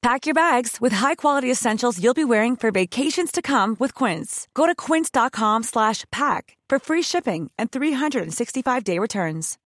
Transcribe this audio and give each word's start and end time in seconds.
Pack 0.00 0.26
your 0.26 0.34
bags 0.34 0.80
with 0.80 0.92
high-quality 0.92 1.50
essentials 1.50 1.98
you'll 1.98 2.14
be 2.14 2.24
wearing 2.24 2.56
for 2.56 2.70
vacations 2.70 3.32
to 3.32 3.42
come 3.42 3.76
with 3.80 3.94
Quince. 3.94 4.46
Go 4.54 4.66
to 4.66 4.74
quince.com 4.74 5.64
slash 5.64 6.04
pack 6.10 6.56
for 6.70 6.78
free 6.78 7.02
shipping 7.02 7.50
and 7.58 7.70
365-day 7.70 8.98
returns. 8.98 9.58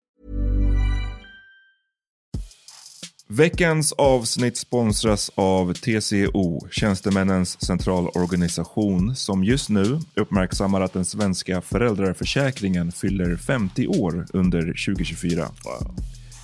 Veckans 3.28 3.94
avsnitt 3.94 4.58
sponsras 4.58 5.32
av 5.36 5.74
TCO, 5.74 6.68
Tjänstemännens 6.72 7.66
centralorganisation, 7.66 9.16
som 9.16 9.44
just 9.44 9.70
nu 9.70 10.00
uppmärksammar 10.16 10.82
att 10.82 10.94
den 10.94 11.06
svenska 11.06 11.62
föräldraförsäkringen 11.62 12.92
fyller 12.92 13.36
50 13.38 13.88
år 13.88 14.26
under 14.34 14.62
2024. 14.62 15.46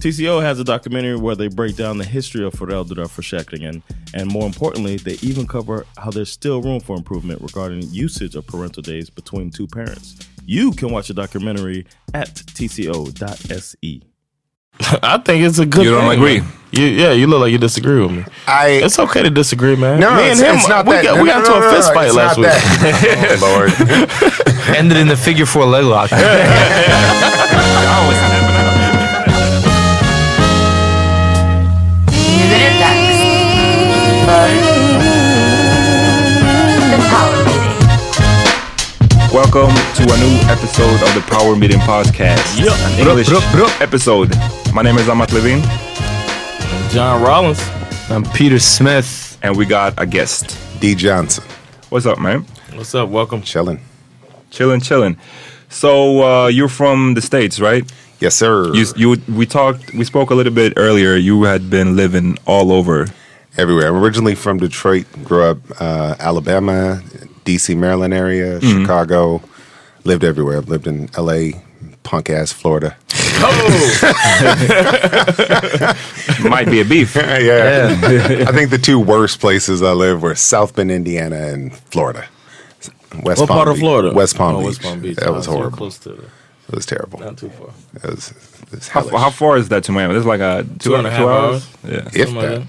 TCO 0.00 0.42
has 0.42 0.58
a 0.60 0.64
documentary 0.64 1.16
where 1.16 1.34
they 1.36 1.48
break 1.48 1.76
down 1.76 1.98
the 1.98 2.04
history 2.04 2.44
of 2.44 2.54
föräldraförsäkringen 2.54 3.82
and 4.14 4.30
more 4.30 4.46
importantly, 4.46 4.96
they 4.96 5.18
even 5.22 5.46
cover 5.46 5.84
how 5.96 6.10
there's 6.10 6.30
still 6.30 6.60
room 6.62 6.80
for 6.80 6.96
improvement 6.96 7.40
regarding 7.42 7.82
usage 7.90 8.36
of 8.36 8.46
parental 8.46 8.82
days 8.82 9.10
between 9.10 9.50
two 9.50 9.66
parents. 9.66 10.14
You 10.46 10.72
can 10.72 10.90
watch 10.90 11.08
the 11.08 11.14
documentary 11.14 11.86
at 12.12 12.34
tco.se. 12.34 14.02
I 15.02 15.18
think 15.18 15.44
it's 15.44 15.58
a 15.58 15.66
good 15.66 15.84
You 15.84 15.92
don't 15.92 16.08
thing, 16.10 16.18
agree? 16.20 16.42
You, 16.72 16.86
yeah, 16.86 17.12
you 17.12 17.26
look 17.28 17.40
like 17.40 17.52
you 17.52 17.58
disagree 17.58 18.00
with 18.00 18.10
me. 18.10 18.24
I 18.48 18.80
It's 18.82 18.98
okay 18.98 19.22
to 19.22 19.30
disagree, 19.30 19.76
man. 19.76 20.00
No, 20.00 20.16
me 20.16 20.24
it's, 20.30 20.40
and 20.40 20.50
him, 20.50 20.56
it's 20.56 20.68
not 20.68 20.84
we 20.86 20.92
that. 20.92 21.04
got, 21.04 21.16
No, 21.16 21.22
we 21.22 21.28
no, 21.28 21.34
got 21.34 21.44
no, 21.48 21.54
into 21.54 21.60
no, 21.60 21.68
a 21.68 21.72
fist 21.74 21.88
no, 21.88 21.94
fight 21.94 22.12
last 22.12 22.36
week. 22.36 22.46
that. 22.46 23.38
oh, 23.40 24.66
Lord. 24.66 24.76
Ended 24.76 24.98
in 24.98 25.06
the 25.08 25.16
figure 25.16 25.46
four 25.46 25.64
leg 25.66 25.84
lock. 25.84 26.10
to 40.06 40.12
a 40.12 40.16
new 40.18 40.36
episode 40.50 41.02
of 41.02 41.14
the 41.14 41.24
Power 41.28 41.56
Meeting 41.56 41.78
Podcast. 41.78 42.58
Yeah. 42.62 42.74
An 43.00 43.08
English 43.08 43.28
episode. 43.80 44.34
My 44.74 44.82
name 44.82 44.98
is 44.98 45.08
Amat 45.08 45.32
Levin 45.32 45.62
John 46.90 47.22
Rollins. 47.22 47.60
I'm 48.10 48.22
Peter 48.34 48.58
Smith. 48.58 49.38
and 49.42 49.56
we 49.56 49.64
got 49.64 49.94
a 49.96 50.04
guest. 50.04 50.58
Dee 50.80 50.94
Johnson. 50.94 51.44
What's 51.88 52.04
up, 52.04 52.18
man? 52.18 52.44
What's 52.74 52.94
up? 52.94 53.08
Welcome. 53.08 53.40
Chilling. 53.40 53.80
Chilling, 54.50 54.80
chilling. 54.80 55.16
So 55.70 56.22
uh, 56.22 56.46
you're 56.48 56.68
from 56.68 57.14
the 57.14 57.22
States, 57.22 57.58
right? 57.58 57.90
Yes, 58.20 58.34
sir. 58.34 58.74
You, 58.74 58.86
you, 58.96 59.16
we 59.34 59.46
talked, 59.46 59.94
we 59.94 60.04
spoke 60.04 60.28
a 60.30 60.34
little 60.34 60.52
bit 60.52 60.74
earlier. 60.76 61.14
You 61.14 61.44
had 61.44 61.70
been 61.70 61.96
living 61.96 62.36
all 62.46 62.72
over. 62.72 63.06
Everywhere. 63.56 63.88
I'm 63.88 64.02
originally 64.02 64.34
from 64.34 64.58
Detroit. 64.58 65.06
Grew 65.22 65.44
up 65.44 65.58
uh, 65.80 66.16
Alabama, 66.18 67.00
D.C., 67.44 67.74
Maryland 67.76 68.12
area, 68.12 68.60
Chicago. 68.60 69.40
Lived 70.04 70.22
everywhere. 70.24 70.58
I've 70.58 70.68
lived 70.68 70.86
in 70.86 71.08
L.A., 71.16 71.54
punk 72.02 72.28
ass 72.30 72.52
Florida. 72.52 72.96
Oh, 73.46 74.02
Might 76.48 76.66
be 76.70 76.80
a 76.80 76.84
beef. 76.84 77.14
yeah. 77.16 77.96
I 78.48 78.52
think 78.52 78.70
the 78.70 78.78
two 78.80 78.98
worst 79.00 79.40
places 79.40 79.82
I 79.82 79.92
lived 79.92 80.22
were 80.22 80.34
South 80.34 80.74
Bend, 80.76 80.90
Indiana, 80.90 81.36
and 81.48 81.74
Florida. 81.74 82.26
West 83.22 83.40
What 83.40 83.48
Palm 83.48 83.58
part 83.58 83.68
of 83.68 83.74
Beach. 83.74 83.80
Florida? 83.82 84.12
West 84.14 84.36
Palm 84.36 84.56
Oh, 84.56 84.58
Beach. 84.58 84.66
West 84.66 84.82
Palm 84.82 85.00
Beach. 85.00 85.16
That 85.16 85.28
Oh, 85.28 85.32
was 85.34 85.46
horrible. 85.46 85.76
Close 85.76 85.98
to 86.00 86.10
the, 86.10 86.22
It 86.68 86.74
was 86.74 86.86
terrible. 86.86 87.18
not 87.20 87.38
too 87.38 87.48
far. 87.50 87.70
It 87.94 88.04
was, 88.10 88.30
it 88.62 88.70
was 88.72 88.88
How, 88.88 89.08
how 89.16 89.30
far 89.30 89.56
is 89.56 89.68
that 89.70 89.84
to 89.84 89.92
Miami? 89.92 90.14
It's 90.16 90.26
like 90.26 90.40
a 90.40 90.64
two, 90.64 90.90
Two 90.90 90.94
and 90.96 91.06
a 91.06 91.10
half 91.10 91.20
two 91.20 91.28
hours. 91.28 91.68
Yeah. 91.84 91.90
if 91.90 92.12
Something 92.28 92.34
like 92.36 92.48
that. 92.48 92.60
that. 92.60 92.66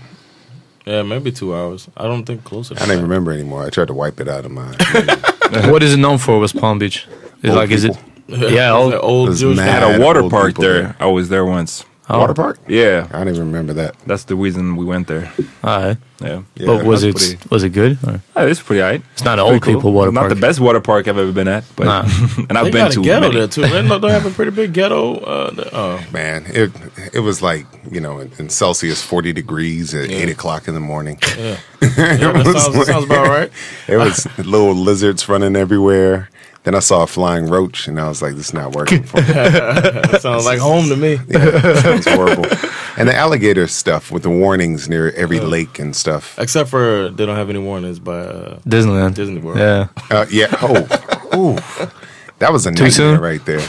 Yeah, 0.92 1.02
maybe 1.04 1.32
two 1.32 1.56
hours. 1.56 1.88
I 1.98 2.04
don't 2.04 2.26
think 2.26 2.44
closer. 2.44 2.76
I 2.76 2.80
don't 2.80 2.92
even 2.92 3.04
remember 3.04 3.32
anymore. 3.32 3.66
I 3.66 3.70
tried 3.72 3.88
to 3.88 3.94
wipe 3.96 4.20
it 4.20 4.28
out 4.28 4.46
of 4.46 4.52
my. 4.52 4.68
what 5.72 5.82
is 5.82 5.94
it 5.96 5.98
known 5.98 6.20
for, 6.20 6.40
West 6.40 6.56
Palm 6.58 6.78
Beach? 6.78 7.08
Is 7.44 7.50
Old 7.52 7.56
like, 7.58 7.72
is 7.72 7.84
it? 7.84 7.98
people. 8.28 8.52
Yeah, 8.52 8.72
old, 8.74 8.94
old 8.96 9.28
There's 9.30 9.40
Jewish 9.42 9.58
mad- 9.58 9.84
At 9.84 10.00
a 10.00 10.04
water 10.04 10.28
park 10.30 10.48
people 10.50 10.64
there. 10.64 10.82
there. 10.82 10.96
I 11.00 11.06
was 11.08 11.30
there 11.30 11.46
once. 11.46 11.86
Water 12.08 12.36
park? 12.36 12.60
Yeah. 12.68 13.08
I 13.12 13.18
don't 13.18 13.30
even 13.30 13.48
remember 13.48 13.74
that. 13.74 13.96
That's 14.06 14.26
the 14.26 14.36
reason 14.36 14.76
we 14.76 14.86
went 14.86 15.08
there. 15.08 15.32
Alright. 15.64 15.98
Yeah. 16.22 16.44
Yeah, 16.56 16.68
but 16.68 16.86
was 16.86 17.04
it 17.04 17.16
pretty- 17.16 17.38
was 17.50 17.64
it 17.64 17.70
good? 17.70 17.98
Or? 18.06 18.22
Yeah, 18.36 18.44
it's 18.44 18.62
pretty 18.62 18.82
alright. 18.84 19.02
It's 19.14 19.24
not 19.24 19.40
an 19.40 19.46
Pretty 19.48 19.74
old 19.74 19.78
people 19.82 19.92
water 19.92 20.12
Not 20.12 20.22
park. 20.22 20.30
the 20.30 20.40
best 20.40 20.60
water 20.60 20.80
park 20.80 21.08
I've 21.08 21.18
ever 21.18 21.32
been 21.32 21.48
at, 21.48 21.64
but 21.76 21.86
Nah. 21.86 22.02
and 22.48 22.58
I've 22.60 22.66
They 22.66 22.72
been 22.72 22.86
got 22.86 22.92
to 22.94 23.00
a 23.00 23.04
ghetto 23.04 23.22
many. 23.22 23.36
there 23.40 23.48
too. 23.48 23.62
They, 23.64 23.70
they 23.98 24.10
have 24.12 24.26
a 24.28 24.30
pretty 24.30 24.52
big 24.52 24.74
ghetto. 24.74 25.16
Uh, 25.16 25.70
oh, 25.74 26.06
Man, 26.14 26.46
it 26.50 26.72
it 27.12 27.20
was 27.22 27.42
like 27.42 27.66
you 27.92 28.00
know 28.02 28.20
in, 28.20 28.32
in 28.38 28.50
Celsius 28.50 29.02
forty 29.04 29.34
degrees 29.34 29.96
at 29.96 30.10
eight 30.12 30.30
o'clock 30.30 30.68
in 30.68 30.76
the 30.76 30.80
morning. 30.80 31.18
yeah. 31.38 31.58
yeah 31.82 31.88
that, 31.88 32.44
sounds, 32.46 32.66
that 32.66 32.74
like- 32.78 32.86
sounds 32.88 33.06
about 33.06 33.28
right. 33.28 33.52
It 33.88 33.98
was 33.98 34.28
little 34.38 34.76
lizards 34.76 35.28
running 35.28 35.56
everywhere, 35.56 36.30
Then 36.66 36.74
I 36.76 36.80
saw 36.80 37.04
a 37.04 37.08
flying 37.08 37.46
roach, 37.48 37.88
and 37.88 38.00
I 38.00 38.08
was 38.10 38.22
like, 38.22 38.36
"This 38.36 38.48
is 38.48 38.54
not 38.54 38.76
working 38.76 39.04
for 39.04 39.18
me." 39.22 39.28
Sounds 40.20 40.46
like 40.46 40.60
home 40.60 40.90
to 40.90 40.96
me. 40.96 41.20
yeah, 41.28 41.80
sounds 41.80 42.08
horrible. 42.08 42.46
And 42.98 43.08
the 43.08 43.16
alligator 43.16 43.68
stuff 43.68 44.12
with 44.12 44.24
the 44.24 44.30
warnings 44.32 44.90
near 44.90 45.12
every 45.12 45.40
lake 45.40 45.78
and 45.80 45.96
stuff. 45.96 46.38
Except 46.40 46.70
for 46.70 47.10
they 47.10 47.26
don't 47.26 47.36
have 47.36 47.50
any 47.52 47.60
warnings 47.60 48.00
by 48.00 48.18
uh, 48.18 48.60
Disneyland. 48.62 49.14
Disney 49.14 49.40
World. 49.40 49.60
Yeah. 49.60 49.88
Uh, 50.10 50.26
yeah. 50.32 50.48
Oh, 50.62 50.76
ooh, 51.36 51.56
that 52.40 52.52
was 52.52 52.66
a 52.66 52.72
nightmare 52.72 52.90
soon? 52.92 53.20
right 53.22 53.46
there. 53.46 53.62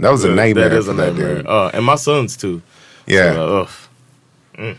That 0.00 0.10
was 0.10 0.24
a 0.24 0.30
nightmare. 0.34 0.68
That 0.68 0.78
is 0.78 0.88
a 0.88 0.92
that 0.92 1.06
nightmare. 1.14 1.36
dude. 1.36 1.46
Uh, 1.46 1.70
and 1.72 1.84
my 1.84 1.94
sons 1.94 2.36
too. 2.36 2.60
Yeah. 3.06 3.32
So, 3.32 3.58
uh, 3.58 3.60
ugh. 3.62 4.76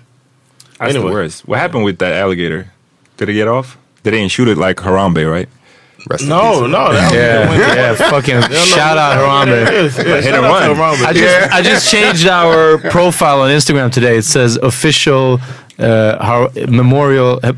That's 0.80 0.96
Anyway. 0.96 1.08
the 1.08 1.14
worst. 1.14 1.48
What 1.48 1.60
happened 1.60 1.86
with 1.86 1.98
that 2.00 2.14
alligator? 2.14 2.72
Did 3.18 3.30
it 3.30 3.34
get 3.34 3.48
off? 3.48 3.78
They 4.04 4.12
didn't 4.12 4.30
shoot 4.32 4.48
it 4.48 4.58
like 4.58 4.78
Harambe, 4.78 5.30
right? 5.30 5.50
Rest 6.10 6.28
No, 6.28 6.66
no. 6.68 6.92
That 6.94 7.14
Yeah, 7.14 7.76
yeah, 7.76 8.10
fucking 8.10 8.42
shout 8.42 8.98
out 8.98 9.18
Harambe. 9.18 9.72
Yes, 9.72 9.98
yes, 9.98 10.24
Hit 10.26 10.34
and 10.34 10.44
run. 10.44 10.76
Harambe. 10.76 11.06
I 11.06 11.14
just 11.14 11.52
I 11.54 11.62
just 11.62 11.92
changed 11.92 12.28
our 12.28 12.78
profile 12.90 13.42
on 13.42 13.50
Instagram 13.50 13.92
today. 13.92 14.18
It 14.18 14.24
says 14.26 14.58
official 14.58 15.40
uh, 15.80 16.18
Har- 16.24 16.52
memorial 16.68 17.40
uh, 17.44 17.54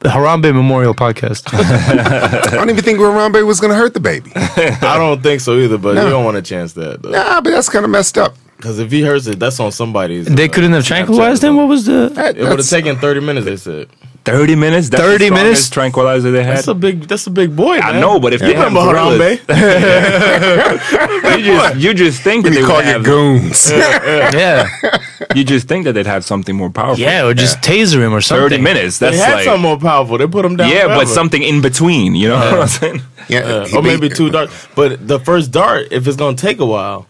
Harambe 0.00 0.54
Memorial 0.54 0.94
Podcast. 0.94 1.42
I 1.52 2.50
don't 2.56 2.70
even 2.70 2.82
think 2.82 2.98
Harambe 2.98 3.44
was 3.46 3.60
going 3.60 3.70
to 3.70 3.76
hurt 3.76 3.92
the 3.92 4.00
baby. 4.00 4.32
I 4.34 4.96
don't 4.96 5.22
think 5.22 5.40
so 5.42 5.58
either, 5.58 5.76
but 5.76 5.94
you 5.96 6.08
don't 6.08 6.24
want 6.24 6.36
to 6.36 6.42
chance 6.42 6.72
that. 6.74 7.04
nah, 7.04 7.40
but 7.42 7.50
that's 7.50 7.68
kind 7.68 7.84
of 7.84 7.90
messed 7.90 8.16
up. 8.16 8.34
Because 8.56 8.78
if 8.78 8.90
he 8.90 9.00
hurts 9.02 9.26
it, 9.26 9.38
that's 9.38 9.58
on 9.60 9.72
somebody's. 9.72 10.26
they 10.26 10.44
uh, 10.44 10.52
couldn't 10.52 10.72
have 10.72 10.82
Snapchat 10.84 10.86
tranquilized 10.86 11.44
him. 11.44 11.56
What 11.56 11.68
was 11.68 11.84
the? 11.86 12.10
That- 12.14 12.36
It 12.36 12.44
would 12.44 12.58
have 12.58 12.68
taken 12.68 12.96
30 12.96 13.20
minutes, 13.20 13.46
they 13.46 13.56
said. 13.56 13.88
30 14.32 14.54
minutes? 14.56 14.88
That's 14.88 15.02
30 15.02 15.28
the 15.28 15.34
minutes? 15.34 15.70
tranquilizer 15.70 16.30
they 16.30 16.44
had? 16.44 16.56
That's 16.58 16.68
a 16.68 16.74
big 16.74 17.02
that's 17.02 17.26
a 17.26 17.30
big 17.30 17.54
boy, 17.56 17.78
I 17.78 18.00
know, 18.00 18.18
but 18.20 18.32
if 18.32 18.40
You 18.40 18.48
they 18.48 18.54
have 18.54 18.68
remember 18.72 18.92
gorillas, 18.92 19.40
Harambe? 19.40 21.38
you 21.38 21.44
just, 21.44 21.76
you 21.76 21.94
just 21.94 22.22
think 22.22 22.44
that 22.44 22.50
they 22.50 22.56
you 22.60 22.62
would 22.62 22.70
call 22.70 22.82
your 22.82 22.92
have, 22.92 23.04
goons. 23.04 23.70
Yeah, 24.40 24.68
you 25.34 25.44
just 25.44 25.68
think 25.68 25.84
that 25.84 25.92
they'd 25.92 26.06
have 26.06 26.24
something 26.24 26.54
more 26.56 26.70
powerful. 26.70 27.02
yeah, 27.02 27.24
or 27.26 27.34
just 27.34 27.58
taser 27.60 28.00
him 28.00 28.12
or 28.12 28.20
something. 28.20 28.50
30 28.50 28.62
minutes. 28.62 28.98
They 28.98 29.10
That's 29.10 29.22
had 29.22 29.34
like 29.34 29.44
something 29.44 29.62
more 29.62 29.78
powerful. 29.78 30.18
They 30.18 30.26
put 30.26 30.44
him 30.44 30.56
down. 30.56 30.70
yeah, 30.70 30.86
but 30.86 31.06
something 31.08 31.42
in 31.42 31.60
between. 31.60 32.14
You 32.14 32.28
know 32.28 32.36
what 32.38 32.60
I'm 32.60 32.68
saying? 32.68 33.02
yeah, 33.28 33.40
Uh, 33.40 33.68
or 33.76 33.82
maybe 33.82 34.08
two 34.08 34.30
darts. 34.30 34.68
But 34.74 35.06
the 35.06 35.18
first 35.20 35.50
dart, 35.52 35.88
if 35.90 36.06
it's 36.06 36.16
gonna 36.16 36.36
take 36.36 36.60
a 36.60 36.66
while, 36.66 37.06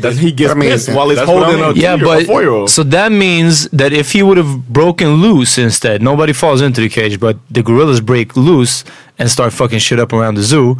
then 0.00 0.16
he 0.16 0.30
gets 0.32 0.52
I 0.52 0.54
mean, 0.54 0.70
pissed 0.70 0.88
while 0.96 1.08
he's 1.08 1.18
that's 1.18 1.28
what 1.28 1.42
I 1.42 1.46
holding 1.46 1.60
mean. 1.66 1.76
a, 1.76 1.80
Yeah, 1.80 1.96
two- 1.96 2.04
a 2.04 2.08
but 2.08 2.26
four 2.26 2.40
year 2.42 2.50
old. 2.50 2.70
so 2.70 2.82
that 2.84 3.10
means 3.12 3.68
that 3.80 3.92
if 3.92 4.12
he 4.12 4.22
would 4.22 4.36
have 4.36 4.68
broken 4.68 5.08
loose 5.26 5.58
instead, 5.58 6.02
nobody 6.02 6.32
falls 6.32 6.60
into 6.62 6.80
the 6.80 6.88
cage, 6.88 7.18
but 7.20 7.36
the 7.50 7.62
gorillas 7.62 8.00
break 8.00 8.36
loose 8.36 8.84
and 9.18 9.30
start 9.30 9.52
fucking 9.52 9.78
shit 9.80 9.98
up 9.98 10.12
around 10.12 10.34
the 10.36 10.42
zoo. 10.42 10.76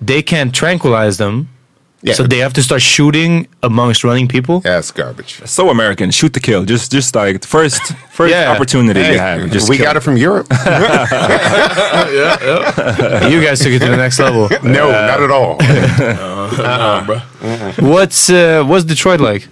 They 0.00 0.22
can't 0.22 0.52
tranquilize 0.54 1.16
them, 1.18 1.48
Yeah. 2.02 2.14
so 2.14 2.22
they 2.26 2.38
have 2.38 2.54
to 2.54 2.62
start 2.62 2.80
shooting 2.80 3.46
amongst 3.62 4.02
running 4.04 4.26
people. 4.28 4.62
Yeah, 4.64 4.78
it's 4.78 4.90
garbage. 4.90 5.32
So 5.44 5.68
American, 5.68 6.10
shoot 6.10 6.32
to 6.32 6.40
kill. 6.40 6.64
Just, 6.64 6.90
just 6.90 7.14
like 7.14 7.44
first, 7.44 7.82
first 8.10 8.32
Yeah. 8.32 8.50
opportunity 8.52 9.02
Hey, 9.02 9.12
you 9.12 9.18
have. 9.18 9.50
Just 9.52 9.68
we 9.68 9.76
kill 9.76 9.84
got 9.86 9.96
it 9.98 10.00
from 10.00 10.16
Europe. 10.16 10.46
you 13.30 13.40
guys 13.44 13.60
took 13.60 13.72
it 13.72 13.80
to 13.80 13.88
the 13.88 13.96
next 13.96 14.18
level. 14.18 14.48
no, 14.62 14.90
not 14.90 15.20
at 15.22 15.30
all. 15.30 15.58
Nah, 16.58 17.04
bro. 17.06 17.18
What's 17.88 18.30
uh, 18.30 18.64
what's 18.66 18.84
Detroit 18.84 19.20
like? 19.20 19.48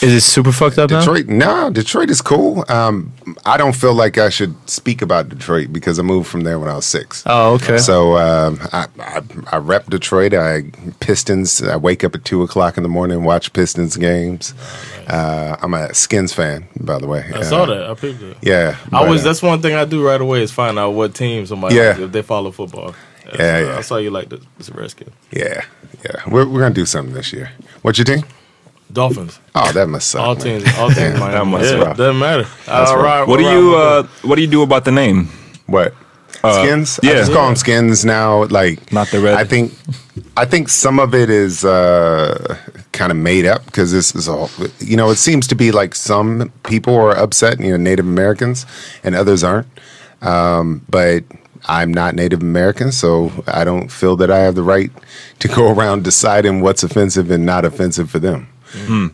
Is 0.00 0.14
it 0.14 0.20
super 0.20 0.52
fucked 0.52 0.78
up 0.78 0.90
now? 0.90 1.00
Detroit, 1.00 1.26
no, 1.26 1.70
Detroit 1.70 2.08
is 2.08 2.20
cool. 2.22 2.64
Um, 2.68 3.12
I 3.44 3.56
don't 3.56 3.74
feel 3.74 3.94
like 3.94 4.16
I 4.16 4.28
should 4.28 4.54
speak 4.70 5.02
about 5.02 5.28
Detroit 5.28 5.72
because 5.72 5.98
I 5.98 6.02
moved 6.02 6.28
from 6.28 6.42
there 6.42 6.56
when 6.60 6.68
I 6.68 6.74
was 6.76 6.86
six. 6.86 7.24
Oh, 7.26 7.54
okay. 7.54 7.78
So 7.78 8.16
um, 8.16 8.60
I, 8.72 8.86
I 9.00 9.22
I 9.50 9.56
rep 9.56 9.86
Detroit. 9.90 10.34
I 10.34 10.70
Pistons. 11.00 11.60
I 11.60 11.74
wake 11.74 12.04
up 12.04 12.14
at 12.14 12.24
two 12.24 12.44
o'clock 12.44 12.76
in 12.76 12.84
the 12.84 12.88
morning 12.88 13.24
watch 13.24 13.52
Pistons 13.52 13.96
games. 13.96 14.54
Uh, 15.08 15.56
I'm 15.60 15.74
a 15.74 15.92
Skins 15.92 16.32
fan, 16.32 16.68
by 16.78 16.98
the 17.00 17.08
way. 17.08 17.24
I 17.34 17.38
Uh, 17.38 17.42
saw 17.42 17.66
that. 17.66 17.90
I 17.90 17.94
picked 17.94 18.22
it. 18.22 18.36
Yeah, 18.40 18.76
I 18.92 19.00
but, 19.02 19.08
was. 19.08 19.22
uh, 19.22 19.24
That's 19.24 19.42
one 19.42 19.60
thing 19.62 19.74
I 19.74 19.84
do 19.84 20.06
right 20.06 20.20
away 20.20 20.42
is 20.42 20.52
find 20.52 20.78
out 20.78 20.90
what 20.90 21.12
team 21.16 21.44
somebody 21.44 21.74
Yeah. 21.74 21.98
if 21.98 22.12
they 22.12 22.22
follow 22.22 22.52
football. 22.52 22.94
Yeah, 23.32 23.36
so 23.36 23.66
yeah. 23.66 23.78
I 23.78 23.80
saw 23.82 23.96
you 23.96 24.10
like 24.10 24.28
the, 24.28 24.40
the 24.58 24.72
Redskins. 24.72 25.14
yeah, 25.30 25.64
yeah. 26.04 26.22
We're 26.28 26.46
we're 26.48 26.60
gonna 26.60 26.74
do 26.74 26.86
something 26.86 27.14
this 27.14 27.32
year. 27.32 27.50
What's 27.82 27.98
your 27.98 28.04
team? 28.04 28.24
Dolphins. 28.92 29.38
Oh, 29.54 29.70
that 29.72 29.86
must 29.86 30.10
suck. 30.10 30.22
All 30.22 30.34
man. 30.34 30.44
teams. 30.44 30.78
All 30.78 30.90
teams. 30.90 31.18
Miami. 31.18 31.32
that 31.32 31.44
must 31.46 31.72
yeah, 31.72 31.80
rough. 31.80 31.96
doesn't 31.96 32.18
matter. 32.18 32.44
That's 32.64 32.90
All 32.90 32.96
rough. 32.96 33.04
right. 33.04 33.28
What 33.28 33.36
do 33.36 33.44
we'll 33.44 33.72
you, 33.72 33.76
uh, 33.76 34.06
what 34.22 34.36
do 34.36 34.42
you 34.42 34.48
do 34.48 34.62
about 34.62 34.84
the 34.84 34.92
name? 34.92 35.26
What? 35.66 35.94
skins? 36.38 37.00
I 37.02 37.08
yeah. 37.08 37.14
just 37.14 37.32
call 37.32 37.46
them 37.46 37.56
skins 37.56 38.04
now. 38.04 38.44
Like 38.44 38.92
Not 38.92 39.08
the 39.08 39.20
red. 39.20 39.34
I 39.34 39.44
think, 39.44 39.72
I 40.36 40.44
think 40.44 40.68
some 40.68 40.98
of 40.98 41.14
it 41.14 41.30
is 41.30 41.64
uh, 41.64 42.56
kind 42.92 43.10
of 43.10 43.18
made 43.18 43.44
up 43.44 43.64
because 43.66 43.92
this 43.92 44.14
is 44.14 44.28
all. 44.28 44.48
You 44.78 44.96
know, 44.96 45.10
it 45.10 45.16
seems 45.16 45.46
to 45.48 45.54
be 45.54 45.70
like 45.70 45.94
some 45.94 46.52
people 46.64 46.94
are 46.94 47.16
upset. 47.16 47.60
You 47.60 47.72
know, 47.72 47.76
Native 47.76 48.06
Americans 48.06 48.66
and 49.04 49.14
others 49.14 49.44
aren't. 49.44 49.66
Um, 50.22 50.82
but 50.88 51.24
I'm 51.66 51.92
not 51.92 52.14
Native 52.14 52.42
American, 52.42 52.92
so 52.92 53.32
I 53.46 53.64
don't 53.64 53.90
feel 53.90 54.16
that 54.16 54.30
I 54.30 54.38
have 54.38 54.54
the 54.54 54.62
right 54.62 54.90
to 55.40 55.48
go 55.48 55.72
around 55.74 56.04
deciding 56.04 56.60
what's 56.60 56.82
offensive 56.82 57.30
and 57.30 57.44
not 57.44 57.64
offensive 57.64 58.10
for 58.10 58.18
them. 58.18 58.48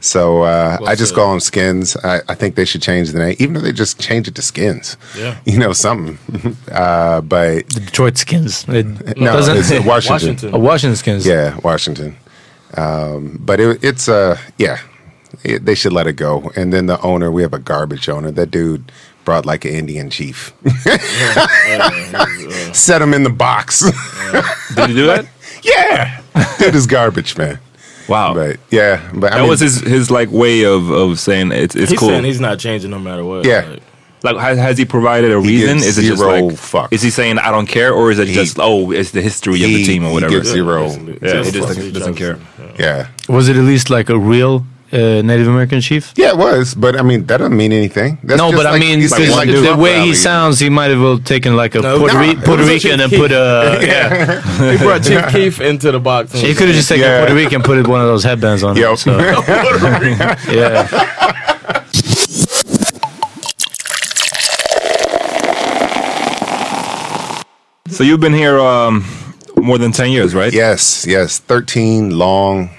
So 0.00 0.42
uh, 0.42 0.78
I 0.84 0.94
just 0.94 1.10
said. 1.10 1.16
call 1.16 1.30
them 1.30 1.40
skins. 1.40 1.96
I, 1.98 2.20
I 2.28 2.34
think 2.34 2.56
they 2.56 2.64
should 2.64 2.82
change 2.82 3.12
the 3.12 3.18
name, 3.18 3.36
even 3.38 3.56
if 3.56 3.62
they 3.62 3.72
just 3.72 4.00
change 4.00 4.26
it 4.26 4.34
to 4.34 4.42
skins. 4.42 4.96
Yeah. 5.16 5.38
you 5.44 5.58
know 5.58 5.72
something. 5.72 6.18
uh, 6.72 7.20
but 7.20 7.68
The 7.68 7.80
Detroit 7.80 8.16
Skins. 8.18 8.68
It 8.68 8.86
no, 9.16 9.32
doesn't. 9.32 9.56
it's 9.56 9.86
Washington. 9.86 10.12
Washington. 10.12 10.50
Oh, 10.54 10.58
Washington 10.58 10.96
Skins. 10.96 11.26
Yeah, 11.26 11.58
Washington. 11.62 12.16
Um, 12.76 13.38
but 13.40 13.60
it, 13.60 13.82
it's 13.84 14.08
uh, 14.08 14.38
yeah, 14.58 14.78
it, 15.44 15.64
they 15.64 15.74
should 15.74 15.92
let 15.92 16.06
it 16.06 16.14
go. 16.14 16.50
And 16.56 16.72
then 16.72 16.86
the 16.86 17.00
owner, 17.02 17.30
we 17.30 17.42
have 17.42 17.54
a 17.54 17.58
garbage 17.58 18.08
owner. 18.08 18.30
That 18.30 18.50
dude 18.50 18.90
brought 19.24 19.46
like 19.46 19.64
an 19.64 19.72
Indian 19.72 20.10
chief, 20.10 20.52
set 22.74 23.00
him 23.02 23.14
in 23.14 23.22
the 23.22 23.30
box. 23.30 23.80
Did 24.74 24.90
you 24.90 24.94
do 24.96 25.06
that? 25.06 25.26
yeah, 25.62 26.20
dude 26.58 26.74
is 26.74 26.86
garbage, 26.86 27.36
man. 27.36 27.58
Wow. 28.08 28.34
But 28.34 28.58
yeah, 28.70 29.10
but 29.14 29.32
I 29.32 29.36
that 29.36 29.40
mean, 29.42 29.48
was 29.50 29.60
his, 29.60 29.80
his 29.80 30.10
like 30.10 30.30
way 30.30 30.64
of, 30.64 30.90
of 30.90 31.18
saying 31.18 31.52
it's, 31.52 31.74
it's 31.74 31.90
He's 31.90 31.98
cool. 31.98 32.08
saying 32.10 32.24
he's 32.24 32.40
not 32.40 32.58
changing 32.58 32.90
no 32.90 32.98
matter 32.98 33.24
what. 33.24 33.46
Yeah. 33.46 33.66
Like, 34.22 34.34
Like, 34.34 34.36
has, 34.44 34.58
has 34.58 34.78
he 34.78 34.84
provided 34.84 35.32
a 35.32 35.40
He 35.40 35.48
reason? 35.48 35.76
gives 35.78 35.86
Is 35.86 35.98
it 35.98 36.02
just 36.02 36.18
zero 36.20 36.30
like, 36.46 36.54
fucks. 36.56 36.92
is 36.92 37.00
he 37.02 37.08
saying 37.10 37.38
I 37.38 37.50
don't 37.50 37.66
care, 37.66 37.92
or 37.94 38.10
is 38.10 38.18
it 38.18 38.28
He- 38.28 38.34
just 38.34 38.58
oh, 38.60 38.90
it's 38.90 39.12
the 39.12 39.22
history 39.22 39.62
of 39.64 39.70
the 39.70 39.84
team 39.84 40.04
or 40.04 40.12
whatever? 40.12 40.32
he 40.32 40.38
whatever? 40.38 40.80
gives 40.88 40.94
zero. 40.94 41.08
Yeah, 41.22 41.44
he 41.44 41.50
Just 41.50 41.54
just 41.54 41.68
doesn't, 41.68 41.92
doesn't 41.94 42.14
care. 42.16 42.34
Jefferson. 42.34 42.74
Yeah, 42.78 43.08
Was 43.28 43.48
it 43.48 43.56
at 43.56 43.62
least 43.64 43.88
like 43.88 44.10
a 44.10 44.18
real 44.18 44.66
uh, 44.92 45.22
Native 45.22 45.48
American 45.48 45.80
chief? 45.80 46.12
yeah, 46.16 46.30
it 46.30 46.36
was. 46.36 46.74
But 46.74 46.96
I 46.96 47.02
mean, 47.02 47.26
that 47.26 47.38
doesn't 47.38 47.56
mean 47.56 47.72
anything. 47.72 48.18
That's 48.22 48.38
no, 48.38 48.50
just 48.50 48.62
but 48.62 48.66
I 48.72 48.78
mean, 48.78 49.00
like 49.00 49.48
the 49.48 49.62
Trump 49.62 49.80
way 49.80 49.94
rally. 49.94 50.08
he 50.08 50.14
sounds, 50.14 50.58
he 50.60 50.68
might 50.68 50.90
have 50.90 51.00
well 51.00 51.18
taken 51.18 51.56
like 51.56 51.74
a 51.74 51.80
No, 51.80 51.98
Puerto, 51.98 52.14
no, 52.14 52.20
Ri- 52.20 52.30
it 52.30 52.44
Puerto 52.44 52.64
Rican 52.64 53.00
and 53.00 53.10
Keef. 53.10 53.18
put 53.20 53.32
a 53.32 53.78
yeah. 53.82 54.72
He 54.72 54.78
brought 54.78 55.02
Chief 55.02 55.26
Keef 55.28 55.60
into 55.60 55.90
the 55.92 56.00
box. 56.00 56.32
He 56.32 56.54
could 56.54 56.68
have 56.68 56.76
just 56.76 56.88
taken 56.88 57.04
Yeah. 57.04 57.20
Puerto 57.20 57.34
Rican 57.34 57.54
and 57.56 57.64
put 57.64 57.86
one 57.88 58.00
of 58.00 58.06
those 58.06 58.22
headbands 58.24 58.62
on. 58.62 58.76
Yo. 58.76 58.90
Him, 58.90 58.96
so, 58.96 59.18
yeah. 60.52 60.88
So 67.88 68.02
you've 68.02 68.20
been 68.20 68.32
here 68.32 68.58
um, 68.58 69.04
more 69.56 69.78
than 69.78 69.92
ten 69.92 70.10
years, 70.10 70.34
right? 70.34 70.52
Yes, 70.52 71.06
yes, 71.06 71.38
thirteen 71.38 72.18
long, 72.18 72.70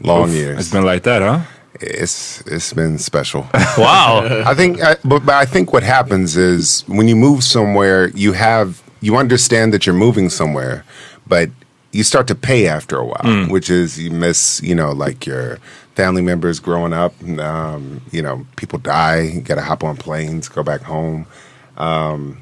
long 0.00 0.30
years. 0.32 0.58
It's 0.58 0.70
been 0.70 0.84
like 0.84 1.02
that, 1.04 1.22
huh? 1.22 1.40
It's 1.80 2.40
it's 2.46 2.72
been 2.72 2.98
special. 2.98 3.46
Wow. 3.78 4.42
I 4.46 4.54
think, 4.54 4.82
I, 4.82 4.96
but, 5.04 5.26
but 5.26 5.34
I 5.34 5.44
think 5.44 5.72
what 5.72 5.82
happens 5.82 6.34
is 6.36 6.82
when 6.86 7.08
you 7.08 7.16
move 7.16 7.44
somewhere, 7.44 8.08
you 8.08 8.32
have 8.32 8.82
you 9.02 9.16
understand 9.16 9.72
that 9.74 9.84
you're 9.84 9.94
moving 9.94 10.30
somewhere, 10.30 10.84
but 11.26 11.50
you 11.92 12.02
start 12.02 12.26
to 12.28 12.34
pay 12.34 12.66
after 12.66 12.96
a 12.96 13.04
while, 13.04 13.46
which 13.50 13.68
is 13.68 13.98
you 13.98 14.10
miss, 14.10 14.62
you 14.62 14.74
know, 14.74 14.92
like 14.92 15.26
your 15.26 15.58
family 15.94 16.22
members 16.22 16.58
growing 16.60 16.92
up. 16.94 17.12
Um, 17.38 18.00
you 18.10 18.22
know, 18.22 18.46
people 18.56 18.78
die. 18.78 19.20
You 19.22 19.40
got 19.42 19.56
to 19.56 19.62
hop 19.62 19.84
on 19.84 19.96
planes, 19.96 20.48
go 20.48 20.62
back 20.62 20.80
home. 20.82 21.26
Um, 21.76 22.38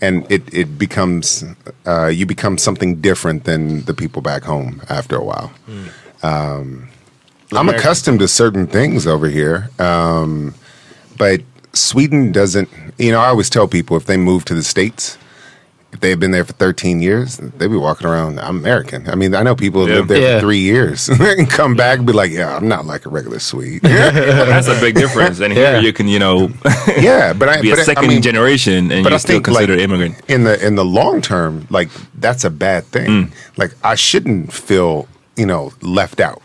and 0.00 0.30
it, 0.30 0.42
it 0.54 0.78
becomes 0.78 1.44
uh, 1.86 2.06
you 2.06 2.26
become 2.26 2.56
something 2.58 3.00
different 3.00 3.44
than 3.44 3.82
the 3.84 3.94
people 3.94 4.22
back 4.22 4.44
home 4.44 4.80
after 4.88 5.16
a 5.16 5.24
while. 5.24 5.52
Um, 6.22 6.88
I'm 7.52 7.58
American. 7.68 7.74
accustomed 7.80 8.18
to 8.20 8.28
certain 8.28 8.66
things 8.66 9.06
over 9.06 9.28
here, 9.28 9.70
um, 9.78 10.54
but 11.18 11.40
Sweden 11.72 12.30
doesn't. 12.32 12.68
You 12.98 13.12
know, 13.12 13.20
I 13.20 13.28
always 13.28 13.50
tell 13.50 13.66
people 13.66 13.96
if 13.96 14.04
they 14.06 14.16
move 14.16 14.44
to 14.46 14.54
the 14.54 14.62
states, 14.62 15.16
if 15.92 15.98
they've 16.00 16.20
been 16.20 16.30
there 16.30 16.44
for 16.44 16.52
13 16.52 17.02
years, 17.02 17.38
they'd 17.38 17.66
be 17.66 17.76
walking 17.76 18.06
around. 18.06 18.38
I'm 18.38 18.58
American. 18.58 19.08
I 19.08 19.16
mean, 19.16 19.34
I 19.34 19.42
know 19.42 19.56
people 19.56 19.84
who 19.84 19.90
Yeah. 19.90 19.98
live 19.98 20.08
there 20.08 20.20
Yeah. 20.20 20.34
for 20.36 20.40
three 20.42 20.58
years 20.60 21.08
and 21.08 21.50
come 21.50 21.74
back 21.74 21.98
and 21.98 22.06
be 22.06 22.12
like, 22.12 22.30
"Yeah, 22.30 22.54
I'm 22.56 22.68
not 22.68 22.86
like 22.86 23.06
a 23.06 23.08
regular 23.08 23.40
Swede." 23.40 23.82
That's 23.82 24.68
a 24.68 24.78
big 24.78 24.94
difference. 25.04 25.40
And 25.40 25.52
Yeah. 25.52 25.72
here 25.72 25.80
you 25.80 25.92
can, 25.92 26.06
you 26.06 26.20
know, 26.20 26.50
yeah, 26.98 27.32
but 27.32 27.48
I 27.48 27.60
be 27.60 27.70
a 27.70 27.72
but 27.72 27.80
I- 27.80 27.84
second 27.84 28.04
I 28.04 28.08
mean, 28.08 28.22
generation 28.22 28.92
and 28.92 29.02
but 29.02 29.10
you 29.10 29.14
I 29.16 29.18
still 29.18 29.34
think 29.36 29.46
considered 29.46 29.78
like, 29.78 29.84
immigrant. 29.84 30.14
in 30.28 30.44
the 30.44 30.64
in 30.64 30.76
the 30.76 30.84
long 30.84 31.20
term, 31.20 31.66
like 31.70 31.88
that's 32.20 32.44
a 32.44 32.50
bad 32.50 32.84
thing. 32.84 33.08
Mm. 33.08 33.30
Like 33.56 33.72
I 33.82 33.96
shouldn't 33.96 34.52
feel 34.52 35.08
you 35.40 35.46
know 35.46 35.72
left 35.80 36.20
out. 36.20 36.42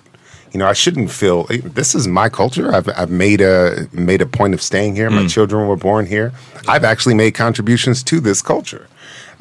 You 0.53 0.59
know, 0.59 0.67
I 0.67 0.73
shouldn't 0.73 1.11
feel 1.11 1.43
this 1.79 1.93
is 1.95 2.07
my 2.07 2.29
culture. 2.29 2.67
I've 2.75 2.87
I've 3.01 3.11
made 3.25 3.41
a 3.41 3.87
made 3.91 4.21
a 4.21 4.25
point 4.39 4.53
of 4.53 4.61
staying 4.61 4.95
here. 4.95 5.09
Mm. 5.09 5.15
My 5.23 5.27
children 5.27 5.67
were 5.67 5.75
born 5.89 6.05
here. 6.05 6.31
I've 6.73 6.85
actually 6.91 7.15
made 7.15 7.31
contributions 7.45 8.03
to 8.03 8.19
this 8.21 8.41
culture, 8.41 8.87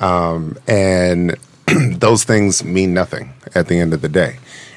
um, 0.01 0.57
and 0.67 1.37
those 2.07 2.25
things 2.25 2.65
mean 2.65 2.93
nothing 2.95 3.33
at 3.55 3.69
the 3.69 3.79
end 3.79 3.95
of 3.95 4.01
the 4.01 4.09
day. 4.09 4.33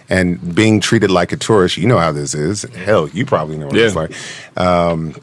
And 0.09 0.27
being 0.55 0.79
treated 0.79 1.09
like 1.11 1.33
a 1.33 1.37
tourist, 1.37 1.75
you 1.77 1.87
know 1.87 1.97
how 2.05 2.13
this 2.13 2.33
is. 2.33 2.63
Hell, 2.85 3.09
you 3.09 3.25
probably 3.25 3.57
know 3.57 3.67
what 3.67 3.75
it's 3.77 3.93
Yeah. 3.95 4.01
like. 4.01 4.11
Um, 4.67 5.15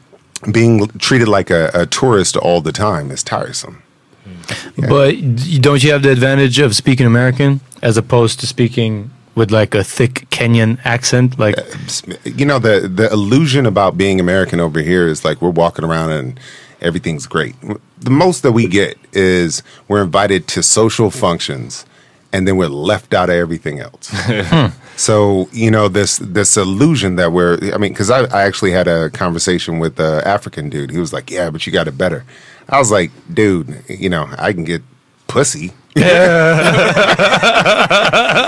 being 0.51 0.87
treated 0.99 1.27
like 1.27 1.49
a, 1.49 1.71
a 1.73 1.85
tourist 1.87 2.37
all 2.37 2.61
the 2.61 2.71
time 2.71 3.09
is 3.09 3.23
tiresome. 3.23 3.81
But 4.77 5.13
don't 5.61 5.81
you 5.83 5.91
have 5.93 6.03
the 6.03 6.11
advantage 6.11 6.59
of 6.59 6.75
speaking 6.75 7.07
American 7.07 7.61
as 7.81 7.97
opposed 7.97 8.39
to 8.41 8.47
speaking 8.47 9.09
with 9.35 9.51
like 9.51 9.75
a 9.75 9.83
thick 9.83 10.27
Kenyan 10.31 10.79
accent? 10.85 11.37
Like, 11.37 11.55
you 12.23 12.45
know 12.45 12.59
the 12.59 12.87
the 12.87 13.09
illusion 13.11 13.65
about 13.65 13.97
being 13.97 14.19
American 14.19 14.59
over 14.59 14.79
here 14.81 15.07
is 15.07 15.23
like 15.23 15.41
we're 15.41 15.49
walking 15.49 15.85
around 15.85 16.11
and 16.11 16.39
everything's 16.81 17.27
great. 17.27 17.55
The 17.99 18.09
most 18.09 18.43
that 18.43 18.51
we 18.51 18.67
get 18.67 18.97
is 19.13 19.63
we're 19.87 20.03
invited 20.03 20.47
to 20.49 20.63
social 20.63 21.11
functions 21.11 21.85
and 22.35 22.45
then 22.45 22.57
we're 22.57 22.67
left 22.67 23.13
out 23.13 23.29
of 23.29 23.35
everything 23.35 23.79
else. 23.79 24.13
so 24.97 25.47
you 25.53 25.71
know 25.71 25.87
this 25.87 26.17
this 26.17 26.57
illusion 26.57 27.15
that 27.15 27.31
we're 27.31 27.57
I 27.73 27.77
mean 27.77 27.93
because 27.93 28.09
I, 28.09 28.25
I 28.25 28.43
actually 28.43 28.71
had 28.71 28.87
a 28.87 29.09
conversation 29.09 29.79
with 29.79 29.99
a 29.99 30.21
African 30.27 30.69
dude. 30.69 30.91
He 30.91 30.99
was 30.99 31.13
like, 31.13 31.31
"Yeah, 31.31 31.49
but 31.49 31.65
you 31.65 31.71
got 31.71 31.87
it 31.87 31.97
better." 31.97 32.25
I 32.67 32.79
was 32.79 32.91
like, 32.91 33.11
"Dude, 33.33 33.83
you 33.87 34.09
know 34.09 34.27
I 34.37 34.51
can 34.51 34.65
get 34.65 34.83
pussy." 35.27 35.71
you 35.97 36.03
know, 36.03 36.11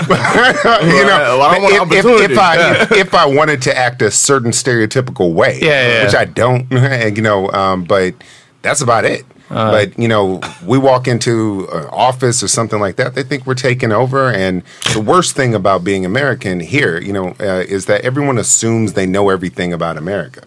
Well, 1.38 1.42
I 1.42 1.58
if, 1.62 2.04
if, 2.04 2.30
if 2.30 2.38
I 2.38 2.82
if, 2.82 2.92
if 2.92 3.14
I 3.14 3.24
wanted 3.24 3.62
to 3.62 3.76
act 3.76 4.02
a 4.02 4.10
certain 4.10 4.50
stereotypical 4.50 5.32
way, 5.32 5.58
Yeah, 5.60 5.88
yeah, 5.88 6.04
which. 6.04 6.14
I 6.14 6.26
don't, 6.26 6.70
and, 6.72 7.16
you 7.16 7.22
know, 7.22 7.50
um, 7.52 7.84
but 7.84 8.14
that's 8.62 8.82
about 8.82 9.04
it. 9.06 9.24
But 9.48 9.98
you 9.98 10.08
know, 10.08 10.40
we 10.64 10.78
walk 10.78 11.08
into 11.08 11.66
an 11.72 11.86
office 11.86 12.42
or 12.42 12.48
something 12.48 12.80
like 12.80 12.96
that, 12.96 13.14
they 13.14 13.22
think 13.22 13.46
we're 13.46 13.54
taking 13.54 13.92
over. 13.92 14.30
And 14.32 14.62
the 14.92 15.00
worst 15.00 15.34
thing 15.36 15.54
about 15.54 15.84
being 15.84 16.04
American 16.04 16.60
here, 16.60 17.00
you 17.00 17.12
know, 17.12 17.28
uh, 17.40 17.64
is 17.66 17.86
that 17.86 18.02
everyone 18.02 18.38
assumes 18.38 18.92
they 18.92 19.06
know 19.06 19.30
everything 19.30 19.72
about 19.72 19.96
America. 19.96 20.42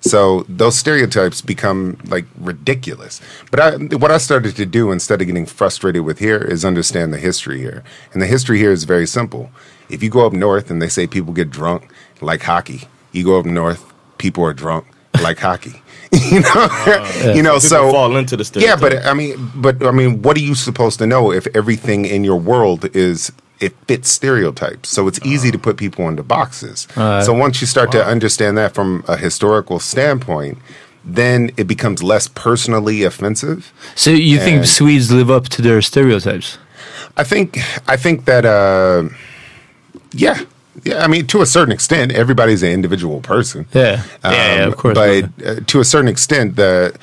So 0.00 0.44
those 0.48 0.76
stereotypes 0.76 1.40
become 1.42 1.98
like 2.08 2.24
ridiculous. 2.38 3.20
But 3.50 3.60
I, 3.60 3.76
what 3.96 4.10
I 4.10 4.18
started 4.18 4.56
to 4.56 4.66
do 4.66 4.92
instead 4.92 5.20
of 5.20 5.26
getting 5.26 5.46
frustrated 5.46 6.02
with 6.04 6.18
here 6.18 6.38
is 6.38 6.64
understand 6.64 7.12
the 7.12 7.18
history 7.18 7.58
here. 7.58 7.82
And 8.12 8.22
the 8.22 8.26
history 8.26 8.58
here 8.58 8.72
is 8.72 8.84
very 8.84 9.06
simple. 9.06 9.50
If 9.90 10.02
you 10.02 10.10
go 10.10 10.26
up 10.26 10.32
north 10.32 10.70
and 10.70 10.80
they 10.80 10.88
say 10.88 11.06
people 11.06 11.32
get 11.32 11.50
drunk 11.50 11.90
like 12.20 12.42
hockey, 12.42 12.82
you 13.12 13.24
go 13.24 13.38
up 13.38 13.46
north, 13.46 13.92
people 14.18 14.44
are 14.44 14.54
drunk 14.54 14.86
like 15.22 15.38
hockey. 15.38 15.82
you 16.30 16.40
know, 16.40 17.32
you 17.34 17.42
know. 17.42 17.58
So 17.58 17.90
fall 17.90 18.16
into 18.16 18.36
the 18.36 18.60
yeah, 18.60 18.76
but 18.76 19.04
I 19.04 19.14
mean, 19.14 19.50
but 19.54 19.84
I 19.84 19.90
mean, 19.90 20.22
what 20.22 20.36
are 20.36 20.40
you 20.40 20.54
supposed 20.54 20.98
to 21.00 21.06
know 21.06 21.32
if 21.32 21.46
everything 21.54 22.04
in 22.04 22.24
your 22.24 22.40
world 22.40 22.84
is 22.96 23.30
it 23.60 23.74
fits 23.86 24.10
stereotypes? 24.10 24.88
So 24.88 25.06
it's 25.06 25.20
easy 25.24 25.50
to 25.50 25.58
put 25.58 25.76
people 25.76 26.08
into 26.08 26.22
boxes. 26.22 26.86
so 26.94 27.32
once 27.34 27.60
you 27.60 27.66
start 27.66 27.92
to 27.92 28.04
understand 28.04 28.56
that 28.58 28.74
from 28.74 29.04
a 29.06 29.16
historical 29.16 29.78
standpoint, 29.80 30.58
then 31.04 31.50
it 31.56 31.64
becomes 31.64 32.02
less 32.02 32.28
personally 32.28 33.02
offensive. 33.02 33.72
so 33.94 34.10
you 34.10 34.38
think 34.38 34.64
Swedes 34.64 35.10
live 35.12 35.30
up 35.30 35.48
to 35.50 35.62
their 35.62 35.82
stereotypes? 35.82 36.58
I 37.16 37.24
think 37.24 37.58
I 37.88 37.96
think 37.96 38.24
that 38.26 38.44
uh, 38.44 39.08
yeah. 40.12 40.40
Yeah, 40.84 41.04
I 41.04 41.08
mean, 41.08 41.26
to 41.28 41.40
a 41.42 41.46
certain 41.46 41.72
extent, 41.72 42.12
everybody's 42.12 42.62
an 42.62 42.70
individual 42.70 43.20
person. 43.20 43.66
Yeah. 43.72 44.02
yeah, 44.24 44.56
yeah, 44.56 44.64
Um, 44.64 44.72
of 44.72 44.76
course. 44.78 44.94
But 44.94 45.46
uh, 45.46 45.60
to 45.66 45.80
a 45.80 45.84
certain 45.84 46.08
extent, 46.08 46.56
the 46.56 46.94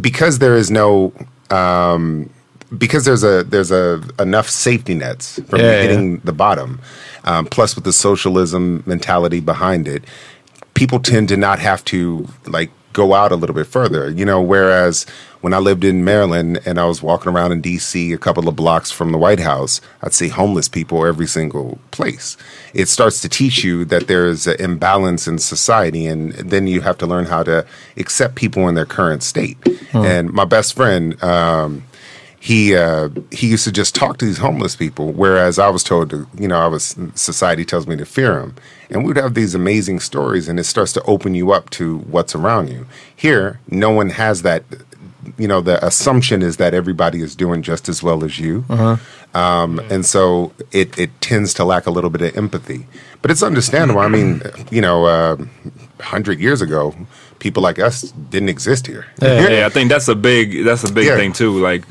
because 0.00 0.38
there 0.38 0.56
is 0.56 0.70
no 0.70 1.12
um, 1.50 2.30
because 2.76 3.04
there's 3.04 3.22
a 3.24 3.44
there's 3.44 3.70
a 3.70 4.02
enough 4.18 4.48
safety 4.48 4.94
nets 4.94 5.40
from 5.48 5.60
Yeah, 5.60 5.70
yeah. 5.72 5.82
hitting 5.82 6.18
the 6.18 6.32
bottom, 6.32 6.80
um, 7.24 7.46
plus 7.46 7.74
with 7.74 7.84
the 7.84 7.92
socialism 7.92 8.82
mentality 8.86 9.40
behind 9.40 9.86
it, 9.88 10.04
people 10.74 10.98
tend 11.00 11.28
to 11.28 11.36
not 11.36 11.58
have 11.60 11.84
to 11.86 12.26
like 12.46 12.70
go 12.94 13.12
out 13.12 13.30
a 13.30 13.36
little 13.36 13.54
bit 13.54 13.66
further. 13.66 14.08
You 14.08 14.24
know, 14.24 14.40
whereas 14.40 15.04
when 15.42 15.52
I 15.52 15.58
lived 15.58 15.84
in 15.84 16.04
Maryland 16.04 16.60
and 16.64 16.78
I 16.80 16.86
was 16.86 17.02
walking 17.02 17.30
around 17.30 17.52
in 17.52 17.60
D.C. 17.60 18.14
a 18.14 18.18
couple 18.18 18.48
of 18.48 18.56
blocks 18.56 18.90
from 18.90 19.12
the 19.12 19.18
White 19.18 19.40
House, 19.40 19.82
I'd 20.00 20.14
see 20.14 20.28
homeless 20.28 20.68
people 20.68 21.04
every 21.04 21.26
single 21.26 21.78
place. 21.90 22.38
It 22.72 22.88
starts 22.88 23.20
to 23.20 23.28
teach 23.28 23.62
you 23.62 23.84
that 23.84 24.06
there's 24.06 24.46
an 24.46 24.56
imbalance 24.58 25.28
in 25.28 25.38
society, 25.38 26.06
and 26.06 26.32
then 26.32 26.66
you 26.66 26.80
have 26.80 26.96
to 26.98 27.06
learn 27.06 27.26
how 27.26 27.42
to 27.42 27.66
accept 27.98 28.36
people 28.36 28.66
in 28.68 28.74
their 28.74 28.86
current 28.86 29.22
state. 29.22 29.58
And 29.92 30.32
my 30.32 30.46
best 30.46 30.74
friend. 30.74 31.22
Um, 31.22 31.84
he 32.40 32.76
uh, 32.76 33.08
he 33.30 33.48
used 33.48 33.64
to 33.64 33.72
just 33.72 33.94
talk 33.94 34.18
to 34.18 34.26
these 34.26 34.36
homeless 34.36 34.76
people, 34.76 35.12
whereas 35.12 35.58
I 35.58 35.70
was 35.70 35.82
told 35.82 36.10
to, 36.10 36.26
you 36.38 36.46
know, 36.46 36.58
I 36.58 36.66
was 36.66 36.94
society 37.14 37.64
tells 37.64 37.86
me 37.86 37.96
to 37.96 38.04
fear 38.04 38.34
them, 38.38 38.54
and 38.90 39.04
we'd 39.04 39.16
have 39.16 39.34
these 39.34 39.54
amazing 39.54 40.00
stories, 40.00 40.48
and 40.48 40.58
it 40.60 40.64
starts 40.64 40.92
to 40.94 41.02
open 41.04 41.34
you 41.34 41.52
up 41.52 41.70
to 41.70 41.98
what's 41.98 42.34
around 42.34 42.68
you. 42.68 42.86
Here, 43.14 43.60
no 43.68 43.90
one 43.90 44.10
has 44.10 44.42
that. 44.42 44.62
You 45.38 45.48
know, 45.48 45.62
the 45.62 45.84
assumption 45.84 46.42
is 46.42 46.58
that 46.58 46.74
everybody 46.74 47.22
is 47.22 47.34
doing 47.34 47.62
just 47.62 47.88
as 47.88 48.02
well 48.02 48.22
as 48.24 48.38
you, 48.38 48.64
um, 49.34 49.78
and 49.90 50.04
so 50.04 50.52
it 50.70 50.98
it 50.98 51.10
tends 51.22 51.54
to 51.54 51.64
lack 51.64 51.86
a 51.86 51.90
little 51.90 52.10
bit 52.10 52.20
of 52.22 52.36
empathy. 52.36 52.86
But 53.22 53.30
it's 53.30 53.42
understandable. 53.42 54.00
I 54.00 54.08
mean, 54.08 54.42
you 54.70 54.82
know, 54.82 55.06
uh, 55.06 55.36
hundred 56.00 56.40
years 56.40 56.60
ago, 56.60 56.94
people 57.38 57.62
like 57.62 57.78
us 57.78 58.02
didn't 58.30 58.50
exist 58.50 58.86
here. 58.86 59.06
yeah, 59.22 59.64
I 59.66 59.70
think 59.70 59.88
that's 59.88 60.08
a 60.08 60.14
big 60.14 60.62
that's 60.64 60.84
a 60.84 60.92
big 60.92 61.06
Yeah. 61.06 61.16
thing 61.16 61.32
too. 61.32 61.58
Like, 61.58 61.84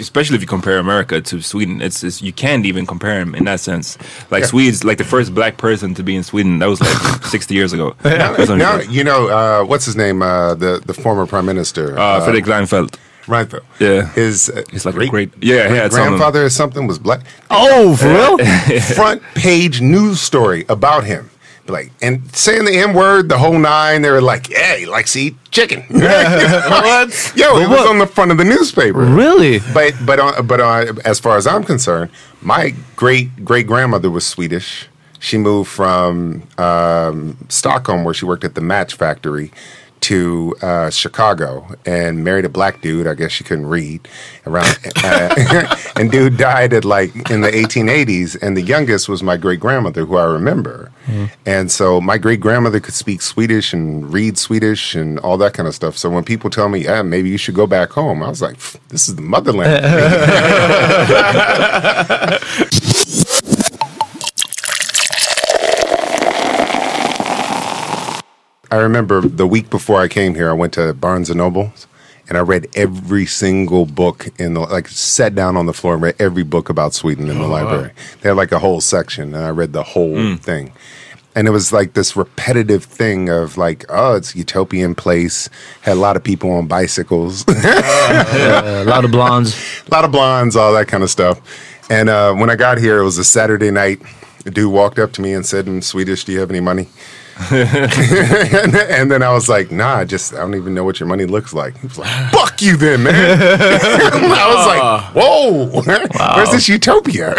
especially 0.00 0.36
if 0.36 0.40
you 0.42 0.46
compare 0.48 0.78
America 0.78 1.20
to 1.20 1.40
Sweden, 1.42 1.80
it's, 1.82 2.02
it's 2.04 2.22
you 2.22 2.32
can't 2.32 2.64
even 2.66 2.86
compare 2.86 3.18
them 3.20 3.34
in 3.34 3.44
that 3.44 3.60
sense. 3.60 3.98
Like 4.30 4.42
Yeah. 4.42 4.46
Swedes, 4.48 4.84
like 4.84 4.98
the 4.98 5.04
first 5.04 5.34
black 5.34 5.56
person 5.58 5.94
to 5.94 6.02
be 6.02 6.14
in 6.16 6.22
Sweden, 6.22 6.58
that 6.60 6.66
was 6.68 6.80
like 6.80 7.24
sixty 7.36 7.54
years 7.54 7.72
ago. 7.72 7.94
Something 8.02 8.58
Now, 8.58 8.80
you 8.80 9.04
know, 9.04 9.28
uh, 9.28 9.64
what's 9.64 9.84
his 9.84 9.96
name? 9.96 10.22
Uh, 10.22 10.54
the 10.54 10.82
the 10.84 10.94
former 10.94 11.26
prime 11.26 11.46
minister, 11.46 11.98
uh, 11.98 12.20
Fredrik 12.24 12.44
Reinfeldt. 12.46 12.96
Reinfeldt. 13.26 13.62
Yeah. 13.80 14.12
his 14.12 14.50
uh, 14.50 14.62
He's 14.70 14.84
like 14.84 14.96
a 14.96 15.06
great- 15.06 15.32
yeah, 15.40 15.88
some- 15.88 16.08
grandfather 16.08 16.44
or 16.44 16.50
something 16.50 16.86
was 16.86 16.98
black. 16.98 17.20
oh, 17.50 17.96
for 17.96 18.08
real? 18.08 18.80
Front 18.94 19.22
page 19.34 19.80
news 19.80 20.20
story 20.20 20.66
about 20.68 21.04
him. 21.04 21.30
Like 21.66 21.92
and 22.02 22.34
saying 22.36 22.66
the 22.66 22.76
N 22.76 22.92
word, 22.92 23.30
the 23.30 23.38
whole 23.38 23.58
nine. 23.58 24.02
They 24.02 24.10
were 24.10 24.20
like, 24.20 24.48
"Hey, 24.48 24.80
he 24.80 24.86
likes 24.86 25.14
to 25.14 25.20
eat 25.20 25.36
chicken." 25.50 25.82
what? 25.88 27.32
Yo, 27.34 27.56
it 27.56 27.68
was 27.68 27.78
what? 27.78 27.88
on 27.88 27.98
the 27.98 28.06
front 28.06 28.30
of 28.30 28.36
the 28.36 28.44
newspaper. 28.44 28.98
Really? 28.98 29.60
But 29.72 29.94
but 30.04 30.20
uh, 30.20 30.42
but 30.42 30.60
uh, 30.60 30.92
as 31.06 31.18
far 31.18 31.38
as 31.38 31.46
I'm 31.46 31.64
concerned, 31.64 32.10
my 32.42 32.74
great 32.96 33.44
great 33.44 33.66
grandmother 33.66 34.10
was 34.10 34.26
Swedish. 34.26 34.88
She 35.20 35.38
moved 35.38 35.70
from 35.70 36.42
um, 36.58 37.38
Stockholm, 37.48 38.04
where 38.04 38.12
she 38.12 38.26
worked 38.26 38.44
at 38.44 38.54
the 38.54 38.60
match 38.60 38.92
factory, 38.92 39.50
to 40.04 40.54
uh, 40.60 40.90
Chicago 40.90 41.66
and 41.86 42.22
married 42.22 42.44
a 42.44 42.50
black 42.50 42.82
dude. 42.82 43.06
I 43.06 43.14
guess 43.14 43.32
she 43.32 43.42
couldn't 43.42 43.66
read. 43.66 44.06
Around 44.46 44.76
uh, 45.02 45.76
and 45.96 46.10
dude 46.10 46.36
died 46.36 46.74
at 46.74 46.84
like 46.84 47.30
in 47.30 47.40
the 47.40 47.50
1880s, 47.50 48.36
and 48.42 48.56
the 48.56 48.62
youngest 48.62 49.08
was 49.08 49.22
my 49.22 49.38
great 49.38 49.60
grandmother, 49.60 50.04
who 50.04 50.16
I 50.16 50.24
remember. 50.24 50.90
And 51.44 51.70
so 51.70 52.00
my 52.00 52.16
great 52.16 52.40
grandmother 52.40 52.80
could 52.80 52.94
speak 52.94 53.20
Swedish 53.20 53.74
and 53.74 54.10
read 54.12 54.38
Swedish 54.38 54.94
and 54.94 55.18
all 55.20 55.36
that 55.38 55.52
kind 55.52 55.68
of 55.68 55.74
stuff. 55.74 55.96
So 55.96 56.10
when 56.10 56.24
people 56.24 56.50
tell 56.50 56.68
me, 56.68 56.84
"Yeah, 56.84 57.02
maybe 57.02 57.28
you 57.28 57.38
should 57.38 57.54
go 57.54 57.66
back 57.66 57.90
home," 57.90 58.22
I 58.22 58.28
was 58.28 58.42
like, 58.42 58.56
"This 58.88 59.08
is 59.08 59.16
the 59.16 59.22
motherland." 59.22 59.74
I 68.74 68.78
remember 68.78 69.20
the 69.20 69.46
week 69.46 69.70
before 69.70 70.00
I 70.00 70.08
came 70.08 70.34
here, 70.34 70.50
I 70.50 70.52
went 70.52 70.72
to 70.72 70.92
Barnes 70.94 71.30
and 71.30 71.38
Nobles 71.38 71.86
and 72.28 72.36
I 72.36 72.40
read 72.40 72.66
every 72.74 73.24
single 73.24 73.86
book 73.86 74.26
in 74.36 74.54
the 74.54 74.60
like 74.62 74.88
sat 74.88 75.36
down 75.36 75.56
on 75.56 75.66
the 75.66 75.72
floor 75.72 75.94
and 75.94 76.02
read 76.02 76.16
every 76.18 76.42
book 76.42 76.68
about 76.68 76.92
Sweden 76.92 77.30
in 77.30 77.38
the 77.38 77.46
library. 77.46 77.92
They 78.20 78.30
had 78.30 78.36
like 78.36 78.50
a 78.50 78.58
whole 78.58 78.80
section 78.80 79.32
and 79.32 79.44
I 79.44 79.50
read 79.50 79.74
the 79.74 79.84
whole 79.84 80.34
thing. 80.38 80.72
and 81.36 81.46
it 81.46 81.52
was 81.52 81.72
like 81.72 81.92
this 81.92 82.16
repetitive 82.16 82.82
thing 82.82 83.28
of 83.28 83.56
like, 83.56 83.84
oh, 83.90 84.16
it's 84.16 84.34
utopian 84.34 84.96
place. 84.96 85.48
Had 85.82 85.92
a 85.92 86.00
lot 86.00 86.16
of 86.16 86.24
people 86.24 86.50
on 86.50 86.66
bicycles, 86.66 87.44
a 87.48 88.84
lot 88.88 89.04
of 89.04 89.12
blondes. 89.12 89.54
a 89.86 89.94
lot 89.94 90.04
of 90.04 90.10
blondes, 90.10 90.56
all 90.56 90.72
that 90.74 90.88
kind 90.88 91.04
of 91.04 91.10
stuff. 91.10 91.40
And 91.90 92.08
uh, 92.08 92.34
when 92.34 92.50
I 92.50 92.56
got 92.56 92.78
here, 92.78 92.98
it 92.98 93.04
was 93.04 93.18
a 93.18 93.24
Saturday 93.24 93.70
night. 93.70 94.02
A 94.46 94.50
dude 94.50 94.72
walked 94.72 94.98
up 94.98 95.12
to 95.12 95.22
me 95.22 95.32
and 95.32 95.46
said 95.46 95.68
in 95.68 95.80
Swedish, 95.80 96.24
"Do 96.24 96.32
you 96.32 96.40
have 96.40 96.50
any 96.50 96.60
money?" 96.60 96.88
And, 97.50 98.74
and 98.76 99.10
then 99.10 99.22
I 99.22 99.32
was 99.32 99.48
like, 99.48 99.70
"Nah, 99.72 99.96
I 99.96 100.04
just 100.04 100.34
I 100.34 100.38
don't 100.38 100.54
even 100.54 100.72
know 100.74 100.84
what 100.84 101.00
your 101.00 101.08
money 101.08 101.24
looks 101.24 101.52
like." 101.52 101.76
He 101.78 101.86
was 101.86 101.98
like, 101.98 102.30
"Fuck 102.32 102.62
you, 102.62 102.76
then, 102.76 103.02
man." 103.02 103.14
I 103.42 104.54
was 104.54 104.66
like, 104.66 105.14
"Whoa, 105.14 105.82
where's 106.36 106.50
this 106.52 106.68
utopia?" 106.68 107.34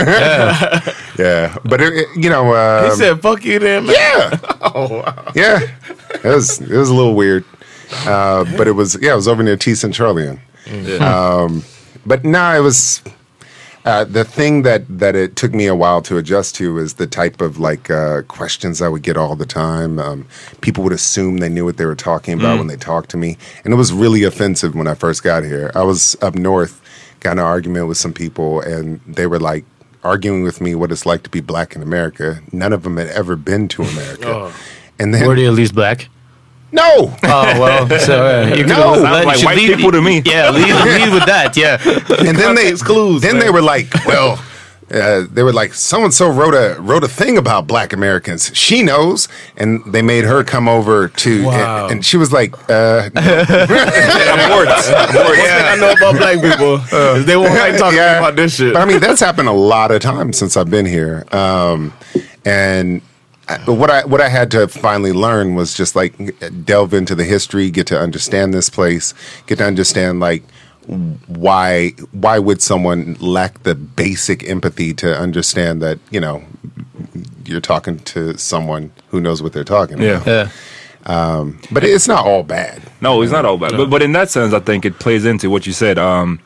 Yeah, 1.18 1.58
but 1.64 1.82
it, 1.82 1.94
it- 1.94 2.08
you 2.16 2.30
know, 2.30 2.54
um, 2.56 2.90
he 2.92 2.96
said, 2.98 3.22
"Fuck 3.22 3.46
you, 3.46 3.60
then." 3.60 3.86
Man. 3.86 3.96
yeah. 3.96 5.32
Yeah. 5.36 5.60
It 6.16 6.24
was 6.26 6.60
it 6.60 6.78
was 6.78 6.90
a 6.90 6.94
little 6.94 7.16
weird. 7.16 7.46
Uh, 8.06 8.44
but 8.58 8.68
it 8.68 8.72
was 8.74 8.98
yeah, 9.02 9.14
it 9.14 9.16
was 9.16 9.28
over 9.28 9.44
near 9.44 9.56
T-Centralen. 9.58 10.40
Um, 11.02 11.64
but 12.06 12.26
no, 12.26 12.56
it 12.56 12.60
was 12.62 13.02
uh, 13.86 14.04
the 14.04 14.26
thing 14.26 14.64
that 14.64 14.84
that 14.90 15.16
it 15.16 15.36
took 15.36 15.54
me 15.54 15.68
a 15.68 15.76
while 15.76 16.02
to 16.02 16.18
adjust 16.18 16.56
to 16.56 16.80
is 16.80 16.96
the 16.96 17.06
type 17.06 17.40
of 17.40 17.60
like 17.60 17.92
uh, 17.92 18.24
questions 18.24 18.82
I 18.82 18.88
would 18.88 19.04
get 19.04 19.16
all 19.16 19.36
the 19.36 19.46
time. 19.46 20.00
Um, 20.00 20.28
people 20.62 20.84
would 20.84 20.94
assume 20.94 21.38
they 21.38 21.50
knew 21.50 21.66
what 21.66 21.78
they 21.78 21.86
were 21.86 21.96
talking 21.96 22.34
about 22.34 22.58
when 22.58 22.68
they 22.68 22.78
talked 22.78 23.12
to 23.12 23.18
me, 23.18 23.38
and 23.64 23.74
it 23.74 23.78
was 23.78 23.94
really 23.94 24.24
offensive 24.24 24.74
when 24.74 24.88
I 24.88 24.96
first 24.96 25.22
got 25.24 25.44
here. 25.44 25.72
I 25.76 25.84
was 25.84 26.18
up 26.22 26.34
north, 26.34 26.82
got 27.20 27.34
an 27.34 27.40
argument 27.40 27.88
with 27.88 27.98
some 27.98 28.12
people, 28.12 28.60
and 28.62 29.00
they 29.06 29.28
were 29.28 29.40
like 29.40 29.66
arguing 30.04 30.44
with 30.44 30.62
me 30.62 30.74
what 30.74 30.92
it's 30.92 31.06
like 31.06 31.22
to 31.24 31.30
be 31.30 31.42
black 31.42 31.76
in 31.76 31.84
America. 31.84 32.42
None 32.52 32.74
of 32.74 32.84
them 32.84 32.98
had 32.98 33.08
ever 33.10 33.36
been 33.36 33.68
to 33.70 33.84
America, 33.84 34.52
and 34.98 35.14
then 35.14 35.28
Were 35.28 35.36
they 35.36 35.46
at 35.46 35.54
least 35.54 35.76
black? 35.76 36.10
No. 36.76 37.16
Oh 37.24 37.60
well, 37.60 38.00
so 38.00 38.26
uh, 38.26 38.46
you 38.56 38.66
No. 38.66 38.76
could've 38.76 38.96
Sounds 38.96 39.02
let- 39.04 39.26
like 39.26 39.34
you 39.36 39.40
should 39.40 39.46
white 39.46 39.58
leave- 39.58 39.78
people 39.78 39.92
to 39.94 40.02
me. 40.02 40.22
Yeah, 40.26 40.50
leave, 40.52 40.68
leave 40.68 41.14
with 41.14 41.26
that. 41.26 41.56
Yeah, 41.58 41.78
and 42.28 42.38
then 42.38 42.56
they 42.56 42.64
Context 42.72 42.86
clues, 42.86 43.22
then 43.22 43.34
man. 43.38 43.46
they 43.46 43.50
were 43.52 43.62
like, 43.62 43.88
well, 44.06 44.44
uh, 44.94 45.26
they 45.32 45.42
were 45.42 45.52
like, 45.54 45.74
so 45.74 46.04
and 46.04 46.14
so 46.14 46.30
wrote 46.30 46.54
a 46.54 46.80
wrote 46.80 47.04
a 47.04 47.08
thing 47.08 47.38
about 47.38 47.66
Black 47.68 47.92
Americans. 47.94 48.52
She 48.54 48.84
knows, 48.84 49.28
and 49.58 49.82
they 49.88 50.02
made 50.04 50.26
her 50.26 50.44
come 50.44 50.68
over 50.68 51.08
to, 51.08 51.46
Wow. 51.46 51.84
and, 51.86 51.92
and 51.94 52.06
she 52.06 52.18
was 52.18 52.32
like, 52.32 52.54
uh, 52.70 53.10
no. 53.16 53.22
One 54.56 54.68
thing 54.68 55.52
I 55.52 55.78
know 55.80 55.92
about 55.94 56.16
black 56.18 56.42
people 56.42 56.76
is 57.18 57.26
they 57.26 57.36
won't 57.38 57.54
like 57.54 57.78
talking 57.78 57.98
Yeah. 57.98 58.20
about 58.20 58.36
this 58.36 58.56
shit. 58.56 58.74
But 58.74 58.82
I 58.82 58.86
mean, 58.86 59.00
that's 59.00 59.20
happened 59.20 59.48
a 59.50 59.54
lot 59.54 59.92
of 59.92 60.02
times 60.02 60.38
since 60.38 60.56
I've 60.58 60.70
been 60.70 60.86
here. 60.86 61.26
Um, 61.32 61.94
and 62.46 63.02
I, 63.48 63.64
but 63.66 63.74
what 63.76 63.90
I 63.92 64.06
what 64.06 64.22
I 64.22 64.30
had 64.30 64.50
to 64.52 64.68
finally 64.68 65.12
learn 65.14 65.56
was 65.56 65.74
just 65.74 65.96
like 65.96 66.14
delve 66.66 66.94
into 66.94 67.16
the 67.16 67.24
history, 67.26 67.70
get 67.70 67.88
to 67.88 68.00
understand 68.00 68.54
this 68.54 68.70
place, 68.70 69.14
get 69.48 69.58
to 69.60 69.66
understand 69.66 70.20
like 70.20 70.44
why 71.28 71.90
why 72.12 72.40
would 72.40 72.62
someone 72.62 73.16
lack 73.20 73.64
the 73.64 73.76
basic 73.76 74.48
empathy 74.50 74.94
to 74.94 75.18
understand 75.18 75.82
that 75.82 76.00
you 76.12 76.20
know 76.20 76.44
you're 77.46 77.62
talking 77.62 78.00
to 78.00 78.38
someone 78.38 78.92
who 79.10 79.20
knows 79.22 79.42
what 79.42 79.54
they're 79.54 79.64
talking 79.64 80.00
Yeah. 80.02 80.22
about. 80.22 80.28
yeah. 80.28 80.50
But 81.72 81.84
it's 81.84 82.08
not 82.08 82.26
all 82.26 82.44
bad. 82.44 82.82
No, 83.02 83.22
it's 83.22 83.32
not 83.32 83.46
all 83.46 83.58
bad. 83.58 83.72
But 83.78 83.90
but 83.90 84.02
in 84.02 84.12
that 84.14 84.30
sense, 84.30 84.54
I 84.54 84.60
think 84.60 84.86
it 84.86 84.98
plays 85.00 85.26
into 85.26 85.50
what 85.50 85.68
you 85.68 85.74
said. 85.74 85.98
Um, 86.00 86.40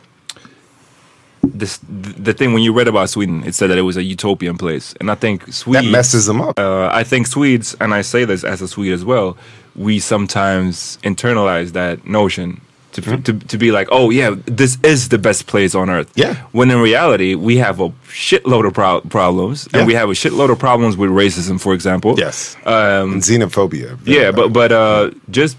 this 1.60 1.80
the 2.26 2.34
thing 2.34 2.54
when 2.54 2.64
you 2.64 2.74
read 2.74 2.88
about 2.88 3.10
Sweden, 3.10 3.44
it 3.46 3.54
said 3.56 3.68
that 3.70 3.78
it 3.78 3.84
was 3.92 3.98
a 3.98 4.04
utopian 4.04 4.58
place, 4.58 4.94
and 5.00 5.10
I 5.12 5.16
think 5.16 5.46
That 5.46 5.54
Swedes. 5.54 5.92
messes 5.92 6.26
them 6.26 6.42
up. 6.42 6.58
Uh, 6.60 6.90
I 6.92 7.04
think 7.04 7.28
Swedes, 7.28 7.76
and 7.82 7.94
I 7.94 8.02
say 8.04 8.26
this 8.26 8.44
as 8.44 8.62
a 8.62 8.68
Swede 8.68 8.94
as 8.94 9.04
well, 9.04 9.36
we 9.76 10.00
sometimes 10.00 10.98
internalize 11.04 11.72
that 11.74 12.06
notion 12.06 12.62
to, 12.94 13.02
to, 13.22 13.34
to 13.34 13.58
be 13.58 13.72
like, 13.72 13.88
oh 13.92 14.10
yeah, 14.10 14.36
this 14.46 14.78
is 14.84 15.10
the 15.10 15.18
best 15.18 15.46
place 15.48 15.76
on 15.76 15.90
earth. 15.90 16.12
Yeah. 16.16 16.34
When 16.54 16.72
in 16.72 16.80
reality, 16.80 17.36
we 17.36 17.58
have 17.58 17.80
a 17.80 17.90
shitload 18.08 18.66
of 18.68 18.74
pro- 18.74 19.02
problems, 19.02 19.66
and 19.74 19.82
Yeah. 19.82 19.86
we 19.86 19.94
have 19.94 20.10
a 20.10 20.14
shitload 20.14 20.50
of 20.52 20.58
problems 20.60 20.98
with 20.98 21.10
racism, 21.12 21.60
for 21.60 21.74
example. 21.74 22.16
yes. 22.18 22.56
Um, 22.66 23.14
and 23.14 23.22
xenophobia. 23.22 23.98
yeah, 24.06 24.32
but 24.32 24.52
but 24.54 24.72
uh, 24.72 25.12
just 25.30 25.56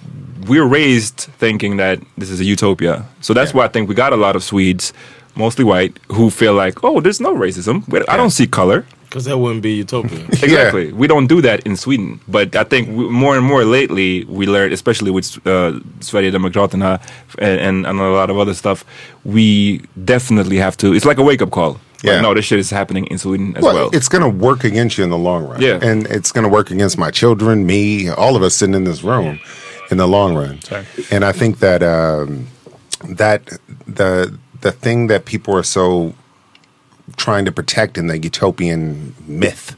we're 0.49 0.64
raised 0.80 1.28
thinking 1.38 1.76
that 1.76 2.00
this 2.19 2.30
is 2.30 2.40
a 2.40 2.45
utopia. 2.45 3.04
So 3.21 3.33
that's 3.35 3.52
Yeah. 3.52 3.59
why 3.59 3.64
I 3.66 3.69
think 3.69 3.88
we 3.88 3.95
got 3.95 4.12
a 4.12 4.16
lot 4.16 4.35
of 4.37 4.42
Swedes, 4.42 4.92
mostly 5.37 5.65
white, 5.65 5.99
who 6.09 6.31
feel 6.31 6.55
like, 6.55 6.83
oh, 6.85 7.01
there's 7.01 7.21
no 7.21 7.35
racism. 7.35 7.83
I 8.09 8.17
don't 8.17 8.31
see 8.31 8.47
color. 8.47 8.85
Because 9.05 9.25
that 9.25 9.39
wouldn't 9.39 9.63
be 9.63 9.73
utopia. 9.73 10.21
Exactly. 10.43 10.93
We 10.93 11.09
don't 11.09 11.27
do 11.27 11.41
that 11.43 11.61
in 11.67 11.77
Sweden. 11.77 12.21
But 12.29 12.55
I 12.55 12.63
think 12.63 12.89
we, 12.89 13.09
more 13.09 13.37
and 13.37 13.45
more 13.45 13.65
lately, 13.65 14.25
we 14.27 14.47
learned, 14.47 14.73
especially 14.73 15.11
with 15.11 15.37
uh, 15.47 15.81
Sverigedemokraterna 15.99 17.01
and, 17.39 17.61
and, 17.61 17.87
and 17.87 18.01
a 18.01 18.11
lot 18.11 18.31
of 18.31 18.39
other 18.39 18.55
stuff, 18.55 18.85
we 19.25 19.78
definitely 20.04 20.59
have 20.59 20.76
to. 20.76 20.93
It's 20.95 21.04
like 21.04 21.19
a 21.19 21.23
wake 21.25 21.43
up 21.43 21.50
call. 21.50 21.73
Like, 21.73 21.81
Yeah. 22.04 22.21
no, 22.21 22.35
this 22.35 22.45
shit 22.45 22.61
is 22.61 22.71
happening 22.71 23.07
in 23.07 23.19
Sweden 23.19 23.57
as 23.57 23.63
well, 23.65 23.75
well. 23.75 23.91
it's 23.93 24.09
going 24.09 24.23
to 24.23 24.28
work 24.28 24.63
against 24.65 24.97
you 24.97 25.02
in 25.04 25.11
the 25.11 25.19
long 25.19 25.45
run. 25.45 25.61
Yeah. 25.61 25.81
And 25.83 26.07
it's 26.07 26.31
going 26.33 26.45
to 26.45 26.49
work 26.49 26.71
against 26.71 26.97
my 26.97 27.11
children, 27.11 27.67
me, 27.67 28.09
all 28.09 28.37
of 28.37 28.43
us 28.43 28.54
sitting 28.54 28.76
in 28.76 28.85
this 28.85 29.02
room 29.02 29.41
in 29.91 29.97
the 29.99 30.07
long 30.07 30.35
run. 30.37 30.61
And 31.11 31.25
I 31.25 31.33
think 31.33 31.59
that 31.59 31.83
um, 31.83 32.47
that 33.09 33.43
the 33.89 34.39
the 34.61 34.73
thing 34.73 35.07
that 35.09 35.25
people 35.25 35.57
are 35.57 35.63
so 35.63 36.15
trying 37.17 37.45
to 37.45 37.53
protect 37.53 37.99
in 37.99 38.07
the 38.07 38.19
utopian 38.19 39.15
myth. 39.27 39.77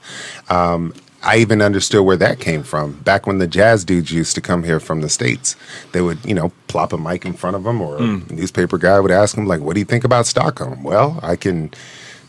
Um, 0.50 0.94
I 1.22 1.36
even 1.36 1.62
understood 1.62 2.04
where 2.04 2.16
that 2.16 2.40
came 2.40 2.64
from. 2.64 2.94
Back 2.94 3.26
when 3.26 3.38
the 3.38 3.46
jazz 3.46 3.84
dudes 3.84 4.10
used 4.10 4.34
to 4.34 4.40
come 4.40 4.64
here 4.64 4.80
from 4.80 5.02
the 5.02 5.08
states, 5.08 5.54
they 5.92 6.00
would, 6.00 6.18
you 6.24 6.34
know, 6.34 6.50
plop 6.66 6.92
a 6.92 6.98
mic 6.98 7.24
in 7.24 7.32
front 7.32 7.54
of 7.54 7.62
them, 7.62 7.80
or 7.80 7.98
a 7.98 8.32
newspaper 8.32 8.76
guy 8.76 8.98
would 8.98 9.12
ask 9.12 9.36
them, 9.36 9.46
like, 9.46 9.60
"What 9.60 9.74
do 9.74 9.80
you 9.80 9.86
think 9.86 10.02
about 10.02 10.26
Stockholm?" 10.26 10.82
Well, 10.82 11.20
I 11.22 11.36
can 11.36 11.70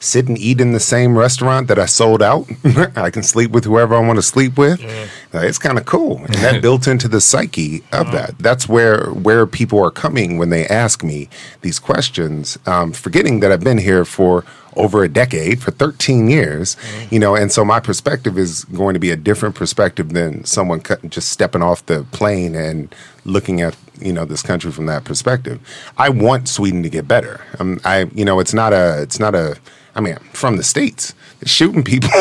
sit 0.04 0.28
and 0.28 0.38
eat 0.38 0.60
in 0.60 0.74
the 0.74 0.80
same 0.80 1.18
restaurant 1.18 1.68
that 1.68 1.80
I 1.80 1.86
sold 1.86 2.22
out. 2.22 2.48
I 2.96 3.10
can 3.10 3.24
sleep 3.24 3.52
with 3.52 3.63
whoever 3.63 3.96
I 3.96 4.00
want 4.00 4.18
to 4.18 4.24
sleep 4.24 4.58
with. 4.58 4.84
Uh, 5.34 5.39
it's 5.39 5.58
kind 5.58 5.78
of 5.78 5.86
cool, 5.86 6.18
and 6.26 6.36
that 6.36 6.62
built 6.62 6.88
into 6.88 7.08
the 7.08 7.22
psyche 7.22 7.84
of 7.92 8.12
that. 8.12 8.38
That's 8.38 8.68
where 8.68 9.06
where 9.12 9.46
people 9.48 9.84
are 9.84 9.92
coming 9.92 10.38
when 10.38 10.50
they 10.50 10.68
ask 10.68 11.04
me 11.04 11.30
these 11.62 11.80
questions, 11.80 12.60
um, 12.66 12.92
forgetting 12.92 13.39
that 13.39 13.52
I've 13.52 13.63
been 13.63 13.78
here 13.78 14.06
for 14.06 14.44
over 14.76 15.04
a 15.04 15.10
decade, 15.10 15.62
for 15.62 15.70
13 15.70 16.28
years, 16.28 16.76
you 17.12 17.20
know, 17.20 17.36
and 17.36 17.52
so 17.52 17.63
my 17.63 17.80
perspective 17.80 18.39
is 18.39 18.63
going 18.66 18.96
to 18.96 19.00
be 19.00 19.12
a 19.12 19.16
different 19.16 19.54
perspective 19.54 20.13
than 20.13 20.44
someone 20.46 20.82
just 21.10 21.30
stepping 21.30 21.62
off 21.62 21.86
the 21.86 22.04
plane 22.06 22.56
and 22.56 22.94
looking 23.24 23.62
at 23.62 23.76
you 24.02 24.12
know 24.12 24.26
this 24.26 24.42
country 24.42 24.72
from 24.72 24.86
that 24.88 25.04
perspective. 25.04 25.60
I 25.98 26.10
want 26.10 26.50
Sweden 26.50 26.84
to 26.84 26.89
get 26.89 27.08
better. 27.08 27.42
Um, 27.60 27.80
I 27.86 28.10
you 28.13 28.26
know 28.26 28.39
it's 28.39 28.54
not 28.54 28.74
a 28.74 29.02
it's 29.02 29.20
not 29.20 29.36
a 29.36 29.58
I 29.95 30.01
mean 30.01 30.17
from 30.34 30.58
the 30.58 30.63
states 30.63 31.13
shooting 31.45 31.84
people. 31.84 32.10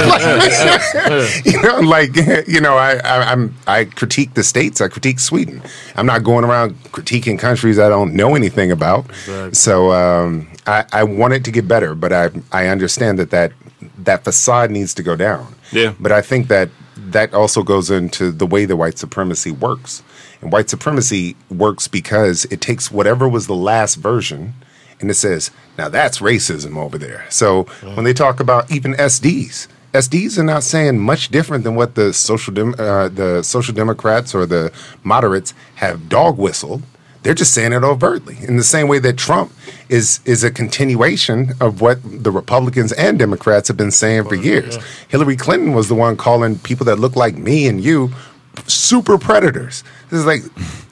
Like, 0.00 1.44
you 1.44 1.60
know, 1.62 1.80
like 1.80 2.16
you 2.46 2.60
know, 2.60 2.76
I, 2.76 2.96
I 2.96 3.32
I'm 3.32 3.54
I 3.66 3.84
critique 3.84 4.34
the 4.34 4.42
states. 4.42 4.80
I 4.80 4.88
critique 4.88 5.18
Sweden. 5.18 5.62
I'm 5.96 6.06
not 6.06 6.22
going 6.22 6.44
around 6.44 6.74
critiquing 6.84 7.38
countries 7.38 7.78
I 7.78 7.88
don't 7.88 8.14
know 8.14 8.34
anything 8.34 8.70
about. 8.70 9.06
So 9.52 9.92
um, 9.92 10.48
I, 10.66 10.84
I 10.92 11.04
want 11.04 11.34
it 11.34 11.44
to 11.44 11.50
get 11.50 11.66
better, 11.66 11.94
but 11.94 12.12
I 12.12 12.30
I 12.52 12.68
understand 12.68 13.18
that 13.18 13.30
that 13.30 13.52
that 13.98 14.24
facade 14.24 14.70
needs 14.70 14.94
to 14.94 15.02
go 15.02 15.16
down. 15.16 15.54
Yeah. 15.72 15.94
But 15.98 16.12
I 16.12 16.22
think 16.22 16.48
that 16.48 16.70
that 16.96 17.34
also 17.34 17.62
goes 17.62 17.90
into 17.90 18.30
the 18.30 18.46
way 18.46 18.64
the 18.64 18.76
white 18.76 18.98
supremacy 18.98 19.50
works. 19.50 20.02
And 20.40 20.52
white 20.52 20.70
supremacy 20.70 21.36
works 21.50 21.88
because 21.88 22.46
it 22.46 22.60
takes 22.60 22.90
whatever 22.90 23.28
was 23.28 23.46
the 23.46 23.54
last 23.54 23.96
version 23.96 24.54
and 25.00 25.10
it 25.10 25.14
says, 25.14 25.50
now 25.78 25.88
that's 25.88 26.18
racism 26.20 26.76
over 26.76 26.98
there. 26.98 27.24
So 27.30 27.64
when 27.94 28.04
they 28.04 28.12
talk 28.12 28.38
about 28.40 28.70
even 28.70 28.92
SDs, 28.94 29.66
SDs 29.92 30.38
are 30.38 30.44
not 30.44 30.62
saying 30.62 30.98
much 30.98 31.30
different 31.30 31.64
than 31.64 31.74
what 31.74 31.94
the 31.96 32.12
social 32.12 32.54
dem- 32.54 32.74
uh, 32.78 33.08
the 33.08 33.42
social 33.42 33.74
democrats 33.74 34.34
or 34.34 34.46
the 34.46 34.72
moderates 35.02 35.52
have 35.76 36.08
dog 36.08 36.38
whistled. 36.38 36.82
They're 37.22 37.34
just 37.34 37.52
saying 37.52 37.72
it 37.74 37.82
overtly 37.82 38.38
in 38.48 38.56
the 38.56 38.62
same 38.64 38.88
way 38.88 38.98
that 39.00 39.18
Trump 39.18 39.52
is 39.90 40.20
is 40.24 40.42
a 40.44 40.50
continuation 40.50 41.52
of 41.60 41.80
what 41.80 41.98
the 42.04 42.30
Republicans 42.30 42.92
and 42.92 43.18
Democrats 43.18 43.68
have 43.68 43.76
been 43.76 43.90
saying 43.90 44.24
for 44.24 44.36
years. 44.36 44.78
Hillary 45.08 45.36
Clinton 45.36 45.72
was 45.74 45.88
the 45.88 45.94
one 45.94 46.16
calling 46.16 46.58
people 46.60 46.86
that 46.86 46.98
look 46.98 47.16
like 47.16 47.36
me 47.36 47.66
and 47.66 47.82
you 47.82 48.10
super 48.66 49.18
predators. 49.18 49.84
This 50.08 50.20
is 50.20 50.26
like 50.26 50.42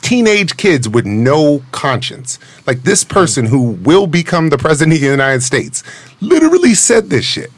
teenage 0.02 0.56
kids 0.56 0.88
with 0.88 1.06
no 1.06 1.62
conscience. 1.72 2.38
Like 2.66 2.82
this 2.82 3.04
person 3.04 3.46
who 3.46 3.72
will 3.72 4.06
become 4.06 4.50
the 4.50 4.58
president 4.58 4.94
of 4.94 5.00
the 5.00 5.06
United 5.06 5.42
States 5.42 5.82
literally 6.20 6.74
said 6.74 7.10
this 7.10 7.24
shit. 7.24 7.50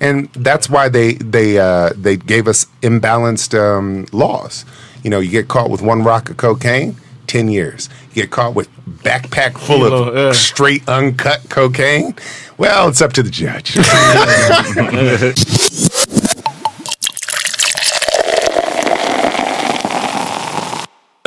And 0.00 0.28
that's 0.32 0.70
why 0.70 0.88
they 0.88 1.14
they 1.14 1.58
uh, 1.58 1.90
they 1.96 2.16
gave 2.16 2.46
us 2.46 2.66
imbalanced 2.82 3.58
um, 3.58 4.06
laws. 4.12 4.64
You 5.02 5.10
know, 5.10 5.18
you 5.18 5.30
get 5.30 5.48
caught 5.48 5.70
with 5.70 5.82
one 5.82 6.04
rock 6.04 6.30
of 6.30 6.36
cocaine, 6.36 6.94
ten 7.26 7.48
years. 7.48 7.88
You 8.10 8.22
get 8.22 8.30
caught 8.30 8.54
with 8.54 8.68
backpack 9.02 9.58
full 9.58 9.84
of 9.84 9.90
Kilo, 9.90 10.26
yeah. 10.26 10.32
straight 10.32 10.88
uncut 10.88 11.48
cocaine. 11.48 12.14
Well, 12.58 12.88
it's 12.88 13.02
up 13.02 13.12
to 13.14 13.24
the 13.24 13.30
judge. 13.30 13.76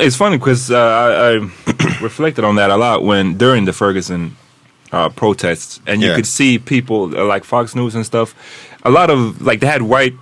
It's 0.02 0.16
funny 0.16 0.38
because 0.38 0.72
uh, 0.72 0.78
I, 0.78 1.30
I 1.30 1.34
reflected 2.02 2.44
on 2.44 2.56
that 2.56 2.70
a 2.70 2.78
lot 2.78 3.04
when 3.04 3.38
during 3.38 3.66
the 3.66 3.74
Ferguson 3.74 4.36
uh, 4.92 5.10
protests, 5.10 5.80
and 5.88 6.02
you 6.02 6.10
Yeah. 6.10 6.16
could 6.16 6.28
see 6.28 6.60
people 6.60 7.16
uh, 7.18 7.26
like 7.26 7.44
Fox 7.44 7.76
News 7.76 7.96
and 7.96 8.06
stuff. 8.06 8.34
A 8.84 8.90
lot 8.90 9.10
of 9.10 9.42
like 9.42 9.60
they 9.60 9.68
had 9.68 9.82
white 9.84 10.16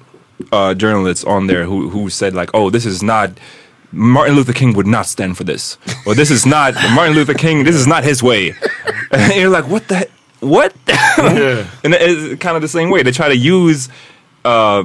uh, 0.52 0.74
journalists 0.74 1.24
on 1.26 1.48
there 1.48 1.64
who 1.66 1.90
who 1.90 2.10
said 2.10 2.34
like, 2.34 2.50
"Oh, 2.54 2.70
this 2.70 2.86
is 2.86 3.02
not." 3.04 3.30
Martin 3.92 4.36
Luther 4.36 4.54
King 4.54 4.74
would 4.76 4.86
not 4.86 5.08
stand 5.08 5.36
for 5.36 5.44
this, 5.44 5.76
or 6.06 6.14
this 6.14 6.30
is 6.30 6.46
not 6.46 6.76
Martin 6.94 7.16
Luther 7.16 7.34
King. 7.34 7.64
This 7.64 7.76
is 7.76 7.88
not 7.88 8.04
his 8.04 8.22
way. 8.22 8.54
And 9.12 9.34
you're 9.34 9.50
like, 9.50 9.68
what 9.68 9.88
the 9.88 9.98
he- 9.98 10.06
what? 10.46 10.72
and 11.18 11.94
it's 11.96 12.40
kind 12.40 12.56
of 12.56 12.62
the 12.62 12.68
same 12.68 12.92
way. 12.92 13.02
They 13.02 13.12
try 13.12 13.28
to 13.30 13.36
use 13.36 13.90
uh, 14.46 14.84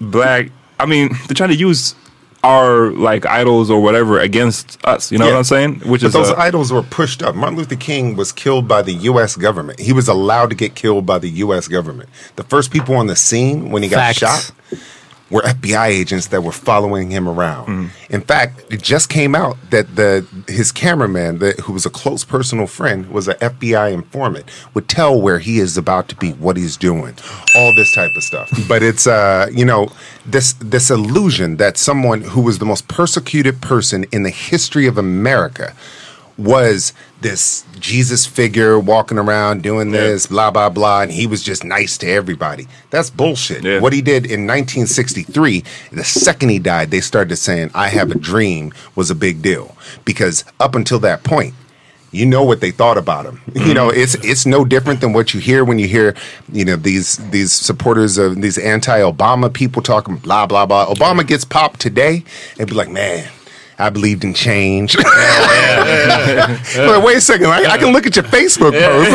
black. 0.00 0.50
I 0.78 0.86
mean, 0.86 1.08
they 1.26 1.34
try 1.34 1.48
to 1.48 1.54
use 1.56 1.96
our 2.44 2.90
like 2.92 3.24
idols 3.26 3.70
or 3.70 3.80
whatever 3.80 4.20
against 4.20 4.78
us. 4.86 5.10
You 5.10 5.18
know 5.18 5.24
Yeah. 5.26 5.32
what 5.32 5.38
I'm 5.38 5.44
saying? 5.44 5.74
Which 5.80 6.02
But 6.02 6.08
is 6.08 6.12
those 6.12 6.30
uh, 6.30 6.36
idols 6.36 6.72
were 6.72 6.82
pushed 6.82 7.22
up. 7.22 7.34
Martin 7.34 7.56
Luther 7.56 7.76
King 7.76 8.16
was 8.16 8.30
killed 8.32 8.68
by 8.68 8.82
the 8.82 8.92
U.S. 8.92 9.34
government. 9.36 9.80
He 9.80 9.92
was 9.92 10.08
allowed 10.08 10.50
to 10.50 10.56
get 10.56 10.74
killed 10.74 11.06
by 11.06 11.18
the 11.18 11.30
U.S. 11.30 11.66
government. 11.68 12.08
The 12.36 12.44
first 12.44 12.70
people 12.70 12.94
on 12.96 13.06
the 13.06 13.16
scene 13.16 13.70
when 13.70 13.82
he 13.82 13.88
got 13.88 14.14
Facts. 14.14 14.18
shot 14.18 14.50
were 15.30 15.40
FBI 15.42 15.86
agents 15.88 16.28
that 16.28 16.42
were 16.42 16.52
following 16.52 17.10
him 17.10 17.28
around. 17.28 17.66
Mm. 17.66 17.90
In 18.10 18.20
fact, 18.20 18.62
it 18.70 18.82
just 18.82 19.08
came 19.08 19.34
out 19.34 19.56
that 19.70 19.96
the 19.96 20.26
his 20.48 20.70
cameraman, 20.70 21.38
that, 21.38 21.60
who 21.60 21.72
was 21.72 21.86
a 21.86 21.90
close 21.90 22.24
personal 22.24 22.66
friend, 22.66 23.10
was 23.10 23.28
an 23.28 23.36
FBI 23.36 23.92
informant, 23.92 24.44
would 24.74 24.88
tell 24.88 25.20
where 25.20 25.38
he 25.38 25.58
is 25.58 25.76
about 25.76 26.08
to 26.08 26.16
be, 26.16 26.32
what 26.32 26.56
he's 26.56 26.76
doing, 26.76 27.14
all 27.56 27.74
this 27.74 27.94
type 27.94 28.10
of 28.16 28.22
stuff. 28.22 28.50
but 28.68 28.82
it's 28.82 29.06
uh, 29.06 29.48
you 29.52 29.64
know, 29.64 29.90
this 30.26 30.52
this 30.54 30.90
illusion 30.90 31.56
that 31.56 31.78
someone 31.78 32.20
who 32.20 32.42
was 32.42 32.58
the 32.58 32.66
most 32.66 32.86
persecuted 32.88 33.60
person 33.60 34.04
in 34.12 34.22
the 34.22 34.30
history 34.30 34.86
of 34.86 34.98
America 34.98 35.74
was 36.36 36.92
this 37.20 37.64
Jesus 37.78 38.26
figure 38.26 38.78
walking 38.78 39.18
around 39.18 39.62
doing 39.62 39.90
this, 39.90 40.26
blah, 40.26 40.50
blah, 40.50 40.68
blah, 40.68 41.02
and 41.02 41.12
he 41.12 41.26
was 41.26 41.42
just 41.42 41.64
nice 41.64 41.96
to 41.98 42.08
everybody. 42.08 42.66
That's 42.90 43.10
bullshit. 43.10 43.62
Yeah. 43.62 43.80
What 43.80 43.92
he 43.92 44.02
did 44.02 44.26
in 44.26 44.46
1963, 44.46 45.64
the 45.92 46.04
second 46.04 46.48
he 46.48 46.58
died, 46.58 46.90
they 46.90 47.00
started 47.00 47.36
saying, 47.36 47.70
I 47.74 47.88
have 47.88 48.10
a 48.10 48.18
dream 48.18 48.72
was 48.94 49.10
a 49.10 49.14
big 49.14 49.42
deal. 49.42 49.76
Because 50.04 50.44
up 50.60 50.74
until 50.74 50.98
that 51.00 51.24
point, 51.24 51.54
you 52.10 52.26
know 52.26 52.44
what 52.44 52.60
they 52.60 52.70
thought 52.70 52.96
about 52.96 53.26
him. 53.26 53.40
You 53.64 53.72
know, 53.72 53.88
mm-hmm. 53.88 54.00
it's 54.00 54.14
it's 54.16 54.46
no 54.46 54.64
different 54.64 55.00
than 55.00 55.14
what 55.14 55.32
you 55.32 55.40
hear 55.40 55.64
when 55.64 55.78
you 55.78 55.88
hear, 55.88 56.14
you 56.52 56.66
know, 56.66 56.76
these 56.76 57.16
these 57.30 57.50
supporters 57.50 58.18
of 58.18 58.42
these 58.42 58.58
anti-Obama 58.58 59.50
people 59.50 59.80
talking 59.80 60.16
blah 60.16 60.44
blah 60.44 60.66
blah. 60.66 60.86
Obama 60.86 61.26
gets 61.26 61.46
popped 61.46 61.80
today 61.80 62.24
and 62.58 62.68
be 62.68 62.74
like, 62.74 62.90
man, 62.90 63.30
I 63.78 63.90
believed 63.90 64.24
in 64.24 64.34
change. 64.34 64.96
But 64.96 65.04
wait 67.04 67.16
a 67.16 67.20
second, 67.20 67.46
I, 67.46 67.72
I 67.72 67.78
can 67.78 67.92
look 67.92 68.06
at 68.06 68.16
your 68.16 68.24
Facebook 68.24 68.72
post. 68.72 69.10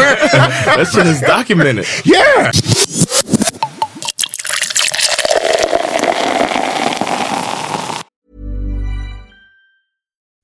That 0.69 0.87
shit 0.93 1.07
is 1.07 1.21
documented. 1.21 1.85
yeah. 2.05 2.51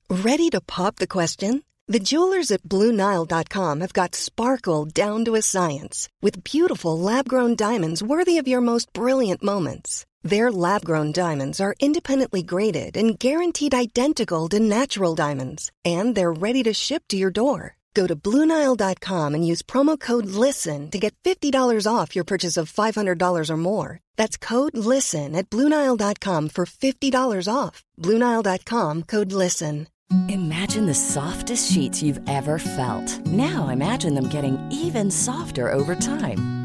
Ready 0.10 0.50
to 0.50 0.62
pop 0.62 0.98
the 0.98 1.08
question? 1.08 1.64
The 1.88 2.00
jewelers 2.00 2.52
at 2.52 2.64
BlueNile.com 2.64 3.82
have 3.82 3.94
got 3.94 4.16
sparkle 4.16 4.86
down 4.86 5.26
to 5.26 5.36
a 5.36 5.42
science 5.42 6.10
with 6.22 6.44
beautiful 6.44 6.98
lab 6.98 7.28
grown 7.30 7.56
diamonds 7.56 8.02
worthy 8.02 8.38
of 8.40 8.48
your 8.48 8.62
most 8.62 8.92
brilliant 8.94 9.44
moments. 9.44 10.06
Their 10.26 10.52
lab 10.52 10.84
grown 10.84 11.12
diamonds 11.12 11.62
are 11.62 11.76
independently 11.80 12.42
graded 12.42 12.98
and 12.98 13.18
guaranteed 13.20 13.76
identical 13.76 14.50
to 14.50 14.60
natural 14.60 15.14
diamonds, 15.14 15.72
and 15.86 16.16
they're 16.16 16.34
ready 16.34 16.64
to 16.64 16.74
ship 16.74 17.04
to 17.10 17.16
your 17.16 17.30
door. 17.30 17.78
Go 17.94 18.08
to 18.08 18.16
BlueNile.com 18.16 19.36
and 19.36 19.48
use 19.48 19.62
promo 19.62 20.00
code 20.00 20.26
LISTEN 20.26 20.90
to 20.92 21.00
get 21.00 21.16
$50 21.24 21.88
off 21.88 22.16
your 22.16 22.26
purchase 22.26 22.58
of 22.58 22.74
$500 22.74 23.50
or 23.50 23.58
more. 23.58 24.00
That's 24.18 24.36
code 24.36 24.76
LISTEN 24.76 25.36
at 25.36 25.50
BlueNile.com 25.50 26.50
for 26.50 26.66
$50 26.66 27.48
off. 27.48 27.84
BlueNile.com 28.02 29.04
code 29.04 29.32
LISTEN. 29.32 29.88
Imagine 30.30 30.86
the 30.88 30.94
softest 30.94 31.72
sheets 31.72 32.04
you've 32.04 32.20
ever 32.28 32.60
felt. 32.60 33.26
Now 33.26 33.70
imagine 33.70 34.14
them 34.14 34.28
getting 34.28 34.58
even 34.72 35.10
softer 35.10 35.72
over 35.72 35.96
time. 35.96 36.65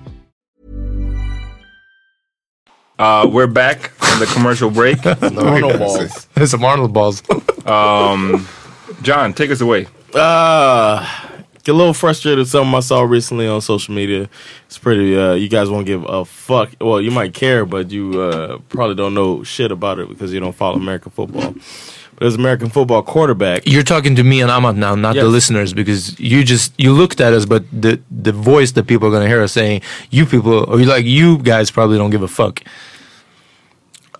uh, 3.01 3.27
we're 3.27 3.47
back 3.47 3.89
from 3.91 4.19
the 4.19 4.27
commercial 4.27 4.69
break. 4.69 5.03
Arnold 5.05 5.79
balls. 5.79 6.27
It's 6.35 6.51
some 6.51 6.63
Arnold 6.63 6.93
balls. 6.93 7.23
John, 9.01 9.33
take 9.33 9.49
us 9.49 9.61
away. 9.61 9.87
Uh, 10.13 11.03
get 11.63 11.73
a 11.73 11.77
little 11.77 11.93
frustrated 11.93 12.39
with 12.39 12.49
something 12.49 12.73
I 12.75 12.79
saw 12.81 13.01
recently 13.01 13.47
on 13.47 13.61
social 13.61 13.93
media. 13.95 14.29
It's 14.67 14.77
pretty. 14.77 15.17
Uh, 15.17 15.33
you 15.33 15.49
guys 15.49 15.69
won't 15.69 15.87
give 15.87 16.03
a 16.07 16.25
fuck. 16.25 16.71
Well, 16.79 17.01
you 17.01 17.11
might 17.11 17.33
care, 17.33 17.65
but 17.65 17.89
you 17.89 18.21
uh, 18.21 18.59
probably 18.69 18.95
don't 18.95 19.13
know 19.13 19.43
shit 19.43 19.71
about 19.71 19.97
it 19.99 20.07
because 20.09 20.31
you 20.31 20.39
don't 20.39 20.55
follow 20.55 20.75
American 20.75 21.11
football. 21.11 21.53
But 21.53 22.19
there's 22.19 22.35
American 22.35 22.69
football 22.69 23.01
quarterback. 23.01 23.63
You're 23.65 23.81
talking 23.81 24.15
to 24.15 24.23
me 24.23 24.41
and 24.41 24.51
Amat 24.51 24.75
now, 24.75 24.93
not 24.93 25.15
the 25.15 25.25
listeners, 25.25 25.73
because 25.73 26.19
you 26.19 26.43
just 26.43 26.79
you 26.79 26.93
looked 26.93 27.19
at 27.19 27.33
us, 27.33 27.45
but 27.45 27.63
the 27.71 27.99
the 28.11 28.31
voice 28.31 28.73
that 28.73 28.85
people 28.85 29.07
are 29.07 29.11
gonna 29.11 29.27
hear 29.27 29.41
us 29.41 29.53
saying, 29.53 29.81
you 30.11 30.27
people, 30.27 30.69
or 30.69 30.79
you 30.79 30.85
like 30.85 31.05
you 31.05 31.39
guys 31.39 31.71
probably 31.71 31.97
don't 31.97 32.11
give 32.11 32.21
a 32.21 32.27
fuck. 32.27 32.61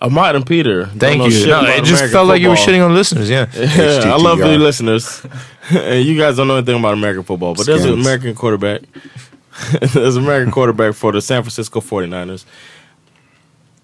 Amat 0.02 0.34
and 0.34 0.44
Peter. 0.44 0.86
Thank 0.86 1.22
you. 1.30 1.46
No, 1.46 1.60
about 1.60 1.70
it 1.70 1.84
just 1.84 1.92
American 1.92 2.12
felt 2.12 2.28
like 2.28 2.42
you 2.42 2.48
were 2.48 2.56
shitting 2.56 2.84
on 2.84 2.94
listeners. 2.94 3.30
Yeah. 3.30 3.46
Yeah, 3.54 4.12
I 4.12 4.16
love 4.16 4.38
the 4.38 4.58
listeners. 4.58 5.24
and 5.70 6.04
you 6.04 6.18
guys 6.18 6.36
don't 6.36 6.48
know 6.48 6.56
anything 6.56 6.78
about 6.78 6.94
American 6.94 7.22
football, 7.22 7.54
but 7.54 7.66
there's 7.66 7.84
an 7.84 7.92
American 7.94 8.34
quarterback. 8.34 8.82
there's 9.92 10.16
an 10.16 10.24
American 10.24 10.50
quarterback 10.50 10.94
for 10.94 11.12
the 11.12 11.22
San 11.22 11.42
Francisco 11.42 11.80
49ers. 11.80 12.44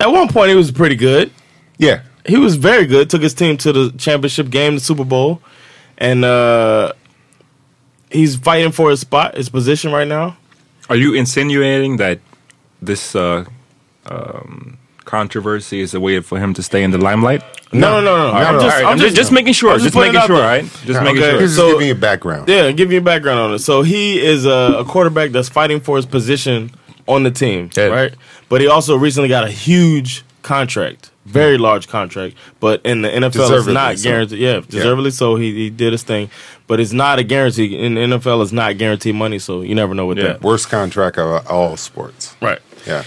At 0.00 0.10
one 0.10 0.28
point, 0.28 0.50
he 0.50 0.56
was 0.56 0.72
pretty 0.72 0.96
good. 0.96 1.30
Yeah. 1.78 2.02
He 2.26 2.36
was 2.36 2.56
very 2.56 2.86
good. 2.86 3.10
Took 3.10 3.22
his 3.22 3.34
team 3.34 3.56
to 3.58 3.72
the 3.72 3.90
championship 3.96 4.50
game, 4.50 4.74
the 4.74 4.80
Super 4.80 5.04
Bowl, 5.04 5.40
and 5.96 6.24
uh, 6.24 6.92
he's 8.10 8.36
fighting 8.36 8.72
for 8.72 8.90
his 8.90 9.00
spot, 9.00 9.36
his 9.36 9.48
position 9.48 9.92
right 9.92 10.06
now. 10.06 10.36
Are 10.90 10.96
you 10.96 11.14
insinuating 11.14 11.98
that 11.98 12.20
this 12.82 13.14
uh, 13.14 13.44
um, 14.06 14.78
controversy 15.08 15.80
is 15.80 15.94
a 15.94 16.00
way 16.00 16.20
for 16.20 16.38
him 16.38 16.54
to 16.54 16.62
stay 16.62 16.82
in 16.84 16.90
the 16.92 16.98
limelight? 16.98 17.42
No, 17.72 18.00
no, 18.00 18.00
no, 18.00 18.16
no. 18.18 18.26
All 18.28 18.32
right, 18.34 18.46
I'm 18.46 18.60
just, 18.60 18.76
right, 18.76 18.84
I'm 18.84 18.92
I'm 18.92 18.98
just, 18.98 19.16
just 19.16 19.32
making 19.32 19.54
sure. 19.54 19.72
I'm 19.72 19.80
Just, 19.80 19.94
putting 19.94 20.12
it 20.14 20.16
making 20.18 20.26
sure, 20.28 20.40
right? 20.40 20.64
Just 20.84 21.02
making 21.02 21.22
Okay. 21.22 21.30
sure. 21.32 21.40
Just 21.40 21.56
So- 21.56 21.72
giving 21.72 21.88
you 21.88 21.94
background. 21.94 22.48
Yeah, 22.48 22.70
give 22.72 22.92
you 22.92 22.98
a 22.98 23.02
background 23.02 23.40
on 23.40 23.54
it. 23.54 23.58
So 23.60 23.82
he 23.82 24.20
is 24.20 24.44
a, 24.46 24.76
a 24.78 24.84
quarterback 24.84 25.30
that's 25.32 25.48
fighting 25.48 25.80
for 25.80 25.96
his 25.96 26.06
position 26.06 26.70
on 27.06 27.22
the 27.24 27.30
team, 27.30 27.70
Yeah. 27.76 27.86
right? 27.86 28.14
But 28.48 28.60
he 28.60 28.68
also 28.68 28.96
recently 28.96 29.28
got 29.28 29.44
a 29.44 29.50
huge 29.50 30.24
contract, 30.42 31.10
very 31.26 31.58
large 31.58 31.88
contract. 31.88 32.36
But 32.60 32.80
in 32.84 33.02
the 33.02 33.08
NFL, 33.08 33.26
it's 33.26 33.36
Deservedly 33.36 33.74
not 33.74 33.98
so. 33.98 34.08
guaranteed. 34.08 34.38
Yeah, 34.38 34.60
deservedly 34.68 35.10
so. 35.10 35.36
He, 35.36 35.52
he 35.54 35.70
did 35.70 35.92
his 35.92 36.02
thing, 36.02 36.30
but 36.66 36.80
it's 36.80 36.92
not 36.92 37.18
a 37.18 37.22
guarantee. 37.22 37.76
In 37.78 37.94
the 37.94 38.00
NFL, 38.02 38.42
it's 38.42 38.52
not 38.52 38.78
guaranteed 38.78 39.14
money, 39.14 39.38
so 39.38 39.60
you 39.62 39.74
never 39.74 39.94
know 39.94 40.06
what 40.06 40.16
Yeah. 40.16 40.24
that. 40.28 40.42
Worst 40.42 40.68
contract 40.70 41.18
of 41.18 41.46
all 41.48 41.76
sports. 41.76 42.34
Right. 42.40 42.60
Yeah. 42.86 43.04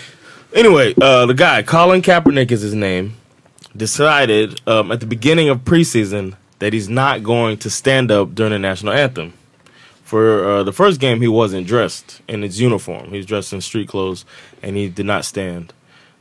Anyway, 0.53 0.93
uh, 1.01 1.25
the 1.25 1.33
guy, 1.33 1.63
Colin 1.63 2.01
Kaepernick 2.01 2.51
is 2.51 2.61
his 2.61 2.73
name, 2.75 3.15
decided 3.75 4.59
um, 4.67 4.91
at 4.91 4.99
the 4.99 5.05
beginning 5.05 5.49
of 5.49 5.59
preseason 5.59 6.35
that 6.59 6.73
he's 6.73 6.89
not 6.89 7.23
going 7.23 7.57
to 7.57 7.69
stand 7.69 8.11
up 8.11 8.35
during 8.35 8.51
the 8.51 8.59
national 8.59 8.93
anthem, 8.93 9.33
For 10.03 10.45
uh, 10.47 10.63
the 10.63 10.73
first 10.73 10.99
game, 10.99 11.21
he 11.21 11.27
wasn't 11.27 11.67
dressed 11.67 12.21
in 12.27 12.41
his 12.41 12.59
uniform. 12.59 13.09
He 13.11 13.17
was 13.17 13.25
dressed 13.25 13.53
in 13.53 13.61
street 13.61 13.87
clothes, 13.87 14.25
and 14.61 14.75
he 14.75 14.89
did 14.89 15.05
not 15.05 15.23
stand. 15.25 15.73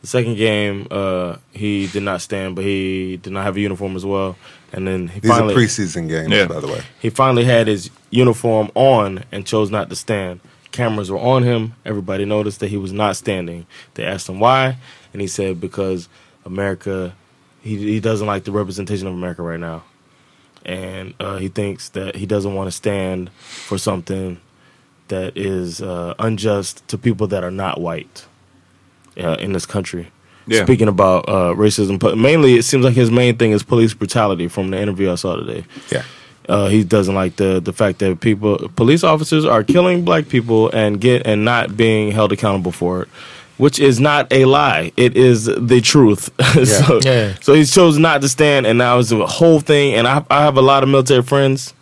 The 0.03 0.07
second 0.07 0.37
game, 0.37 0.87
uh, 0.91 1.37
he 1.53 1.89
did 1.89 2.05
not 2.05 2.23
stand, 2.23 2.55
but 2.57 2.65
he 2.65 3.19
did 3.19 3.33
not 3.33 3.45
have 3.45 3.57
a 3.57 3.61
uniform 3.61 3.97
as 3.97 4.07
well. 4.07 4.37
And 4.73 4.87
then 4.87 5.09
he 5.09 5.21
These 5.21 5.31
finally 5.31 5.55
are 5.55 5.59
preseason 5.59 6.09
games, 6.09 6.31
Yeah. 6.31 6.47
by 6.47 6.61
the 6.61 6.69
way. 6.69 6.81
he 7.01 7.11
finally 7.11 7.45
had 7.45 7.67
his 7.67 7.91
uniform 8.11 8.71
on 8.75 9.25
and 9.33 9.45
chose 9.45 9.71
not 9.71 9.91
to 9.91 9.97
stand. 9.97 10.41
Cameras 10.73 11.11
were 11.11 11.19
on 11.19 11.43
him. 11.43 11.75
Everybody 11.85 12.25
noticed 12.25 12.61
that 12.61 12.69
he 12.69 12.77
was 12.77 12.93
not 12.93 13.17
standing. 13.17 13.67
They 13.95 14.05
asked 14.05 14.29
him 14.29 14.41
why, 14.41 14.77
and 15.13 15.21
he 15.21 15.27
said 15.29 15.61
because 15.61 16.09
America, 16.45 17.15
he 17.63 17.77
he 17.77 18.01
doesn't 18.01 18.27
like 18.27 18.45
the 18.45 18.53
representation 18.53 19.07
of 19.07 19.15
America 19.15 19.43
right 19.43 19.61
now, 19.61 19.83
and 20.65 21.15
uh, 21.21 21.39
he 21.39 21.49
thinks 21.49 21.89
that 21.91 22.17
he 22.17 22.27
doesn't 22.27 22.55
want 22.55 22.69
to 22.69 22.73
stand 22.73 23.31
for 23.33 23.79
something 23.79 24.41
that 25.09 25.37
is 25.37 25.83
uh, 25.83 26.15
unjust 26.19 26.87
to 26.89 26.97
people 26.97 27.27
that 27.27 27.43
are 27.43 27.51
not 27.51 27.81
white 27.81 28.27
uh, 29.19 29.37
in 29.41 29.53
this 29.53 29.67
country. 29.67 30.09
Yeah. 30.47 30.65
Speaking 30.65 30.89
about 30.89 31.29
uh, 31.29 31.55
racism, 31.55 31.99
but 31.99 32.17
mainly 32.17 32.55
it 32.55 32.63
seems 32.63 32.85
like 32.85 32.95
his 32.95 33.11
main 33.11 33.37
thing 33.37 33.53
is 33.53 33.63
police 33.63 33.93
brutality. 33.95 34.49
From 34.49 34.71
the 34.71 34.81
interview 34.81 35.13
I 35.13 35.17
saw 35.17 35.37
today, 35.37 35.65
Yeah. 35.91 36.05
Uh, 36.51 36.67
he 36.69 36.83
doesn't 36.85 37.15
like 37.15 37.37
the 37.37 37.61
the 37.61 37.73
fact 37.73 37.99
that 38.01 38.21
people, 38.21 38.69
police 38.77 39.05
officers, 39.05 39.45
are 39.45 39.63
killing 39.65 40.05
black 40.05 40.29
people 40.29 40.69
and 40.71 41.01
get 41.01 41.27
and 41.27 41.45
not 41.45 41.77
being 41.77 42.11
held 42.13 42.33
accountable 42.33 42.73
for 42.73 43.03
it, 43.03 43.09
which 43.57 43.79
is 43.79 44.01
not 44.01 44.27
a 44.33 44.45
lie. 44.45 44.93
It 44.97 45.17
is 45.17 45.45
the 45.47 45.81
truth. 45.81 46.29
so, 46.67 47.01
Yeah. 47.05 47.35
so 47.41 47.55
he 47.55 47.65
chose 47.65 47.99
not 47.99 48.21
to 48.23 48.29
stand, 48.29 48.67
and 48.67 48.77
now 48.79 48.99
it's 48.99 49.13
a 49.13 49.27
whole 49.27 49.61
thing. 49.61 49.95
And 49.95 50.07
I, 50.09 50.25
I 50.29 50.43
have 50.43 50.57
a 50.59 50.63
lot 50.63 50.83
of 50.83 50.89
military 50.89 51.23
friends, 51.23 51.73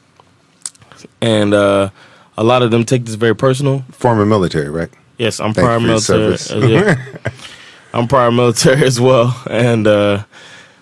and 1.21 1.55
uh, 1.55 1.91
a 2.37 2.45
lot 2.45 2.63
of 2.63 2.71
them 2.71 2.85
take 2.85 3.05
this 3.07 3.15
very 3.17 3.35
personal. 3.35 3.85
Former 3.93 4.27
military, 4.27 4.69
right? 4.71 4.91
Yes, 5.19 5.41
I'm 5.41 5.53
Thank 5.55 5.67
prior 5.67 5.79
you 5.81 5.99
for 5.99 6.13
your 6.13 6.21
military. 6.31 6.37
service. 6.39 6.53
uh, 6.53 6.67
yeah. 6.67 7.31
I'm 7.95 8.07
prior 8.07 8.31
military 8.31 8.85
as 8.91 9.01
well, 9.01 9.35
and 9.51 9.87
uh, 9.87 10.25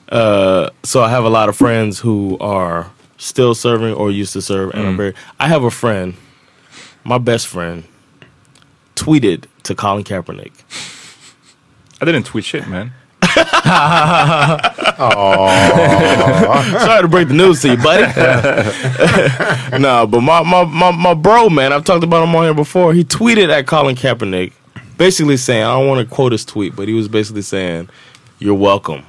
uh, 0.08 0.70
so 0.82 1.02
I 1.02 1.08
have 1.08 1.24
a 1.24 1.30
lot 1.30 1.48
of 1.48 1.56
friends 1.56 2.00
who 2.00 2.36
are 2.40 2.90
still 3.16 3.54
serving 3.54 3.94
or 3.94 4.10
used 4.10 4.32
to 4.34 4.42
serve, 4.42 4.70
and 4.70 4.86
I'm 4.86 4.94
mm. 4.94 4.96
very. 4.96 5.14
I 5.38 5.48
have 5.48 5.64
a 5.64 5.70
friend, 5.70 6.14
my 7.04 7.18
best 7.18 7.46
friend, 7.46 7.84
tweeted 8.94 9.44
to 9.64 9.74
Colin 9.74 10.04
Kaepernick. 10.04 10.52
I 12.00 12.04
didn't 12.04 12.24
tweet 12.24 12.44
shit, 12.44 12.68
man. 12.68 12.92
Sorry 13.26 13.44
to 17.02 17.08
break 17.08 17.28
the 17.28 17.34
news 17.34 17.62
to 17.62 17.70
you, 17.70 17.76
buddy. 17.76 18.02
no, 19.78 20.06
but 20.06 20.20
my, 20.20 20.42
my, 20.42 20.64
my, 20.64 20.90
my 20.90 21.14
bro, 21.14 21.48
man, 21.48 21.72
I've 21.72 21.84
talked 21.84 22.04
about 22.04 22.26
him 22.26 22.34
on 22.34 22.44
here 22.44 22.54
before. 22.54 22.94
He 22.94 23.04
tweeted 23.04 23.50
at 23.50 23.66
Colin 23.66 23.96
Kaepernick, 23.96 24.52
basically 24.96 25.36
saying, 25.36 25.64
I 25.64 25.78
don't 25.78 25.88
want 25.88 26.06
to 26.06 26.14
quote 26.14 26.32
his 26.32 26.44
tweet, 26.44 26.76
but 26.76 26.88
he 26.88 26.94
was 26.94 27.08
basically 27.08 27.42
saying, 27.42 27.88
"You're 28.38 28.54
welcome." 28.54 29.04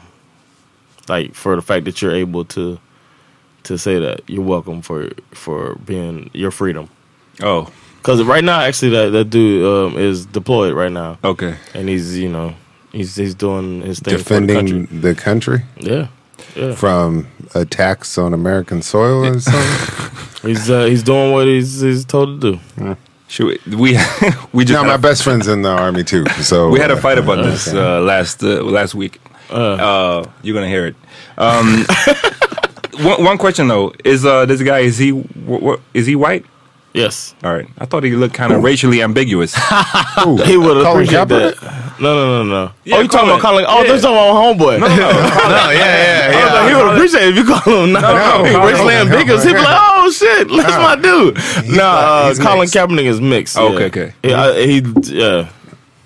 Like 1.07 1.33
for 1.33 1.55
the 1.55 1.61
fact 1.61 1.85
that 1.85 2.01
you're 2.01 2.15
able 2.15 2.43
to 2.45 2.79
to 3.67 3.77
say 3.77 3.99
that 3.99 4.21
you're 4.27 4.43
welcome 4.43 4.81
for 4.81 5.09
for 5.31 5.75
being 5.85 6.29
your 6.33 6.51
freedom. 6.51 6.89
Oh, 7.41 7.69
Because 7.97 8.23
right 8.23 8.43
now, 8.43 8.59
actually, 8.61 8.91
that 8.91 9.09
that 9.11 9.29
dude 9.29 9.63
um, 9.65 9.97
is 9.99 10.25
deployed 10.25 10.73
right 10.73 10.91
now, 10.91 11.17
okay. 11.23 11.55
and 11.73 11.87
he's 11.89 12.17
you 12.17 12.29
know 12.29 12.53
he's 12.91 13.15
he's 13.15 13.35
doing 13.35 13.81
his 13.81 13.99
thing 13.99 14.17
for 14.17 14.23
the 14.23 14.53
country. 14.53 14.79
Defending 14.79 15.01
the 15.01 15.15
country 15.15 15.59
Yeah, 15.77 16.07
yeah. 16.55 16.73
from 16.75 17.27
attacks 17.53 18.17
on 18.17 18.33
American 18.33 18.81
soil 18.81 19.25
or 19.25 19.39
something. 19.39 20.49
He's 20.49 20.69
uh, 20.69 20.85
he's 20.85 21.03
doing 21.03 21.31
what 21.31 21.47
he's 21.47 21.81
he's 21.81 22.05
told 22.05 22.41
to 22.41 22.51
do. 22.53 22.95
Should 23.29 23.47
we? 23.47 23.75
We, 23.75 23.91
we 24.53 24.63
just 24.63 24.81
no, 24.81 24.87
my 24.87 24.95
best 24.97 25.21
friend's 25.23 25.47
in 25.47 25.61
the 25.61 25.69
army 25.69 26.03
too. 26.03 26.25
So 26.41 26.69
We 26.69 26.79
had 26.79 26.91
a 26.91 26.93
uh, 26.95 27.01
fight 27.01 27.17
about 27.17 27.43
this 27.43 27.67
uh, 27.73 27.99
last 28.01 28.41
uh, 28.41 28.63
last 28.63 28.95
week. 28.95 29.19
Uh, 29.49 30.23
you're 30.43 30.53
gonna 30.55 30.69
hear 30.69 30.87
it. 30.87 30.95
Um, 31.37 31.85
one, 32.99 33.23
one 33.23 33.37
question 33.37 33.67
though 33.67 33.93
is 34.03 34.25
uh, 34.25 34.45
this 34.45 34.61
guy 34.61 34.79
is 34.79 34.97
he 34.97 35.11
wh- 35.11 35.63
wh- 35.63 35.79
is 35.93 36.05
he 36.05 36.15
white? 36.15 36.45
Yes, 36.93 37.35
All 37.43 37.53
right, 37.53 37.67
I 37.77 37.85
thought 37.85 38.01
he 38.03 38.11
looked 38.15 38.33
kind 38.33 38.51
of 38.51 38.63
racially 38.63 39.03
ambiguous. 39.03 39.53
He 40.45 40.57
would 40.57 40.77
appreciate 40.83 41.27
that. 41.27 41.93
No, 41.99 42.15
no, 42.15 42.43
no, 42.43 42.49
no. 42.65 42.71
Yeah, 42.85 42.95
oh, 42.97 43.01
you 43.01 43.07
talking 43.07 43.29
about 43.29 43.41
Colin. 43.41 43.65
Colin? 43.65 43.65
Oh, 43.67 43.81
Yeah. 43.83 43.87
they're 43.91 44.01
talking 44.01 44.17
about 44.17 44.57
homeboy. 44.57 44.79
No, 44.79 44.87
no, 44.87 44.95
No, 44.95 44.97
yeah, 45.71 46.31
yeah, 46.31 46.31
I 46.31 46.43
was 46.45 46.53
like, 46.53 46.69
he 46.69 46.75
would 46.75 46.93
appreciate 46.95 47.23
it 47.23 47.29
if 47.29 47.35
you 47.37 47.45
call 47.45 47.83
him. 47.83 47.91
No, 47.93 47.99
no, 48.01 48.43
he 48.45 48.51
Colin 48.51 48.67
racially 48.73 48.93
Kaepernick. 48.93 49.11
ambiguous. 49.13 49.43
He'd 49.43 49.53
be 49.53 49.59
like, 49.59 49.67
oh 49.79 50.11
shit, 50.11 50.47
that's 50.47 50.77
my 50.77 50.95
dude. 50.95 51.37
He's 51.37 51.75
No, 51.77 51.83
uh, 51.83 52.35
Colin 52.35 52.59
mixed. 52.61 52.73
Kaepernick 52.75 53.05
is 53.05 53.21
mixed. 53.21 53.57
Okay, 53.57 53.79
yeah. 53.79 53.85
okay. 53.85 54.13
He, 54.23 54.33
I, 54.33 54.65
he, 54.65 55.17
yeah. 55.19 55.49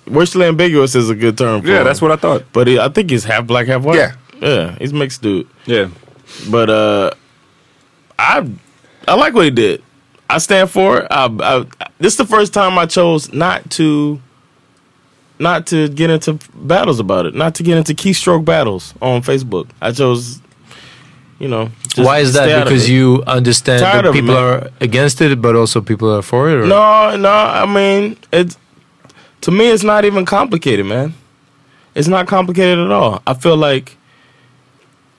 Racially 0.06 0.44
ambiguous 0.46 0.94
is 0.94 1.08
a 1.08 1.14
good 1.14 1.38
term. 1.38 1.62
For 1.62 1.68
yeah, 1.68 1.78
him. 1.80 1.84
that's 1.84 2.02
what 2.02 2.10
I 2.10 2.16
thought. 2.16 2.44
But 2.52 2.66
he, 2.66 2.78
I 2.78 2.88
think 2.88 3.08
he's 3.10 3.24
half 3.24 3.46
black, 3.46 3.66
half 3.66 3.82
white. 3.82 3.96
Yeah. 3.96 4.12
yeah, 4.40 4.76
he's 4.78 4.92
mixed 4.92 5.22
dude. 5.22 5.46
Yeah, 5.64 5.88
But 6.50 6.70
uh, 6.70 7.10
I 8.18 8.48
I 9.08 9.14
like 9.14 9.34
what 9.34 9.44
he 9.44 9.50
did. 9.50 9.82
I 10.28 10.38
stand 10.38 10.70
for 10.70 11.00
it. 11.00 11.08
I, 11.10 11.26
I, 11.26 11.88
this 11.98 12.14
is 12.14 12.16
the 12.16 12.24
first 12.24 12.54
time 12.54 12.78
I 12.78 12.86
chose 12.86 13.32
not 13.32 13.68
to 13.72 14.20
not 15.38 15.66
to 15.66 15.88
get 15.88 16.08
into 16.08 16.38
battles 16.54 17.00
about 17.00 17.26
it, 17.26 17.34
not 17.34 17.54
to 17.56 17.62
get 17.62 17.76
into 17.76 17.94
keystroke 17.94 18.44
battles 18.44 18.94
on 19.02 19.22
Facebook. 19.22 19.68
I 19.80 19.92
chose, 19.92 20.40
you 21.38 21.48
know. 21.48 21.70
Why 21.96 22.20
is 22.20 22.32
that? 22.34 22.64
Because 22.64 22.88
you 22.88 23.22
understand 23.26 23.82
Tired 23.82 24.06
that 24.06 24.12
people 24.12 24.36
are 24.36 24.70
against 24.80 25.20
it, 25.20 25.42
but 25.42 25.56
also 25.56 25.80
people 25.80 26.14
are 26.14 26.22
for 26.22 26.48
it. 26.48 26.54
Or? 26.54 26.66
No, 26.66 27.16
no. 27.16 27.30
I 27.30 27.66
mean, 27.66 28.16
it's 28.32 28.56
to 29.42 29.50
me, 29.50 29.68
it's 29.70 29.82
not 29.82 30.04
even 30.04 30.24
complicated, 30.24 30.86
man. 30.86 31.14
It's 31.94 32.08
not 32.08 32.26
complicated 32.26 32.78
at 32.78 32.90
all. 32.90 33.22
I 33.26 33.34
feel 33.34 33.56
like 33.56 33.98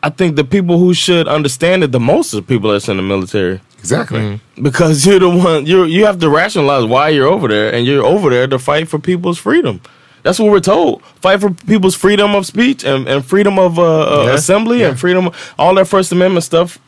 I 0.06 0.10
think 0.10 0.36
the 0.36 0.44
people 0.44 0.78
who 0.78 0.94
should 0.94 1.28
understand 1.30 1.84
it 1.84 1.92
the 1.94 2.00
most 2.00 2.34
are 2.34 2.42
people 2.42 2.72
that's 2.72 2.90
in 2.90 2.98
the 2.98 3.04
military. 3.04 3.62
Exactly. 3.80 4.40
because 4.62 5.06
you're 5.06 5.20
the 5.20 5.30
one 5.30 5.66
you 5.66 5.84
you 5.86 6.06
have 6.06 6.20
to 6.20 6.30
rationalize 6.30 6.86
why 6.86 7.10
you're 7.10 7.28
over 7.28 7.48
there 7.50 7.74
and 7.74 7.86
you're 7.86 8.06
over 8.06 8.30
there 8.30 8.48
to 8.48 8.58
fight 8.60 8.88
for 8.88 9.00
people's 9.00 9.38
freedom. 9.38 9.82
That's 10.24 10.40
what 10.40 10.52
we're 10.52 10.62
told. 10.62 11.04
Fight 11.22 11.42
for 11.42 11.50
people's 11.52 11.96
freedom 11.96 12.34
of 12.36 12.46
speech 12.46 12.86
and, 12.86 13.08
and 13.10 13.26
freedom 13.26 13.60
of 13.60 13.78
uh, 13.80 13.84
uh, 13.84 14.26
Yeah, 14.28 14.34
assembly 14.36 14.84
and 14.84 14.98
freedom 15.00 15.32
all 15.60 15.74
that 15.76 15.88
first 15.88 16.12
amendment 16.14 16.44
stuff 16.46 16.80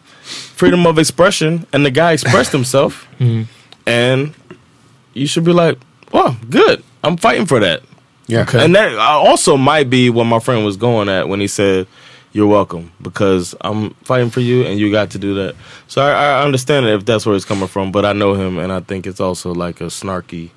freedom 0.55 0.87
of 0.87 0.97
expression 0.97 1.67
and 1.73 1.85
the 1.85 1.91
guy 1.91 2.13
expressed 2.13 2.51
himself. 2.51 3.07
And 3.87 4.33
you 5.13 5.27
should 5.27 5.43
be 5.43 5.51
like 5.53 5.77
well 6.11 6.35
good. 6.49 6.83
I'm 7.03 7.17
fighting 7.17 7.45
for 7.45 7.59
that. 7.59 7.81
Yeah. 8.27 8.45
and 8.53 8.73
that 8.75 8.93
uh, 8.93 9.01
also 9.01 9.55
might 9.57 9.89
be 9.89 10.09
what 10.09 10.23
my 10.23 10.39
friend 10.39 10.65
was 10.65 10.77
going 10.77 11.07
at 11.09 11.27
when 11.29 11.39
he 11.39 11.47
said, 11.47 11.85
"You're 12.35 12.51
welcome," 12.59 12.85
because 13.01 13.55
I'm 13.61 13.81
fighting 14.03 14.29
for 14.35 14.41
you, 14.49 14.57
and 14.67 14.79
you 14.79 14.91
got 14.99 15.09
to 15.11 15.19
do 15.19 15.31
that. 15.41 15.53
So 15.87 16.01
I, 16.01 16.11
I 16.39 16.43
understand 16.47 16.85
it 16.85 16.93
if 16.97 17.03
that's 17.05 17.25
where 17.25 17.35
it's 17.35 17.45
coming 17.51 17.67
from, 17.75 17.91
but 17.91 18.03
I 18.05 18.13
know 18.21 18.33
him, 18.35 18.59
and 18.59 18.71
I 18.77 18.81
think 18.89 19.07
it's 19.07 19.21
also 19.27 19.53
like 19.65 19.77
a 19.81 19.89
snarky 19.89 20.49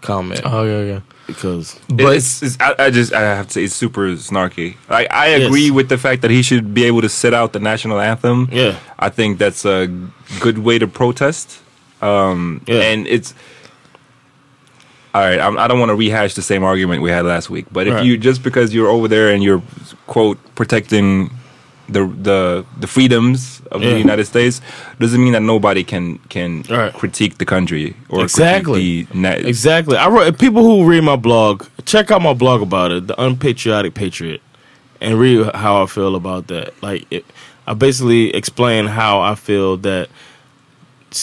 comment 0.00 0.40
Oh 0.44 0.62
yeah, 0.62 0.82
yeah. 0.92 1.00
because 1.26 1.66
But 1.88 2.14
it's, 2.16 2.40
it's 2.42 2.56
I, 2.60 2.74
I 2.86 2.90
just 2.90 3.12
I 3.12 3.20
have 3.20 3.46
to 3.48 3.52
say 3.54 3.64
it's 3.64 3.74
super 3.74 4.06
snarky. 4.16 4.76
Like 4.88 5.08
I 5.10 5.26
Yes. 5.34 5.46
agree 5.46 5.70
with 5.72 5.88
the 5.88 5.98
fact 5.98 6.22
that 6.22 6.30
he 6.30 6.40
should 6.42 6.72
be 6.72 6.84
able 6.84 7.00
to 7.02 7.08
sit 7.08 7.34
out 7.34 7.52
the 7.52 7.58
national 7.58 7.98
anthem. 8.00 8.48
Yeah. 8.52 8.78
I 8.98 9.08
think 9.10 9.38
that's 9.38 9.64
a 9.64 9.88
good 10.40 10.58
way 10.58 10.78
to 10.78 10.86
protest. 10.86 11.58
Um, 12.00 12.60
Yeah. 12.68 12.82
and 12.92 13.06
it's 13.08 13.34
all 15.14 15.22
right. 15.22 15.40
I'm, 15.40 15.58
I 15.58 15.66
don't 15.68 15.78
want 15.80 15.90
to 15.90 15.94
rehash 15.96 16.34
the 16.34 16.42
same 16.42 16.62
argument 16.64 17.02
we 17.02 17.10
had 17.10 17.24
last 17.24 17.48
week, 17.50 17.66
but 17.72 17.86
if 17.86 17.94
Right. 17.94 18.04
you 18.04 18.16
just 18.18 18.42
because 18.42 18.74
you're 18.74 18.88
over 18.88 19.08
there 19.08 19.30
and 19.30 19.42
you're 19.42 19.62
quote 20.06 20.38
protecting 20.54 21.30
the 21.88 22.06
the 22.06 22.64
the 22.78 22.86
freedoms 22.86 23.62
of 23.72 23.82
Yeah. 23.82 23.90
the 23.94 23.98
United 23.98 24.26
States 24.26 24.60
doesn't 25.00 25.22
mean 25.22 25.32
that 25.32 25.42
nobody 25.42 25.82
can 25.84 26.18
can 26.28 26.62
Right. 26.68 26.92
critique 26.92 27.38
the 27.38 27.46
country 27.46 27.94
or 28.10 28.22
Exactly. 28.22 29.04
critique 29.06 29.22
the 29.42 29.48
Exactly. 29.48 29.96
I 29.96 30.08
wrote 30.08 30.38
people 30.38 30.62
who 30.62 30.84
read 30.84 31.02
my 31.04 31.16
blog. 31.16 31.64
Check 31.86 32.10
out 32.10 32.20
my 32.22 32.34
blog 32.34 32.60
about 32.60 32.90
it, 32.92 33.06
the 33.06 33.18
unpatriotic 33.20 33.94
patriot, 33.94 34.42
and 35.00 35.18
read 35.18 35.54
how 35.54 35.82
I 35.82 35.86
feel 35.86 36.14
about 36.14 36.48
that. 36.48 36.74
Like, 36.82 37.06
it, 37.10 37.24
I 37.66 37.72
basically 37.72 38.34
explain 38.34 38.86
how 38.88 39.20
I 39.20 39.34
feel 39.34 39.78
that 39.78 40.08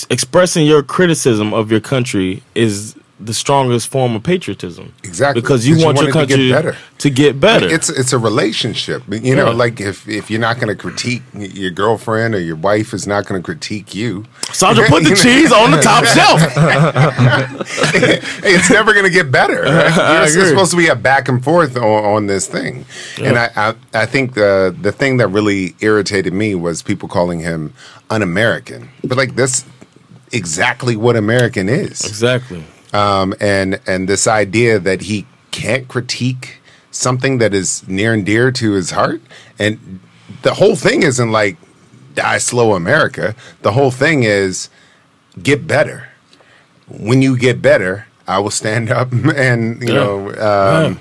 expressing 0.10 0.66
your 0.66 0.82
criticism 0.82 1.54
of 1.54 1.70
your 1.72 1.80
country 1.80 2.42
is 2.56 2.96
the 3.18 3.34
strongest 3.34 3.88
form 3.88 4.14
of 4.16 4.24
patriotism. 4.24 4.92
Exactly. 5.04 5.42
because 5.42 5.66
you 5.66 5.76
Because 5.76 5.82
you 5.82 5.86
want 5.86 5.98
your 6.00 6.14
want 6.14 6.18
it 6.18 6.22
to 6.22 6.28
get 6.28 6.34
country 6.36 6.52
better. 6.52 6.78
to 6.98 7.10
get 7.10 7.40
better. 7.40 7.68
It's 7.68 7.90
it's 7.90 8.12
a 8.12 8.18
relationship. 8.18 9.04
You 9.10 9.36
know, 9.36 9.48
Yeah. 9.52 9.54
like 9.64 9.80
if 9.80 10.06
if 10.08 10.30
you're 10.30 10.42
not 10.42 10.56
going 10.60 10.68
to 10.68 10.76
critique 10.76 11.24
your 11.34 11.72
girlfriend 11.72 12.36
or 12.36 12.40
your 12.42 12.58
wife 12.58 12.94
is 12.94 13.08
not 13.08 13.26
going 13.26 13.42
to 13.42 13.46
critique 13.46 13.96
you, 13.96 14.26
Sandra, 14.52 14.86
put 14.88 15.04
the 15.06 15.16
cheese 15.24 15.52
on 15.54 15.72
the 15.72 15.80
top 15.80 16.04
shelf. 16.16 16.42
it's 18.44 18.70
never 18.70 18.94
going 18.94 19.06
to 19.06 19.12
get 19.12 19.32
better. 19.32 19.62
Right? 19.64 19.92
I 19.98 20.28
You're 20.28 20.48
supposed 20.48 20.72
to 20.72 20.78
be 20.78 20.88
a 20.88 20.96
back 20.96 21.28
and 21.30 21.44
forth 21.44 21.78
on, 21.78 21.84
on 21.84 22.28
this 22.28 22.48
thing, 22.48 22.86
and 23.22 23.38
I, 23.38 23.50
I 23.56 23.76
I 23.94 24.06
think 24.06 24.34
the 24.34 24.76
the 24.80 24.92
thing 24.92 25.18
that 25.18 25.28
really 25.30 25.76
irritated 25.80 26.34
me 26.34 26.56
was 26.56 26.82
people 26.82 27.08
calling 27.10 27.40
him 27.40 27.74
un-American. 28.10 28.90
But 29.04 29.18
like 29.18 29.36
this, 29.36 29.66
exactly 30.32 30.96
what 30.96 31.16
American 31.16 31.70
is. 31.70 32.04
Exactly. 32.06 32.64
Um, 32.96 33.34
and 33.40 33.80
and 33.88 34.08
this 34.08 34.26
idea 34.28 34.80
that 34.80 35.02
he 35.02 35.26
can't 35.52 35.88
critique 35.88 36.46
something 36.92 37.40
that 37.40 37.54
is 37.54 37.86
near 37.88 38.14
and 38.14 38.26
dear 38.26 38.52
to 38.52 38.72
his 38.74 38.92
heart, 38.92 39.22
and 39.60 40.00
the 40.44 40.54
whole 40.54 40.76
thing 40.76 41.04
isn't 41.04 41.32
like 41.32 41.58
die 42.14 42.38
slow, 42.40 42.74
America. 42.76 43.36
The 43.62 43.72
whole 43.74 43.92
thing 43.92 44.24
is 44.24 44.70
get 45.44 45.68
better. 45.68 46.08
When 46.88 47.22
you 47.22 47.38
get 47.38 47.62
better, 47.62 48.06
I 48.28 48.40
will 48.40 48.52
stand 48.52 48.92
up 49.00 49.12
and 49.12 49.82
you 49.82 49.88
Yeah. 49.94 50.00
know 50.00 50.16
um, 50.50 51.00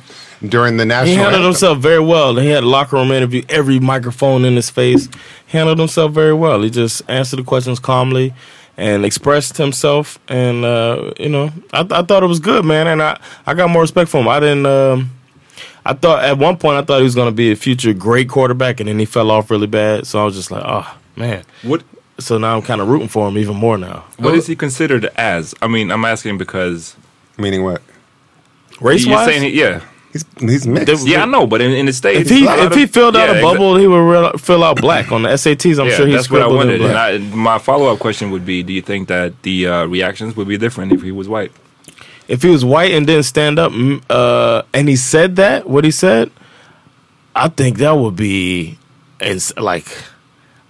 during 0.54 0.76
the 0.78 0.84
national. 0.84 1.06
He 1.06 1.14
handled 1.14 1.34
anthem. 1.34 1.44
himself 1.52 1.78
very 1.78 2.00
well. 2.00 2.34
He 2.36 2.48
had 2.48 2.64
a 2.64 2.68
locker 2.68 2.96
room 2.96 3.10
interview, 3.12 3.42
every 3.48 3.78
microphone 3.78 4.44
in 4.44 4.56
his 4.56 4.70
face. 4.70 5.08
Handled 5.46 5.78
himself 5.78 6.12
very 6.12 6.34
well. 6.34 6.62
He 6.62 6.70
just 6.70 7.02
answered 7.08 7.38
the 7.38 7.44
questions 7.44 7.78
calmly 7.78 8.34
and 8.76 9.04
expressed 9.04 9.56
himself. 9.56 10.18
And 10.28 10.64
uh, 10.64 11.12
you 11.18 11.28
know, 11.28 11.50
I, 11.72 11.80
I 11.90 12.02
thought 12.02 12.22
it 12.22 12.26
was 12.26 12.40
good, 12.40 12.64
man. 12.64 12.86
And 12.86 13.02
I, 13.02 13.20
I 13.46 13.54
got 13.54 13.70
more 13.70 13.82
respect 13.82 14.10
for 14.10 14.20
him. 14.20 14.28
I 14.28 14.40
didn't. 14.40 14.66
Um, 14.66 15.10
I 15.86 15.92
thought 15.92 16.24
at 16.24 16.38
one 16.38 16.56
point 16.56 16.76
I 16.78 16.82
thought 16.82 16.98
he 16.98 17.04
was 17.04 17.14
going 17.14 17.28
to 17.28 17.34
be 17.34 17.52
a 17.52 17.56
future 17.56 17.92
great 17.92 18.28
quarterback, 18.28 18.80
and 18.80 18.88
then 18.88 18.98
he 18.98 19.04
fell 19.04 19.30
off 19.30 19.50
really 19.50 19.66
bad. 19.66 20.06
So 20.06 20.20
I 20.20 20.24
was 20.24 20.34
just 20.34 20.50
like, 20.50 20.62
oh 20.64 20.96
man. 21.16 21.44
What 21.62 21.82
So 22.18 22.38
now 22.38 22.56
I'm 22.56 22.62
kind 22.62 22.80
of 22.80 22.88
rooting 22.88 23.08
for 23.08 23.28
him 23.28 23.36
even 23.38 23.56
more 23.56 23.76
now. 23.76 24.04
what 24.18 24.34
is 24.34 24.46
he 24.46 24.56
considered 24.56 25.04
as? 25.16 25.54
I 25.60 25.68
mean, 25.68 25.90
I'm 25.90 26.04
asking 26.04 26.38
because 26.38 26.96
Meaning 27.36 27.64
what? 27.64 27.82
Race 28.80 29.04
you're 29.04 29.16
wise, 29.16 29.26
saying 29.26 29.42
he- 29.42 29.60
yeah, 29.60 29.80
He's 30.14 30.24
he's 30.38 30.66
mixed. 30.66 31.06
yeah, 31.06 31.22
I 31.22 31.26
know, 31.26 31.44
but 31.46 31.60
in, 31.60 31.72
in 31.72 31.86
the 31.86 31.92
states, 31.92 32.20
if 32.20 32.30
he 32.30 32.44
if 32.44 32.70
of- 32.70 32.74
he 32.74 32.86
filled 32.86 33.16
out 33.16 33.28
yeah, 33.28 33.34
a 33.34 33.38
exa- 33.38 33.42
bubble, 33.42 33.76
he 33.76 33.86
would 33.88 33.96
re- 33.98 34.32
fill 34.38 34.62
out 34.62 34.80
black 34.80 35.10
on 35.10 35.22
the 35.22 35.28
SATs. 35.30 35.78
I'm 35.80 35.88
yeah, 35.88 35.96
sure 35.96 36.06
he 36.06 36.12
that's 36.12 36.30
what 36.30 36.40
I 36.40 36.44
scribbled 36.46 36.70
in 36.70 36.78
black. 36.78 37.14
And 37.14 37.32
I, 37.32 37.36
my 37.36 37.58
follow 37.58 37.92
up 37.92 37.98
question 37.98 38.30
would 38.30 38.46
be: 38.46 38.62
Do 38.62 38.72
you 38.72 38.80
think 38.80 39.08
that 39.08 39.42
the 39.42 39.66
uh, 39.66 39.84
reactions 39.86 40.36
would 40.36 40.46
be 40.46 40.56
different 40.56 40.92
if 40.92 41.02
he 41.02 41.10
was 41.12 41.28
white? 41.28 41.50
if 42.26 42.42
he 42.42 42.48
was 42.48 42.64
white 42.64 42.92
and 42.92 43.06
didn't 43.06 43.24
stand 43.24 43.58
up 43.58 43.70
mm, 43.70 44.00
uh, 44.08 44.62
and 44.72 44.88
he 44.88 44.96
said 44.96 45.36
that 45.36 45.68
what 45.68 45.84
he 45.84 45.90
said 45.90 46.30
i 47.36 47.48
think 47.48 47.76
that 47.76 47.92
would 47.92 48.16
be 48.16 48.78
it's 49.20 49.54
like 49.58 49.86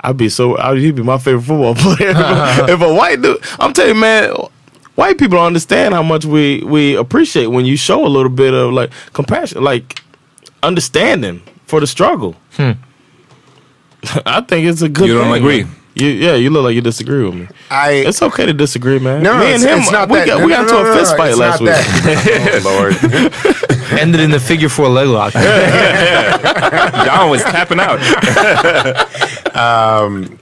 i'd 0.00 0.16
be 0.16 0.28
so 0.28 0.58
I'd, 0.58 0.78
he'd 0.78 0.96
be 0.96 1.04
my 1.04 1.16
favorite 1.18 1.42
football 1.42 1.74
player 1.96 2.10
if 2.68 2.80
a 2.80 2.92
white 2.92 3.22
dude 3.22 3.38
i'm 3.60 3.72
telling 3.72 3.94
you 3.94 4.00
man 4.00 4.34
white 4.94 5.18
people 5.18 5.36
don't 5.38 5.46
understand 5.46 5.94
how 5.94 6.02
much 6.02 6.24
we 6.24 6.62
we 6.64 6.94
appreciate 6.96 7.46
when 7.48 7.64
you 7.64 7.76
show 7.76 8.04
a 8.06 8.08
little 8.08 8.30
bit 8.30 8.54
of 8.54 8.72
like 8.72 8.90
compassion 9.12 9.62
like 9.62 10.00
understanding 10.62 11.42
for 11.66 11.80
the 11.80 11.86
struggle 11.86 12.34
hmm. 12.56 12.72
i 14.26 14.40
think 14.40 14.66
it's 14.66 14.82
a 14.82 14.88
good 14.88 15.08
You 15.08 15.14
don't 15.14 15.32
thing, 15.32 15.42
agree? 15.42 15.62
man. 15.64 15.74
You, 15.96 16.08
yeah, 16.08 16.34
you 16.34 16.50
look 16.50 16.64
like 16.64 16.74
you 16.74 16.80
disagree 16.80 17.22
with 17.24 17.36
me. 17.36 17.46
I 17.70 17.92
It's 18.08 18.20
okay 18.20 18.46
to 18.46 18.52
disagree, 18.52 18.98
man. 18.98 19.22
no, 19.22 19.38
me 19.38 19.52
it's, 19.52 19.62
and 19.62 19.70
him, 19.74 19.78
it's 19.78 19.92
not 19.92 20.08
we 20.08 20.18
that. 20.18 20.26
got 20.26 20.38
No, 20.40 20.46
we 20.46 20.50
no, 20.50 20.56
got 20.56 20.66
no, 20.66 20.78
into 20.78 20.82
no, 20.82 20.92
a 20.92 20.98
fist 20.98 21.12
no, 21.12 21.16
fight 21.16 21.36
last 21.36 21.60
week. 21.60 21.70
oh, 22.66 22.66
Lord. 22.66 24.00
Ended 24.00 24.20
in 24.20 24.32
the 24.32 24.40
figure 24.40 24.68
four 24.68 24.88
leg 24.88 25.06
lock. 25.06 25.32
John 27.04 27.30
was 27.30 27.42
tapping 27.44 27.78
out. 27.78 28.00
Um, 29.54 30.36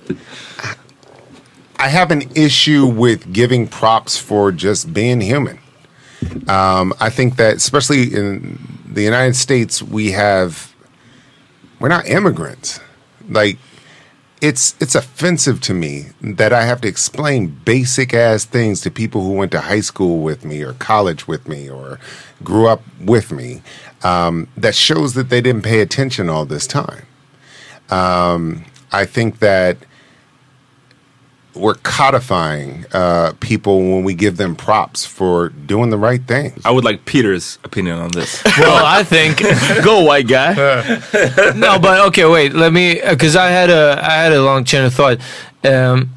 I 1.83 1.89
have 1.89 2.13
an 2.13 2.31
issue 2.37 2.87
with 2.87 3.33
giving 3.33 3.67
props 3.67 4.17
for 4.17 4.53
just 4.53 4.95
being 4.95 5.21
human. 5.21 5.59
Um, 6.47 6.95
I 7.01 7.11
think 7.11 7.35
that, 7.39 7.57
especially 7.57 8.05
in 8.15 8.57
the 8.87 9.03
United 9.03 9.35
States, 9.35 9.83
we 9.83 10.13
have 10.13 10.73
we're 11.81 11.89
not 11.89 12.07
immigrants. 12.07 12.79
Like 13.29 13.59
it's 14.41 14.77
it's 14.79 14.95
offensive 14.95 15.61
to 15.63 15.75
me 15.75 16.11
that 16.21 16.53
I 16.53 16.63
have 16.67 16.81
to 16.83 16.89
explain 16.89 17.49
basic 17.49 18.15
ass 18.15 18.45
things 18.45 18.81
to 18.83 18.91
people 18.93 19.25
who 19.25 19.33
went 19.33 19.51
to 19.51 19.63
high 19.63 19.81
school 19.81 20.23
with 20.23 20.45
me 20.45 20.63
or 20.63 20.75
college 20.75 21.27
with 21.27 21.49
me 21.49 21.69
or 21.69 21.99
grew 22.45 22.69
up 22.69 22.83
with 23.01 23.33
me. 23.33 23.61
Um, 24.05 24.47
that 24.57 24.77
shows 24.77 25.15
that 25.15 25.31
they 25.31 25.41
didn't 25.41 25.65
pay 25.65 25.81
attention 25.81 26.31
all 26.31 26.45
this 26.45 26.69
time. 26.69 27.07
Um, 27.91 28.67
I 28.93 29.05
think 29.05 29.41
that 29.41 29.79
we're 31.55 31.75
codifying 31.75 32.85
uh, 32.93 33.33
people 33.41 33.79
when 33.81 34.05
we 34.05 34.15
give 34.15 34.37
them 34.39 34.57
props 34.57 35.05
for 35.05 35.51
doing 35.51 35.91
the 35.91 35.99
right 35.99 36.23
thing. 36.27 36.53
I 36.65 36.71
would 36.71 36.85
like 36.85 37.05
Peter's 37.05 37.59
opinion 37.65 37.99
on 37.99 38.11
this. 38.11 38.43
well, 38.59 38.85
I 38.85 39.03
think 39.05 39.39
Go, 39.85 40.01
white 40.05 40.27
guy. 40.29 40.55
no, 41.57 41.79
but 41.79 42.07
okay, 42.09 42.25
wait. 42.25 42.55
Let 42.55 42.73
me 42.73 43.01
because 43.07 43.37
I 43.37 43.49
had 43.49 43.69
a 43.71 43.99
I 44.03 44.13
had 44.23 44.33
a 44.33 44.43
long 44.43 44.65
chain 44.65 44.85
of 44.85 44.95
thought. 44.95 45.19
Um, 45.65 46.11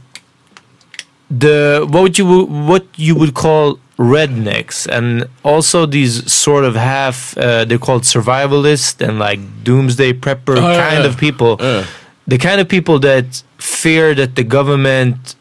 the 1.30 1.86
what 1.90 2.02
would 2.04 2.18
you 2.18 2.46
what 2.46 2.86
you 2.96 3.16
would 3.16 3.34
call 3.34 3.80
rednecks 3.98 4.86
and 4.88 5.26
also 5.44 5.86
these 5.86 6.32
sort 6.32 6.66
of 6.66 6.76
half 6.76 7.36
uh, 7.38 7.64
they're 7.66 7.78
called 7.80 8.04
survivalist 8.04 9.00
and 9.06 9.20
like 9.20 9.40
doomsday 9.64 10.12
prepper 10.14 10.58
Oh, 10.58 10.62
kind 10.78 11.04
yeah. 11.04 11.06
of 11.10 11.18
people 11.18 11.58
Yeah. 11.60 11.86
The 12.28 12.38
kind 12.38 12.60
of 12.62 12.68
people 12.68 13.00
that 13.00 13.44
fear 13.58 14.16
that 14.16 14.36
the 14.36 14.44
government 14.44 15.36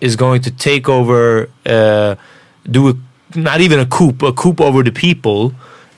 is 0.00 0.16
going 0.16 0.40
to 0.42 0.50
take 0.50 0.88
over 0.88 1.48
uh, 1.66 2.14
do 2.70 2.88
a, 2.88 2.94
not 3.36 3.60
even 3.60 3.78
a 3.78 3.86
coup 3.86 4.14
a 4.22 4.32
coup 4.32 4.54
over 4.58 4.82
the 4.82 4.92
people 4.92 5.52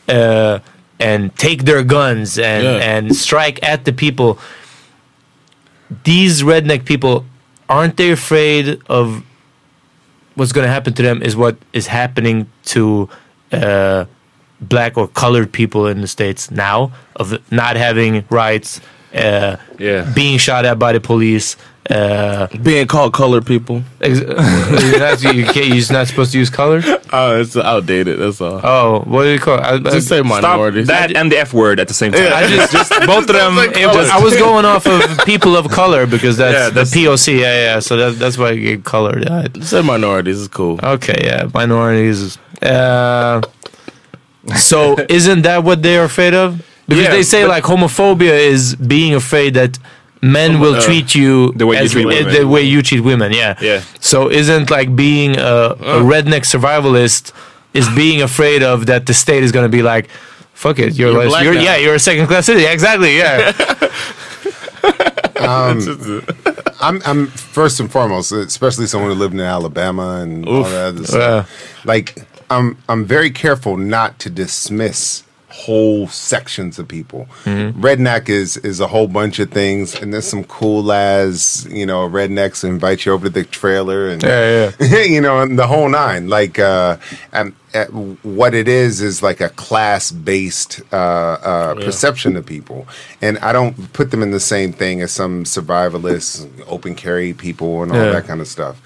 uh, 0.09 0.59
and 0.99 1.35
take 1.37 1.65
their 1.65 1.83
guns 1.83 2.39
and 2.39 2.65
Yeah. 2.65 2.97
and 2.97 3.15
strike 3.15 3.63
at 3.63 3.85
the 3.85 3.93
people 3.93 4.39
these 6.05 6.43
redneck 6.43 6.85
people 6.85 7.25
aren't 7.69 7.97
they 7.97 8.11
afraid 8.11 8.81
of 8.89 9.23
what's 10.35 10.53
going 10.53 10.67
to 10.67 10.73
happen 10.73 10.93
to 10.95 11.03
them 11.03 11.23
is 11.23 11.37
what 11.37 11.57
is 11.73 11.87
happening 11.87 12.47
to 12.65 13.09
uh, 13.53 14.05
black 14.61 14.97
or 14.97 15.07
colored 15.09 15.53
people 15.53 15.87
in 15.87 16.01
the 16.01 16.07
states 16.07 16.51
now 16.51 16.93
of 17.17 17.39
not 17.53 17.77
having 17.77 18.25
rights 18.31 18.81
uh, 19.15 19.57
Yeah. 19.79 20.11
being 20.15 20.39
shot 20.39 20.65
at 20.65 20.79
by 20.79 20.93
the 20.93 21.01
police 21.01 21.57
uh, 21.91 22.47
Being 22.63 22.87
called 22.87 23.13
colored 23.13 23.45
people. 23.45 23.83
ex- 24.01 24.21
you're, 24.21 24.99
not, 25.01 25.21
you 25.35 25.45
can't, 25.45 25.67
you're 25.67 25.93
not 25.93 26.07
supposed 26.07 26.31
to 26.31 26.39
use 26.39 26.49
color 26.49 26.81
Oh, 27.13 27.41
it's 27.41 27.57
outdated. 27.57 28.21
That's 28.21 28.41
all. 28.41 28.61
oh 28.63 29.01
what 29.05 29.25
do 29.25 29.31
you 29.31 29.39
call 29.41 29.59
it? 29.59 29.63
I, 29.65 29.79
Just 29.79 30.07
say 30.09 30.19
Stop 30.23 30.27
minorities. 30.27 30.87
that 30.87 31.15
and 31.17 31.31
the 31.33 31.39
F 31.39 31.53
word 31.53 31.81
at 31.81 31.89
the 31.89 31.95
same 31.95 32.13
time. 32.13 32.33
I 32.33 32.47
just, 32.47 32.73
just 32.73 32.91
both 33.07 33.29
of 33.29 33.35
them. 33.35 33.59
It 33.59 33.87
was, 33.89 34.09
I 34.11 34.19
was 34.21 34.37
going 34.37 34.65
off 34.65 34.87
of 34.87 35.25
people 35.27 35.57
of 35.57 35.69
color 35.71 36.07
because 36.07 36.37
that's, 36.37 36.55
Yeah, 36.55 36.69
that's- 36.71 36.93
the 36.93 37.05
POC. 37.07 37.41
Yeah, 37.41 37.55
yeah. 37.75 37.79
So 37.81 37.97
that, 37.97 38.19
that's 38.19 38.39
why 38.39 38.51
I 38.51 38.57
get 38.57 38.85
color. 38.85 39.19
Yeah. 39.19 39.49
say 39.63 39.83
minorities 39.83 40.39
is 40.39 40.49
cool. 40.49 40.79
Okay, 40.83 41.21
yeah, 41.25 41.49
minorities. 41.53 42.39
Uh, 42.63 43.43
so 44.57 44.97
isn't 45.09 45.43
that 45.43 45.65
what 45.65 45.83
they're 45.83 46.05
afraid 46.05 46.35
of? 46.35 46.65
Because 46.89 47.05
Yeah, 47.05 47.11
they 47.11 47.23
say 47.23 47.47
like 47.47 47.65
homophobia 47.65 48.33
is 48.55 48.75
being 48.77 49.15
afraid 49.15 49.55
that 49.55 49.79
men 50.21 50.61
will 50.61 50.77
Uh, 50.77 50.81
treat 50.81 51.15
you 51.15 51.53
the 51.57 51.67
way 51.67 51.83
you 51.83 51.89
treat 51.89 52.05
uh, 52.07 52.09
women. 52.09 52.35
the 52.35 52.47
way 52.47 52.63
you 52.63 52.83
treat 52.83 53.01
women. 53.01 53.33
Yeah. 53.33 53.55
Yeah. 53.61 53.83
So 54.01 54.31
isn't 54.31 54.71
like 54.71 54.95
being 54.95 55.37
a, 55.39 55.75
a 55.97 56.01
redneck 56.13 56.45
survivalist 56.45 57.33
is 57.75 57.89
being 57.97 58.23
afraid 58.23 58.63
of 58.63 58.87
that 58.87 59.07
the 59.07 59.15
state 59.15 59.43
is 59.43 59.51
going 59.53 59.65
to 59.65 59.69
be 59.79 59.83
like, 59.83 60.09
fuck 60.53 60.79
it, 60.79 60.95
you're, 60.99 61.13
You're 61.13 61.29
less, 61.29 61.43
you're 61.45 61.55
yeah, 61.55 61.77
you're 61.77 61.95
a 61.95 61.99
second 61.99 62.27
class 62.27 62.47
citizen. 62.47 62.71
Exactly. 62.71 63.17
Yeah. 63.19 63.53
I'm, 66.81 67.01
I'm 67.05 67.27
first 67.29 67.81
and 67.81 67.91
foremost, 67.91 68.33
especially 68.33 68.87
someone 68.87 69.11
who 69.11 69.17
lived 69.17 69.35
in 69.35 69.41
Alabama 69.41 70.21
and 70.23 70.47
all 70.47 70.65
that 70.65 70.89
other 70.89 71.05
stuff. 71.05 71.85
Like, 71.85 72.27
I'm 72.51 72.77
I'm 72.89 73.05
very 73.05 73.31
careful 73.31 73.77
not 73.77 74.19
to 74.21 74.31
dismiss 74.31 75.23
whole 75.53 76.09
sections 76.09 76.79
of 76.79 76.89
people. 76.89 77.27
Redneck 77.45 78.29
is 78.29 78.57
is 78.59 78.81
a 78.81 78.87
whole 78.89 79.07
bunch 79.09 79.39
of 79.39 79.51
things, 79.51 79.95
and 79.95 80.13
there's 80.13 80.27
some 80.27 80.45
cool 80.45 80.91
as 80.93 81.67
you 81.71 81.87
know 81.87 82.09
rednecks 82.09 82.65
invite 82.65 83.05
you 83.05 83.13
over 83.13 83.27
to 83.27 83.31
the 83.31 83.45
trailer 83.45 84.09
and 84.09 84.23
Yeah, 84.23 84.71
you 85.03 85.21
know, 85.21 85.41
and 85.41 85.59
the 85.59 85.67
whole 85.67 85.89
nine. 85.89 86.29
Like, 86.29 86.59
uh, 86.59 86.97
um, 87.33 87.55
uh, 87.75 87.85
what 87.87 88.55
it 88.55 88.69
is 88.69 89.01
is 89.01 89.23
like 89.23 89.41
a 89.41 89.49
class 89.51 90.11
based 90.11 90.81
uh, 90.93 90.97
uh, 90.97 91.75
perception 91.75 92.37
of 92.37 92.45
people, 92.47 92.87
and 93.21 93.39
I 93.39 93.53
don't 93.53 93.93
put 93.93 94.11
them 94.11 94.23
in 94.23 94.31
the 94.31 94.41
same 94.41 94.73
thing 94.73 95.01
as 95.03 95.13
some 95.13 95.45
survivalists, 95.45 96.47
open 96.67 96.95
carry 96.95 97.33
people, 97.33 97.83
and 97.83 97.93
all 97.93 97.99
Yeah. 97.99 98.13
that 98.13 98.27
kind 98.27 98.41
of 98.41 98.49
stuff. 98.49 98.81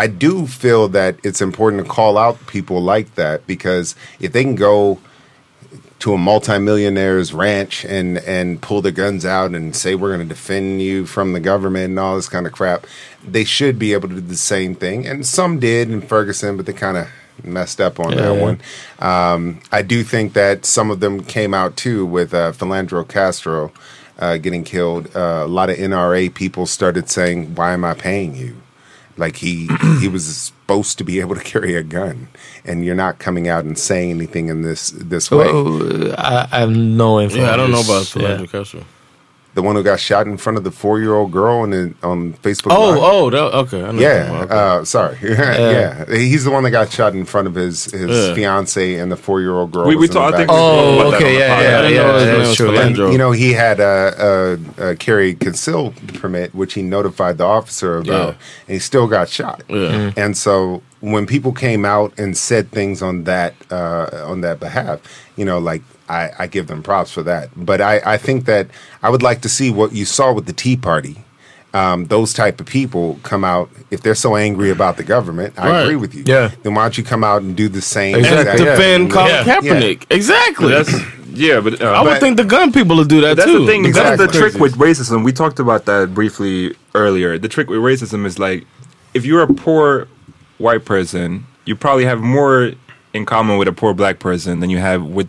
I 0.00 0.06
do 0.06 0.46
feel 0.46 0.86
that 0.90 1.16
it's 1.24 1.40
important 1.40 1.82
to 1.84 1.88
call 1.90 2.16
out 2.18 2.46
people 2.46 2.80
like 2.80 3.16
that 3.16 3.44
because 3.48 3.96
if 4.20 4.32
they 4.32 4.44
can 4.44 4.54
go 4.54 4.98
to 6.00 6.14
a 6.14 6.16
multimillionaire's 6.16 7.32
ranch 7.34 7.84
and 7.84 8.18
and 8.18 8.60
pull 8.62 8.80
their 8.82 8.92
guns 8.92 9.24
out 9.24 9.52
and 9.54 9.74
say 9.74 9.94
we're 9.94 10.14
going 10.14 10.26
to 10.28 10.34
defend 10.34 10.80
you 10.80 11.06
from 11.06 11.32
the 11.32 11.40
government 11.40 11.86
and 11.86 11.98
all 11.98 12.16
this 12.16 12.28
kind 12.28 12.46
of 12.46 12.52
crap. 12.52 12.86
They 13.26 13.44
should 13.44 13.78
be 13.78 13.92
able 13.92 14.08
to 14.08 14.14
do 14.16 14.20
the 14.20 14.36
same 14.36 14.74
thing 14.74 15.06
and 15.06 15.26
some 15.26 15.58
did 15.58 15.90
in 15.90 16.00
ferguson 16.00 16.56
but 16.56 16.66
they 16.66 16.72
kind 16.72 16.96
of 16.96 17.08
messed 17.44 17.80
up 17.80 17.98
on 18.00 18.10
that 18.16 18.34
Yeah. 18.34 18.42
one. 18.42 18.60
Um, 19.00 19.60
i 19.72 19.82
do 19.82 20.02
think 20.04 20.32
that 20.34 20.64
some 20.64 20.90
of 20.90 21.00
them 21.00 21.22
came 21.24 21.52
out 21.54 21.76
too 21.76 22.06
with 22.06 22.32
uh, 22.34 22.52
Philando 22.52 23.06
castro 23.06 23.72
uh, 24.20 24.36
getting 24.38 24.64
killed. 24.64 25.14
Uh, 25.16 25.42
a 25.44 25.46
lot 25.46 25.70
of 25.70 25.76
nra 25.76 26.32
people 26.34 26.66
started 26.66 27.08
saying 27.10 27.54
why 27.54 27.72
am 27.72 27.84
i 27.84 27.94
paying 27.94 28.34
you? 28.36 28.56
Like 29.16 29.36
he 29.36 29.68
he 30.00 30.06
was 30.08 30.52
supposed 30.68 30.98
to 30.98 31.04
be 31.04 31.18
able 31.18 31.34
to 31.34 31.40
carry 31.40 31.74
a 31.74 31.82
gun, 31.82 32.28
and 32.62 32.84
you're 32.84 32.94
not 32.94 33.18
coming 33.18 33.48
out 33.48 33.64
and 33.64 33.78
saying 33.78 34.10
anything 34.10 34.48
in 34.48 34.60
this 34.60 34.90
this 34.90 35.30
way. 35.30 35.46
Oh, 35.48 36.14
I, 36.18 36.46
I 36.52 36.58
have 36.60 36.70
no 36.70 37.18
info. 37.20 37.38
Yeah, 37.38 37.52
I 37.52 37.56
don't 37.56 37.70
know 37.70 37.82
this. 37.82 38.14
about 38.14 38.22
Yeah. 38.22 38.36
Philando 38.36 38.50
Castro. 38.50 38.84
The 39.58 39.62
one 39.62 39.74
who 39.74 39.82
got 39.82 39.98
shot 39.98 40.28
in 40.28 40.36
front 40.36 40.56
of 40.56 40.62
the 40.62 40.70
four 40.70 41.00
year 41.00 41.14
old 41.14 41.32
girl 41.32 41.58
on 41.62 41.70
the, 41.70 41.92
on 42.04 42.34
Facebook. 42.34 42.68
Oh, 42.70 42.90
Live. 42.90 42.98
oh, 43.02 43.30
that, 43.30 43.42
okay. 43.64 43.82
I 43.82 43.90
know 43.90 44.00
Yeah, 44.00 44.40
Okay. 44.44 44.54
uh, 44.54 44.84
sorry. 44.84 45.18
yeah, 45.22 46.04
he's 46.08 46.44
the 46.44 46.52
one 46.52 46.62
that 46.62 46.70
got 46.70 46.92
shot 46.92 47.12
in 47.14 47.24
front 47.24 47.48
of 47.48 47.56
his 47.56 47.86
his 47.86 48.08
Yeah. 48.28 48.34
fiance 48.34 48.94
and 48.94 49.10
the 49.10 49.16
four 49.16 49.40
year 49.40 49.54
old 49.54 49.72
girl. 49.72 49.88
We- 49.88 49.96
was 49.96 50.10
we 50.10 50.14
talked- 50.14 50.36
the 50.36 50.44
I 50.44 50.46
think 50.46 50.48
back. 50.48 50.56
we 50.56 50.62
spoke 50.62 50.78
Oh, 50.78 51.00
about 51.08 51.14
okay, 51.14 51.26
on 51.26 51.32
the 51.32 51.38
yeah, 51.40 51.48
podcast. 51.48 51.62
yeah, 51.70 51.78
I 51.78 51.82
didn't 51.82 51.96
yeah, 51.96 52.02
know 52.06 52.14
his 52.18 52.26
name 52.28 52.38
that's 52.38 52.54
true. 52.54 52.78
And, 52.78 52.96
you 53.12 53.18
know, 53.18 53.32
he 53.32 53.52
had 53.52 53.80
a, 53.80 54.58
a, 54.78 54.90
a 54.90 54.96
carry 54.96 55.34
conceal 55.34 55.92
permit, 56.14 56.54
which 56.54 56.74
he 56.74 56.82
notified 56.82 57.38
the 57.38 57.44
officer 57.44 57.96
about, 57.98 58.06
Yeah. 58.06 58.28
and 58.68 58.74
he 58.74 58.78
still 58.78 59.08
got 59.08 59.28
shot. 59.28 59.64
Yeah. 59.68 60.12
And 60.16 60.36
so 60.36 60.82
when 61.00 61.26
people 61.26 61.50
came 61.52 61.84
out 61.84 62.12
and 62.16 62.36
said 62.36 62.70
things 62.70 63.02
on 63.02 63.24
that 63.24 63.54
uh, 63.72 64.06
on 64.24 64.40
that 64.42 64.60
behalf, 64.60 65.00
you 65.36 65.44
know, 65.44 65.58
like 65.58 65.82
I, 66.08 66.30
I 66.38 66.46
give 66.46 66.66
them 66.66 66.82
props 66.82 67.10
for 67.10 67.22
that. 67.24 67.50
But 67.56 67.80
I, 67.80 68.00
I 68.04 68.16
think 68.16 68.46
that 68.46 68.68
I 69.02 69.10
would 69.10 69.22
like 69.22 69.42
to 69.42 69.48
see 69.48 69.70
what 69.70 69.92
you 69.92 70.04
saw 70.04 70.32
with 70.32 70.46
the 70.46 70.52
Tea 70.52 70.76
Party. 70.76 71.16
Um, 71.74 72.06
those 72.06 72.32
type 72.32 72.60
of 72.60 72.66
people 72.66 73.20
come 73.22 73.44
out 73.44 73.68
if 73.90 74.00
they're 74.02 74.14
so 74.14 74.36
angry 74.36 74.70
about 74.70 74.96
the 74.96 75.04
government. 75.04 75.52
I 75.58 75.68
Right. 75.70 75.82
agree 75.82 75.96
with 75.96 76.14
you. 76.14 76.24
Yeah. 76.26 76.50
Then 76.62 76.74
why 76.74 76.82
don't 76.84 76.96
you 76.96 77.04
come 77.04 77.22
out 77.22 77.42
and 77.42 77.54
do 77.54 77.68
the 77.68 77.82
same? 77.82 78.16
Exactly. 78.16 78.40
exact- 78.40 78.58
And 78.60 78.66
Yeah. 78.66 78.74
defend 78.76 79.10
Colin 79.12 79.28
Yeah. 79.28 79.44
Kaepernick. 79.44 80.02
Exactly. 80.10 80.68
That's 80.70 80.92
yeah, 81.34 81.60
but 81.60 81.80
uh, 81.82 81.84
I 81.92 82.00
would 82.00 82.08
but- 82.12 82.20
think 82.20 82.38
the 82.38 82.44
gun 82.44 82.72
people 82.72 82.96
would 82.96 83.08
do 83.08 83.20
that 83.20 83.36
that's 83.36 83.46
too. 83.50 83.60
the 83.60 83.66
thing. 83.66 83.92
That's 83.92 84.16
the 84.18 84.28
trick 84.28 84.54
with 84.54 84.76
racism. 84.78 85.22
We 85.24 85.32
talked 85.32 85.60
about 85.60 85.84
that 85.84 86.14
briefly 86.14 86.74
earlier. 86.94 87.36
The 87.36 87.48
trick 87.48 87.68
with 87.68 87.80
racism 87.80 88.24
is 88.24 88.38
like, 88.38 88.64
if 89.12 89.26
you're 89.26 89.42
a 89.42 89.46
poor 89.52 90.08
white 90.56 90.86
person, 90.86 91.46
you 91.66 91.76
probably 91.76 92.06
have 92.06 92.20
more 92.20 92.72
in 93.12 93.26
common 93.26 93.58
with 93.58 93.68
a 93.68 93.72
poor 93.72 93.92
black 93.92 94.18
person 94.20 94.60
than 94.60 94.70
you 94.70 94.78
have 94.78 95.04
with 95.04 95.28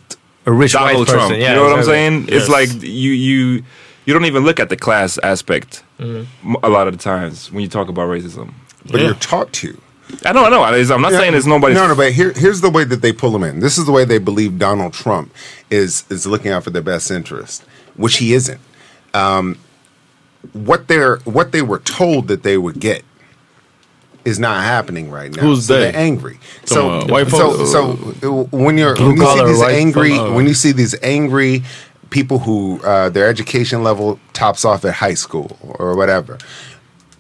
A 0.50 0.54
rich 0.54 0.74
Donald 0.74 0.98
white 1.00 1.08
Trump. 1.08 1.30
person. 1.30 1.42
Yeah, 1.42 1.50
you 1.50 1.56
know 1.56 1.64
what 1.64 1.74
I'm 1.74 1.80
exactly. 1.80 1.94
saying? 1.94 2.42
It's 2.42 2.50
like 2.50 2.70
you 2.84 3.12
you 3.12 3.64
you 4.06 4.14
don't 4.14 4.26
even 4.26 4.44
look 4.44 4.60
at 4.60 4.70
the 4.70 4.78
class 4.78 5.18
aspect 5.20 5.84
Mm-hmm. 6.00 6.52
m- 6.56 6.62
a 6.64 6.70
lot 6.70 6.88
of 6.88 6.94
the 6.98 7.04
times 7.04 7.52
when 7.52 7.62
you 7.62 7.68
talk 7.70 7.90
about 7.90 8.08
racism. 8.10 8.54
But 8.90 9.00
Yeah. 9.02 9.08
you're 9.08 9.16
taught 9.16 9.52
to. 9.62 9.80
I 10.26 10.32
know, 10.32 10.46
I 10.46 10.50
know. 10.50 10.62
I- 10.64 10.78
I'm 10.96 11.02
not 11.02 11.12
saying 11.12 11.34
it's 11.36 11.46
nobody. 11.46 11.76
No, 11.76 11.88
no, 11.88 11.94
but 11.96 12.14
here, 12.14 12.32
here's 12.32 12.62
the 12.62 12.70
way 12.70 12.84
that 12.86 13.02
they 13.02 13.12
pull 13.14 13.32
them 13.32 13.44
in. 13.44 13.60
This 13.60 13.78
is 13.78 13.86
the 13.86 13.92
way 13.92 14.06
they 14.06 14.18
believe 14.18 14.58
Donald 14.58 14.94
Trump 14.94 15.32
is 15.70 16.04
is 16.10 16.26
looking 16.26 16.52
out 16.52 16.64
for 16.64 16.70
their 16.72 16.82
best 16.82 17.12
interest, 17.12 17.64
which 17.96 18.18
he 18.18 18.34
isn't. 18.34 18.62
Um, 19.14 19.58
what 20.54 20.88
they're 20.88 21.18
what 21.26 21.52
they 21.52 21.62
were 21.62 21.80
told 21.80 22.28
that 22.30 22.44
they 22.44 22.58
would 22.58 22.80
get 22.80 23.04
is 24.26 24.40
not 24.40 24.64
happening 24.64 25.10
right 25.10 25.34
now. 25.36 25.42
Who's 25.42 25.66
so 25.66 25.74
they? 25.74 25.92
They're 25.92 26.02
angry. 26.02 26.40
Some, 26.66 26.78
So, 26.78 26.90
uh, 26.90 27.06
white 27.08 27.28
so, 27.28 27.58
folks? 27.58 27.72
so 27.72 28.44
when 28.52 28.78
you're 28.78 28.96
Blue 28.96 29.08
when 29.10 29.18
you 29.18 29.22
see 29.22 29.26
collar 29.26 29.48
these 29.48 29.60
white 29.60 29.76
angry 29.76 30.10
folk, 30.12 30.32
uh, 30.32 30.34
when 30.34 30.48
you 30.48 30.54
see 30.54 30.72
these 30.72 30.96
angry 31.02 31.64
people 32.10 32.40
who 32.40 32.82
uh, 32.84 33.10
their 33.10 33.28
education 33.28 33.84
level 33.84 34.20
tops 34.34 34.66
off 34.66 34.84
at 34.86 34.96
high 34.96 35.14
school 35.14 35.58
or 35.62 35.96
whatever 35.96 36.38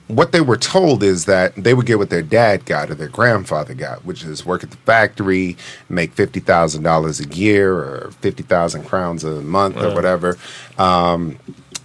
what 0.09 0.31
they 0.31 0.41
were 0.41 0.57
told 0.57 1.03
is 1.03 1.25
that 1.25 1.53
they 1.55 1.75
would 1.75 1.85
get 1.85 1.99
what 1.99 2.09
their 2.09 2.23
dad 2.23 2.65
got 2.65 2.89
or 2.89 2.95
their 2.95 3.07
grandfather 3.07 3.75
got, 3.75 4.03
which 4.03 4.23
is 4.23 4.43
work 4.43 4.63
at 4.63 4.71
the 4.71 4.77
factory, 4.77 5.55
make 5.87 6.11
fifty 6.13 6.39
thousand 6.39 6.81
dollars 6.81 7.19
a 7.19 7.27
year 7.27 7.77
or 7.77 8.11
fifty 8.19 8.41
thousand 8.41 8.85
crowns 8.85 9.23
a 9.23 9.41
month 9.41 9.77
or 9.77 9.93
whatever. 9.93 10.37
Um, 10.79 11.37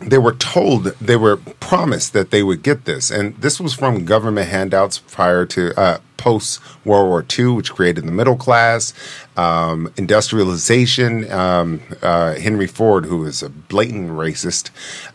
they 0.07 0.19
were 0.19 0.35
told, 0.35 0.85
they 1.01 1.17
were 1.17 1.37
promised 1.37 2.13
that 2.13 2.31
they 2.31 2.43
would 2.43 2.63
get 2.63 2.85
this, 2.85 3.11
and 3.11 3.37
this 3.37 3.61
was 3.61 3.75
from 3.75 4.05
government 4.05 4.49
handouts 4.49 4.99
prior 4.99 5.47
to 5.47 5.79
uh, 5.79 5.99
post 6.17 6.61
World 6.85 7.09
War 7.09 7.25
II, 7.39 7.57
which 7.57 7.73
created 7.73 8.05
the 8.05 8.13
middle 8.13 8.37
class, 8.37 8.93
um, 9.37 9.93
industrialization. 9.97 11.31
Um, 11.31 11.81
uh, 12.03 12.35
Henry 12.35 12.67
Ford, 12.67 13.07
who 13.07 13.25
is 13.25 13.43
a 13.43 13.49
blatant 13.49 14.11
racist. 14.11 14.71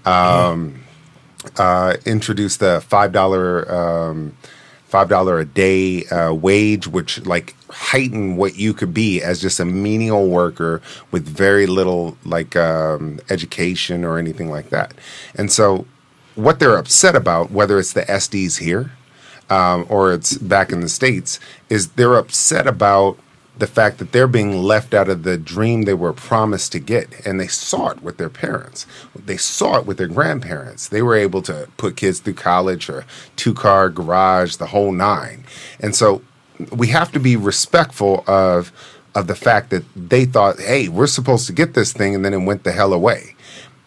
Um, 0.05 0.83
uh, 1.57 1.95
introduced 2.05 2.59
the 2.59 2.81
five 2.81 3.11
dollar 3.11 3.71
um, 3.71 4.35
five 4.85 5.09
dollar 5.09 5.39
a 5.39 5.45
day 5.45 6.05
uh, 6.05 6.33
wage, 6.33 6.87
which 6.87 7.25
like 7.25 7.55
heightened 7.69 8.37
what 8.37 8.55
you 8.55 8.73
could 8.73 8.93
be 8.93 9.21
as 9.21 9.41
just 9.41 9.59
a 9.59 9.65
menial 9.65 10.27
worker 10.27 10.81
with 11.11 11.27
very 11.27 11.67
little 11.67 12.17
like 12.25 12.55
um, 12.55 13.19
education 13.29 14.03
or 14.03 14.17
anything 14.17 14.49
like 14.49 14.69
that. 14.69 14.93
And 15.35 15.51
so, 15.51 15.85
what 16.35 16.59
they're 16.59 16.77
upset 16.77 17.15
about, 17.15 17.51
whether 17.51 17.79
it's 17.79 17.93
the 17.93 18.03
SDs 18.03 18.59
here 18.59 18.91
um, 19.49 19.85
or 19.89 20.13
it's 20.13 20.37
back 20.37 20.71
in 20.71 20.79
the 20.79 20.89
states, 20.89 21.39
is 21.69 21.89
they're 21.89 22.15
upset 22.15 22.65
about 22.65 23.17
the 23.57 23.67
fact 23.67 23.97
that 23.97 24.13
they're 24.13 24.27
being 24.27 24.63
left 24.63 24.93
out 24.93 25.09
of 25.09 25.23
the 25.23 25.37
dream 25.37 25.81
they 25.81 25.93
were 25.93 26.13
promised 26.13 26.71
to 26.71 26.79
get. 26.79 27.09
And 27.25 27.39
they 27.39 27.47
saw 27.47 27.89
it 27.89 28.01
with 28.01 28.17
their 28.17 28.29
parents. 28.29 28.87
They 29.13 29.35
saw 29.35 29.77
it 29.77 29.85
with 29.85 29.97
their 29.97 30.07
grandparents. 30.07 30.87
They 30.87 31.01
were 31.01 31.15
able 31.15 31.41
to 31.43 31.67
put 31.75 31.97
kids 31.97 32.21
through 32.21 32.35
college 32.35 32.89
or 32.89 33.05
two 33.35 33.53
car 33.53 33.89
garage, 33.89 34.55
the 34.55 34.67
whole 34.67 34.93
nine. 34.93 35.43
And 35.81 35.93
so 35.93 36.21
we 36.71 36.87
have 36.87 37.11
to 37.13 37.19
be 37.19 37.35
respectful 37.35 38.23
of 38.27 38.71
of 39.15 39.27
the 39.27 39.35
fact 39.35 39.71
that 39.71 39.83
they 39.95 40.25
thought, 40.25 40.59
hey, 40.59 40.87
we're 40.87 41.07
supposed 41.07 41.47
to 41.47 41.53
get 41.53 41.73
this 41.73 41.91
thing, 41.91 42.13
and 42.13 42.23
then 42.23 42.33
it 42.33 42.37
went 42.37 42.63
the 42.63 42.71
hell 42.71 42.93
away. 42.93 43.35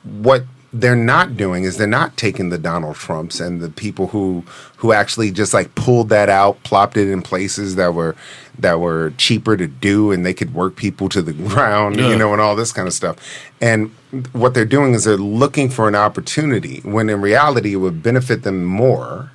What 0.03 0.45
they're 0.73 0.97
not 0.97 1.37
doing 1.37 1.65
is 1.65 1.77
they're 1.77 1.87
not 1.87 2.17
taking 2.17 2.49
the 2.49 2.59
Donald 2.59 2.97
Trumps 2.97 3.41
and 3.41 3.61
the 3.61 3.69
people 3.69 4.09
who 4.09 4.43
who 4.79 4.93
actually 4.93 5.31
just 5.31 5.53
like 5.53 5.75
pulled 5.75 6.09
that 6.09 6.29
out, 6.29 6.63
plopped 6.63 6.97
it 6.97 7.09
in 7.11 7.21
places 7.21 7.77
that 7.77 7.93
were 7.93 8.17
that 8.59 8.81
were 8.81 9.13
cheaper 9.19 9.57
to 9.57 9.67
do 9.67 10.11
and 10.11 10.25
they 10.25 10.33
could 10.33 10.55
work 10.55 10.77
people 10.77 11.09
to 11.11 11.21
the 11.21 11.33
ground, 11.49 11.97
you 11.97 12.17
know, 12.17 12.33
and 12.33 12.41
all 12.41 12.57
this 12.57 12.73
kind 12.73 12.89
of 12.89 12.95
stuff. 12.95 13.17
And 13.61 13.91
what 14.33 14.55
they're 14.55 14.65
doing 14.65 14.95
is 14.95 15.05
they're 15.05 15.17
looking 15.17 15.69
for 15.69 15.89
an 15.89 15.95
opportunity 15.95 16.81
when 16.81 17.11
in 17.11 17.21
reality 17.21 17.75
it 17.75 17.77
would 17.77 18.03
benefit 18.03 18.43
them 18.43 18.65
more 18.65 19.31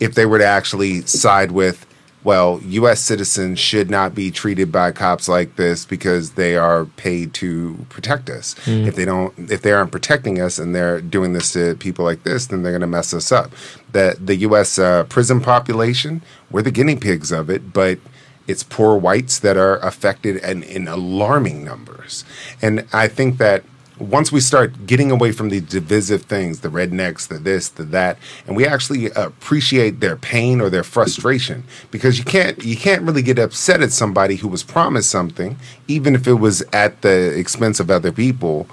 if 0.00 0.14
they 0.14 0.26
were 0.26 0.38
to 0.38 0.46
actually 0.46 1.02
side 1.02 1.52
with 1.52 1.86
well, 2.24 2.60
U.S. 2.64 3.00
citizens 3.00 3.58
should 3.58 3.90
not 3.90 4.14
be 4.14 4.30
treated 4.30 4.70
by 4.70 4.92
cops 4.92 5.28
like 5.28 5.56
this 5.56 5.84
because 5.84 6.32
they 6.32 6.56
are 6.56 6.84
paid 6.84 7.34
to 7.34 7.84
protect 7.88 8.30
us. 8.30 8.54
If 8.86 8.94
they 8.94 9.04
don't, 9.04 9.50
if 9.50 9.62
they 9.62 9.72
aren't 9.72 9.90
protecting 9.92 10.40
us 10.40 10.58
and 10.58 10.74
they're 10.74 11.00
doing 11.00 11.32
this 11.32 11.52
to 11.54 11.74
people 11.76 12.04
like 12.04 12.22
this, 12.22 12.46
then 12.46 12.62
they're 12.62 12.72
going 12.72 12.80
to 12.82 12.86
mess 12.86 13.12
us 13.12 13.32
up. 13.32 13.52
The 13.92 14.16
the 14.20 14.36
U.S. 14.36 14.78
Uh, 14.78 15.04
prison 15.04 15.40
population, 15.40 16.22
we're 16.50 16.62
the 16.62 16.70
guinea 16.70 16.96
pigs 16.96 17.32
of 17.32 17.50
it, 17.50 17.72
but 17.72 17.98
it's 18.46 18.62
poor 18.62 18.96
whites 18.96 19.38
that 19.40 19.56
are 19.56 19.78
affected 19.78 20.36
and 20.38 20.64
in 20.64 20.88
alarming 20.88 21.64
numbers. 21.64 22.24
And 22.60 22.86
I 22.92 23.08
think 23.08 23.38
that 23.38 23.64
once 23.98 24.32
we 24.32 24.40
start 24.40 24.86
getting 24.86 25.10
away 25.10 25.32
from 25.32 25.50
the 25.50 25.60
divisive 25.60 26.22
things, 26.22 26.60
the 26.60 26.68
rednecks, 26.68 27.28
the 27.28 27.38
this, 27.38 27.68
the 27.68 27.82
that, 27.84 28.18
and 28.46 28.56
we 28.56 28.66
actually 28.66 29.10
appreciate 29.10 30.00
their 30.00 30.16
pain 30.16 30.60
or 30.60 30.70
their 30.70 30.82
frustration, 30.82 31.64
because 31.90 32.18
you 32.18 32.24
can't 32.24 32.62
you 32.64 32.76
can't 32.76 33.02
really 33.02 33.22
get 33.22 33.38
upset 33.38 33.82
at 33.82 33.92
somebody 33.92 34.36
who 34.36 34.48
was 34.48 34.62
promised 34.62 35.10
something, 35.10 35.56
even 35.88 36.14
if 36.14 36.26
it 36.26 36.34
was 36.34 36.62
at 36.72 37.02
the 37.02 37.38
expense 37.38 37.80
of 37.80 37.90
other 37.90 38.12
people, 38.12 38.64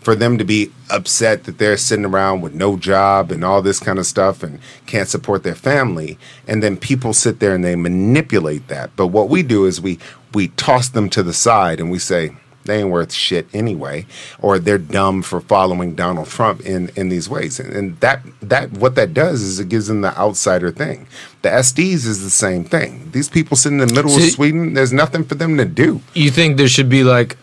for 0.00 0.14
them 0.14 0.38
to 0.38 0.44
be 0.44 0.70
upset 0.90 1.44
that 1.44 1.58
they're 1.58 1.76
sitting 1.76 2.04
around 2.04 2.40
with 2.40 2.54
no 2.54 2.76
job 2.76 3.30
and 3.32 3.44
all 3.44 3.60
this 3.60 3.80
kind 3.80 3.98
of 3.98 4.06
stuff 4.06 4.42
and 4.42 4.60
can't 4.86 5.08
support 5.08 5.42
their 5.42 5.54
family, 5.54 6.18
and 6.46 6.62
then 6.62 6.76
people 6.76 7.12
sit 7.12 7.40
there 7.40 7.54
and 7.54 7.64
they 7.64 7.76
manipulate 7.76 8.68
that. 8.68 8.94
But 8.96 9.08
what 9.08 9.28
we 9.28 9.42
do 9.42 9.64
is 9.66 9.80
we 9.80 9.98
we 10.32 10.48
toss 10.48 10.88
them 10.88 11.10
to 11.10 11.22
the 11.22 11.32
side 11.32 11.80
and 11.80 11.90
we 11.90 11.98
say 11.98 12.36
they 12.68 12.80
ain't 12.80 12.90
worth 12.90 13.12
shit 13.12 13.48
anyway, 13.52 14.06
or 14.40 14.58
they're 14.60 14.78
dumb 14.78 15.22
for 15.22 15.40
following 15.40 15.94
Donald 15.96 16.28
Trump 16.28 16.60
in 16.60 16.90
in 16.94 17.08
these 17.08 17.28
ways. 17.28 17.58
And, 17.58 17.72
and 17.72 18.00
that 18.00 18.20
that 18.40 18.70
what 18.72 18.94
that 18.94 19.12
does 19.12 19.42
is 19.42 19.58
it 19.58 19.68
gives 19.68 19.88
them 19.88 20.02
the 20.02 20.16
outsider 20.16 20.70
thing. 20.70 21.08
The 21.42 21.48
SDs 21.48 22.06
is 22.06 22.22
the 22.22 22.30
same 22.30 22.64
thing. 22.64 23.10
These 23.12 23.28
people 23.28 23.56
sitting 23.56 23.80
in 23.80 23.88
the 23.88 23.94
middle 23.94 24.10
See- 24.10 24.28
of 24.28 24.32
Sweden, 24.32 24.74
there's 24.74 24.92
nothing 24.92 25.24
for 25.24 25.34
them 25.34 25.56
to 25.56 25.64
do. 25.64 26.00
You 26.14 26.30
think 26.30 26.56
there 26.56 26.68
should 26.68 26.88
be 26.88 27.02
like 27.02 27.36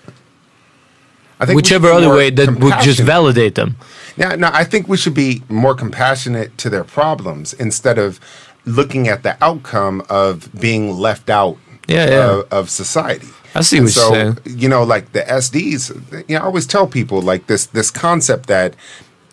I 1.40 1.46
think 1.46 1.58
whichever 1.58 1.90
other 1.90 2.10
way 2.10 2.30
that 2.30 2.60
would 2.60 2.80
just 2.82 3.00
validate 3.02 3.56
them? 3.56 3.76
Yeah, 4.16 4.36
no, 4.36 4.50
I 4.54 4.64
think 4.64 4.88
we 4.88 4.96
should 4.96 5.14
be 5.14 5.44
more 5.50 5.76
compassionate 5.76 6.58
to 6.60 6.70
their 6.70 6.86
problems 6.86 7.54
instead 7.54 7.98
of 7.98 8.20
looking 8.66 9.08
at 9.08 9.24
the 9.24 9.38
outcome 9.44 10.02
of 10.10 10.50
being 10.60 10.98
left 10.98 11.30
out 11.30 11.58
Yeah, 11.88 12.10
yeah. 12.10 12.32
Of, 12.32 12.54
of 12.54 12.70
society. 12.70 13.28
I 13.56 13.62
see 13.62 13.78
And 13.78 13.86
what 13.86 13.94
so, 13.94 14.14
you're 14.14 14.36
saying. 14.36 14.58
You 14.60 14.70
know, 14.70 14.84
like 14.84 15.14
the 15.14 15.22
SDs, 15.22 16.30
you 16.30 16.36
know, 16.36 16.42
I 16.42 16.46
always 16.46 16.68
tell 16.68 16.88
people 16.88 17.22
like 17.22 17.48
this 17.48 17.66
this 17.68 17.90
concept 17.92 18.48
that 18.48 18.76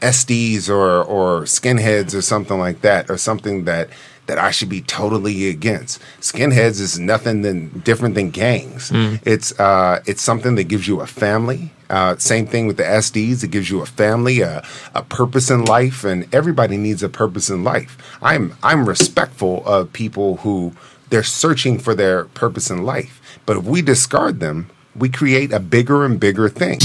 SDs 0.01 0.69
or 0.69 1.03
or 1.03 1.43
skinheads 1.43 2.15
or 2.15 2.23
something 2.23 2.59
like 2.59 2.81
that 2.83 3.11
or 3.11 3.19
something 3.19 3.65
that 3.65 3.89
that 4.27 4.39
I 4.39 4.51
should 4.53 4.69
be 4.69 4.81
totally 4.81 5.49
against. 5.49 6.01
Skinheads 6.21 6.81
is 6.81 6.99
nothing 6.99 7.43
than 7.43 7.81
different 7.81 8.15
than 8.15 8.31
gangs. 8.31 8.91
Hmm. 8.91 9.17
It's 9.25 9.59
uh 9.59 10.03
it's 10.07 10.23
something 10.23 10.55
that 10.57 10.65
gives 10.65 10.87
you 10.89 11.01
a 11.01 11.07
family. 11.07 11.73
Uh, 11.91 12.17
same 12.17 12.47
thing 12.47 12.67
with 12.67 12.79
the 12.79 12.85
SDs. 12.85 13.45
It 13.45 13.51
gives 13.51 13.69
you 13.71 13.83
a 13.83 13.87
family, 13.87 14.41
a, 14.41 14.65
a 14.95 15.03
purpose 15.03 15.51
in 15.51 15.67
life, 15.67 16.05
and 16.05 16.27
everybody 16.35 16.79
needs 16.79 17.03
a 17.03 17.09
purpose 17.11 17.51
in 17.51 17.65
life. 17.65 17.99
I'm 18.23 18.55
I'm 18.63 18.89
respectful 18.89 19.63
of 19.67 19.93
people 19.93 20.39
who 20.39 20.73
they're 21.11 21.23
searching 21.23 21.79
for 21.79 21.95
their 21.95 22.25
purpose 22.25 22.71
in 22.71 22.85
life. 22.85 23.21
But 23.47 23.59
if 23.59 23.65
we 23.65 23.83
discard 23.83 24.41
them, 24.41 24.71
we 24.95 25.09
create 25.09 25.53
a 25.53 25.61
bigger 25.61 26.05
and 26.05 26.19
bigger 26.21 26.49
thing. 26.49 26.79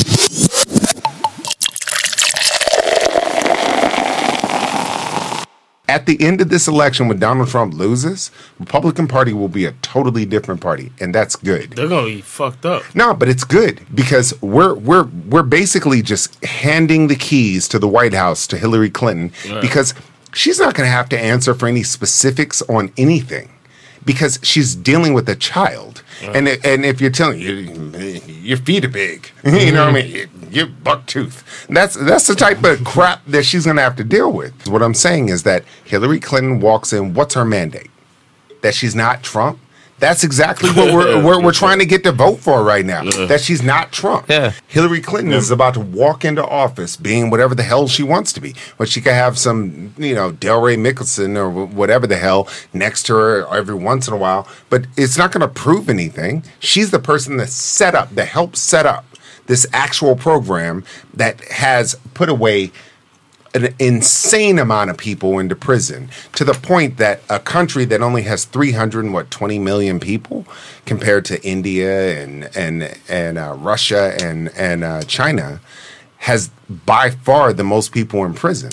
At 5.89 6.05
the 6.05 6.21
end 6.21 6.41
of 6.41 6.49
this 6.49 6.67
election, 6.67 7.07
when 7.07 7.17
Donald 7.17 7.47
Trump 7.47 7.73
loses, 7.73 8.29
Republican 8.59 9.07
Party 9.07 9.31
will 9.31 9.47
be 9.47 9.63
a 9.65 9.71
totally 9.81 10.25
different 10.25 10.59
party, 10.59 10.91
and 10.99 11.15
that's 11.15 11.37
good. 11.37 11.71
They're 11.71 11.87
gonna 11.87 12.07
be 12.07 12.19
fucked 12.21 12.65
up. 12.65 12.83
No, 12.93 13.13
but 13.13 13.29
it's 13.29 13.45
good 13.45 13.85
because 13.95 14.39
we're 14.41 14.75
we're 14.75 15.05
we're 15.29 15.43
basically 15.43 16.01
just 16.01 16.43
handing 16.43 17.07
the 17.07 17.15
keys 17.15 17.69
to 17.69 17.79
the 17.79 17.87
White 17.87 18.13
House 18.13 18.45
to 18.47 18.57
Hillary 18.57 18.89
Clinton 18.89 19.31
Right. 19.49 19.61
because 19.61 19.93
she's 20.33 20.59
not 20.59 20.75
going 20.75 20.85
to 20.87 20.91
have 20.91 21.07
to 21.09 21.17
answer 21.19 21.53
for 21.53 21.67
any 21.67 21.83
specifics 21.83 22.61
on 22.63 22.91
anything 22.97 23.49
because 24.05 24.39
she's 24.43 24.75
dealing 24.75 25.13
with 25.13 25.27
a 25.29 25.35
child. 25.35 26.03
And 26.21 26.47
and 26.47 26.85
if 26.85 26.99
you're 27.01 27.11
telling 27.11 27.39
you 27.39 27.53
your 28.27 28.57
feet 28.57 28.83
are 28.85 28.89
big, 28.89 29.29
you 29.43 29.71
know 29.71 29.85
what 29.85 29.95
I 29.95 30.01
mean, 30.03 30.11
You- 30.15 30.29
you're 30.49 30.65
buck 30.67 31.05
tooth. 31.07 31.43
That's 31.69 31.95
that's 31.95 32.25
the 32.27 32.35
type 32.35 32.63
of 32.63 32.83
crap 32.85 33.25
that 33.27 33.43
she's 33.43 33.65
going 33.65 33.75
to 33.77 33.83
have 33.83 33.95
to 33.97 34.03
deal 34.03 34.31
with. 34.31 34.67
What 34.67 34.81
I'm 34.81 34.93
saying 34.93 35.27
is 35.29 35.43
that 35.43 35.65
Hillary 35.83 36.19
Clinton 36.21 36.59
walks 36.61 36.93
in. 36.93 37.13
What's 37.13 37.33
her 37.35 37.43
mandate? 37.45 37.91
That 38.61 38.73
she's 38.73 38.95
not 38.95 39.23
Trump. 39.23 39.59
That's 39.99 40.23
exactly 40.23 40.69
what 40.69 40.93
we're 40.93 41.23
we're, 41.25 41.41
we're 41.41 41.51
trying 41.53 41.79
to 41.79 41.85
get 41.85 42.03
to 42.03 42.11
vote 42.11 42.39
for 42.39 42.63
right 42.63 42.85
now. 42.85 43.03
That 43.03 43.41
she's 43.41 43.63
not 43.63 43.91
Trump. 43.91 44.27
Yeah. 44.29 44.53
Hillary 44.67 45.01
Clinton 45.01 45.33
is 45.33 45.51
about 45.51 45.73
to 45.73 45.79
walk 45.79 46.23
into 46.23 46.45
office 46.45 46.95
being 46.95 47.29
whatever 47.29 47.55
the 47.55 47.63
hell 47.63 47.87
she 47.87 48.03
wants 48.03 48.31
to 48.33 48.41
be. 48.41 48.55
But 48.77 48.89
she 48.89 49.01
could 49.01 49.13
have 49.13 49.37
some, 49.37 49.93
you 49.97 50.13
know, 50.13 50.31
DeRay 50.31 50.77
Mckesson 50.77 51.35
or 51.35 51.49
whatever 51.49 52.05
the 52.05 52.17
hell 52.17 52.47
next 52.73 53.03
to 53.03 53.15
her 53.15 53.47
every 53.55 53.75
once 53.75 54.07
in 54.07 54.13
a 54.13 54.17
while. 54.17 54.47
But 54.69 54.85
it's 54.95 55.17
not 55.17 55.31
going 55.31 55.41
to 55.41 55.47
prove 55.47 55.89
anything. 55.89 56.43
She's 56.59 56.91
the 56.91 56.99
person 56.99 57.37
that 57.37 57.49
set 57.49 57.95
up, 57.95 58.13
that 58.15 58.27
helped 58.27 58.57
set 58.57 58.85
up 58.85 59.05
this 59.47 59.65
actual 59.73 60.15
program 60.15 60.83
that 61.13 61.41
has 61.45 61.95
put 62.13 62.29
away 62.29 62.71
an 63.63 63.75
insane 63.79 64.59
amount 64.59 64.89
of 64.89 64.97
people 64.97 65.39
into 65.39 65.55
prison 65.55 66.09
to 66.33 66.43
the 66.43 66.53
point 66.53 66.97
that 66.97 67.21
a 67.29 67.39
country 67.39 67.85
that 67.85 68.01
only 68.01 68.23
has 68.23 68.45
300 68.45 69.05
and 69.05 69.13
what 69.13 69.31
20 69.31 69.59
million 69.59 69.99
people 69.99 70.45
compared 70.85 71.25
to 71.25 71.43
India 71.45 72.21
and 72.21 72.49
and 72.55 72.97
and 73.07 73.37
uh, 73.37 73.55
Russia 73.57 74.15
and 74.21 74.49
and 74.55 74.83
uh, 74.83 75.01
China 75.03 75.59
has 76.17 76.49
by 76.85 77.09
far 77.09 77.53
the 77.53 77.63
most 77.63 77.91
people 77.91 78.25
in 78.25 78.33
prison. 78.33 78.71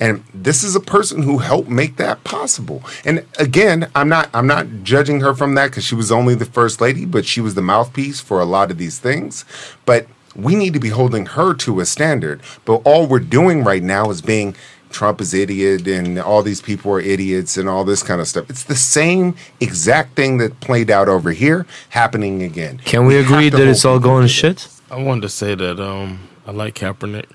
And 0.00 0.24
this 0.32 0.64
is 0.64 0.74
a 0.74 0.80
person 0.80 1.22
who 1.22 1.38
helped 1.38 1.68
make 1.68 1.96
that 1.96 2.24
possible. 2.24 2.82
And 3.04 3.26
again, 3.38 3.90
I'm 3.94 4.08
not 4.08 4.30
I'm 4.32 4.46
not 4.46 4.66
judging 4.82 5.20
her 5.20 5.34
from 5.34 5.54
that 5.56 5.72
cuz 5.72 5.84
she 5.84 5.94
was 5.94 6.10
only 6.10 6.34
the 6.34 6.46
first 6.46 6.80
lady, 6.80 7.04
but 7.04 7.26
she 7.26 7.40
was 7.40 7.54
the 7.54 7.62
mouthpiece 7.62 8.18
for 8.18 8.40
a 8.40 8.46
lot 8.46 8.70
of 8.70 8.78
these 8.78 8.98
things. 8.98 9.44
But 9.84 10.06
we 10.34 10.54
need 10.54 10.72
to 10.74 10.80
be 10.80 10.90
holding 10.90 11.26
her 11.26 11.54
to 11.54 11.80
a 11.80 11.86
standard. 11.86 12.40
But 12.64 12.82
all 12.84 13.06
we're 13.06 13.20
doing 13.20 13.64
right 13.64 13.82
now 13.82 14.10
is 14.10 14.22
being 14.22 14.54
Trump 14.90 15.20
is 15.20 15.32
idiot 15.32 15.86
and 15.86 16.18
all 16.18 16.42
these 16.42 16.60
people 16.60 16.92
are 16.92 17.00
idiots 17.00 17.56
and 17.56 17.68
all 17.68 17.84
this 17.84 18.02
kind 18.02 18.20
of 18.20 18.28
stuff. 18.28 18.50
It's 18.50 18.64
the 18.64 18.74
same 18.74 19.36
exact 19.60 20.16
thing 20.16 20.38
that 20.38 20.60
played 20.60 20.90
out 20.90 21.08
over 21.08 21.30
here 21.30 21.66
happening 21.90 22.42
again. 22.42 22.78
Can 22.78 23.06
we 23.06 23.14
have 23.14 23.24
agree 23.24 23.48
that 23.48 23.60
it's 23.60 23.84
all 23.84 23.98
going 23.98 24.22
to 24.22 24.28
to 24.28 24.32
shit? 24.32 24.68
I 24.90 25.00
wanted 25.02 25.22
to 25.22 25.28
say 25.28 25.54
that 25.54 25.80
um 25.80 26.28
I 26.46 26.52
like 26.52 26.74
Kaepernick. 26.74 27.26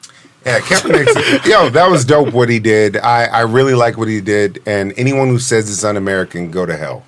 Yeah, 0.45 0.59
Kaepernick. 0.59 1.45
yo, 1.49 1.69
that 1.69 1.89
was 1.89 2.05
dope 2.05 2.33
what 2.33 2.49
he 2.49 2.59
did. 2.59 2.97
I, 2.97 3.25
I 3.25 3.41
really 3.41 3.73
like 3.73 3.97
what 3.97 4.07
he 4.07 4.21
did. 4.21 4.61
And 4.65 4.93
anyone 4.97 5.29
who 5.29 5.39
says 5.39 5.69
it's 5.69 5.83
un-American, 5.83 6.51
go 6.51 6.65
to 6.65 6.75
hell. 6.75 7.05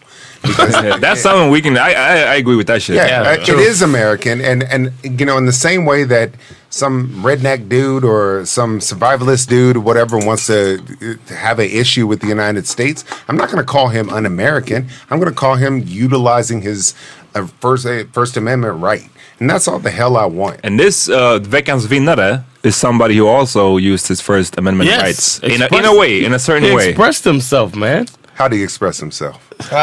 Because 0.48 0.74
Yeah, 0.84 0.98
that's 0.98 1.22
something 1.22 1.50
we 1.52 1.62
can. 1.62 1.78
I, 1.78 1.94
I 1.94 2.14
I 2.34 2.36
agree 2.36 2.56
with 2.56 2.68
that 2.68 2.82
shit. 2.82 2.96
yeah, 2.96 3.22
uh, 3.22 3.34
it 3.42 3.50
is 3.50 3.82
American, 3.82 4.42
and 4.42 4.64
and 4.64 4.92
you 5.04 5.26
know, 5.26 5.38
in 5.38 5.46
the 5.46 5.52
same 5.68 5.86
way 5.86 6.04
that 6.06 6.32
some 6.70 7.10
redneck 7.24 7.70
dude 7.70 8.04
or 8.04 8.46
some 8.46 8.80
survivalist 8.80 9.48
dude, 9.48 9.78
or 9.78 9.80
whatever, 9.80 10.18
wants 10.18 10.48
to 10.48 10.80
uh, 11.02 11.34
have 11.34 11.60
an 11.60 11.70
issue 11.70 12.06
with 12.06 12.20
the 12.20 12.28
United 12.28 12.68
States, 12.68 13.06
I'm 13.28 13.38
not 13.38 13.48
going 13.50 13.64
to 13.66 13.72
call 13.72 13.88
him 13.88 14.10
un-American. 14.10 14.88
I'm 15.10 15.20
going 15.20 15.32
to 15.34 15.40
call 15.40 15.56
him 15.56 15.82
utilizing 15.86 16.62
his 16.62 16.94
uh, 17.36 17.48
first 17.62 17.86
uh, 17.86 18.04
First 18.12 18.36
Amendment 18.38 18.82
right, 18.82 19.04
and 19.40 19.50
that's 19.50 19.68
all 19.68 19.80
the 19.80 19.92
hell 19.92 20.18
I 20.18 20.26
want. 20.26 20.60
And 20.64 20.78
this 20.80 21.08
uh, 21.10 21.40
veckans 21.40 21.86
vinnare 21.88 22.44
is 22.64 22.76
somebody 22.76 23.16
who 23.16 23.28
also 23.28 23.78
used 23.78 24.08
his 24.10 24.20
First 24.22 24.58
Amendment 24.58 24.90
Yes, 24.90 25.02
rights 25.02 25.40
in 25.40 25.62
a, 25.62 25.68
in 25.78 25.86
a 25.86 25.96
way, 25.98 26.26
in 26.26 26.34
a 26.34 26.40
certain 26.40 26.64
He 26.70 26.76
way. 26.76 26.90
expressed 26.90 27.24
himself, 27.24 27.76
man. 27.76 28.08
How 28.38 28.48
do 28.48 28.56
you 28.56 28.64
express 28.64 29.00
himself? 29.00 29.52
now 29.72 29.80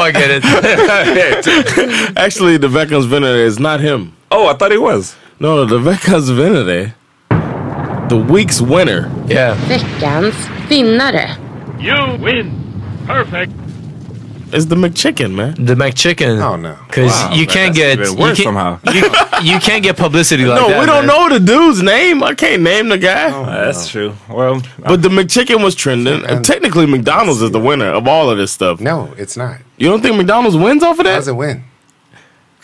I 0.00 0.10
get 0.12 0.30
it. 0.30 0.44
Actually, 2.18 2.58
the 2.58 2.68
Veckans 2.68 3.06
vinnare 3.06 3.42
is 3.44 3.58
not 3.58 3.80
him. 3.80 4.14
oh, 4.30 4.46
I 4.46 4.52
thought 4.54 4.70
he 4.70 4.76
was. 4.78 5.16
No, 5.40 5.64
the 5.64 5.78
Veckans 5.78 6.30
vinnare, 6.30 6.94
the 8.10 8.16
week's 8.16 8.60
winner, 8.60 9.10
Yeah. 9.26 9.54
Veckans 9.66 10.34
vinnare. 10.68 11.36
You 11.82 12.22
win. 12.22 12.52
Perfect. 13.06 13.52
Is 14.54 14.68
the 14.68 14.76
McChicken, 14.76 15.34
man. 15.34 15.54
The 15.62 15.74
McChicken. 15.74 16.40
Oh, 16.42 16.56
no. 16.56 16.78
Because 16.86 17.10
Wow, 17.10 17.34
you 17.34 17.46
but 17.46 17.52
can't 17.54 17.74
get 17.74 17.98
even 17.98 18.12
you 18.12 18.16
can't, 18.18 18.38
somehow. 18.38 18.78
You, 18.92 19.02
you 19.54 19.58
can't 19.60 19.82
get 19.82 19.96
publicity 19.96 20.44
like 20.44 20.60
no, 20.60 20.68
that. 20.68 20.80
we 20.80 20.86
don't 20.86 21.06
man. 21.06 21.28
know 21.30 21.38
the 21.38 21.44
dude's 21.44 21.82
name. 21.82 22.22
I 22.22 22.34
can't 22.34 22.62
name 22.62 22.88
the 22.88 22.98
guy. 22.98 23.32
Oh. 23.32 23.44
That's 23.46 23.88
true. 23.88 24.14
Well, 24.28 24.62
But 24.78 25.02
the 25.02 25.08
McChicken 25.08 25.62
was 25.62 25.74
trending. 25.74 26.24
And 26.24 26.44
technically, 26.44 26.86
McDonald's 26.86 27.42
is 27.42 27.50
the 27.50 27.60
winner 27.60 27.88
of 27.92 28.06
all 28.06 28.30
of 28.30 28.38
this 28.38 28.52
stuff. 28.52 28.80
No, 28.80 29.12
it's 29.18 29.36
not. 29.36 29.60
You 29.76 29.88
don't 29.90 30.00
think 30.02 30.16
McDonald's 30.16 30.56
wins 30.56 30.82
off 30.82 30.98
of 30.98 31.06
How's 31.06 31.26
that? 31.26 31.32
it 31.32 31.34
win? 31.34 31.64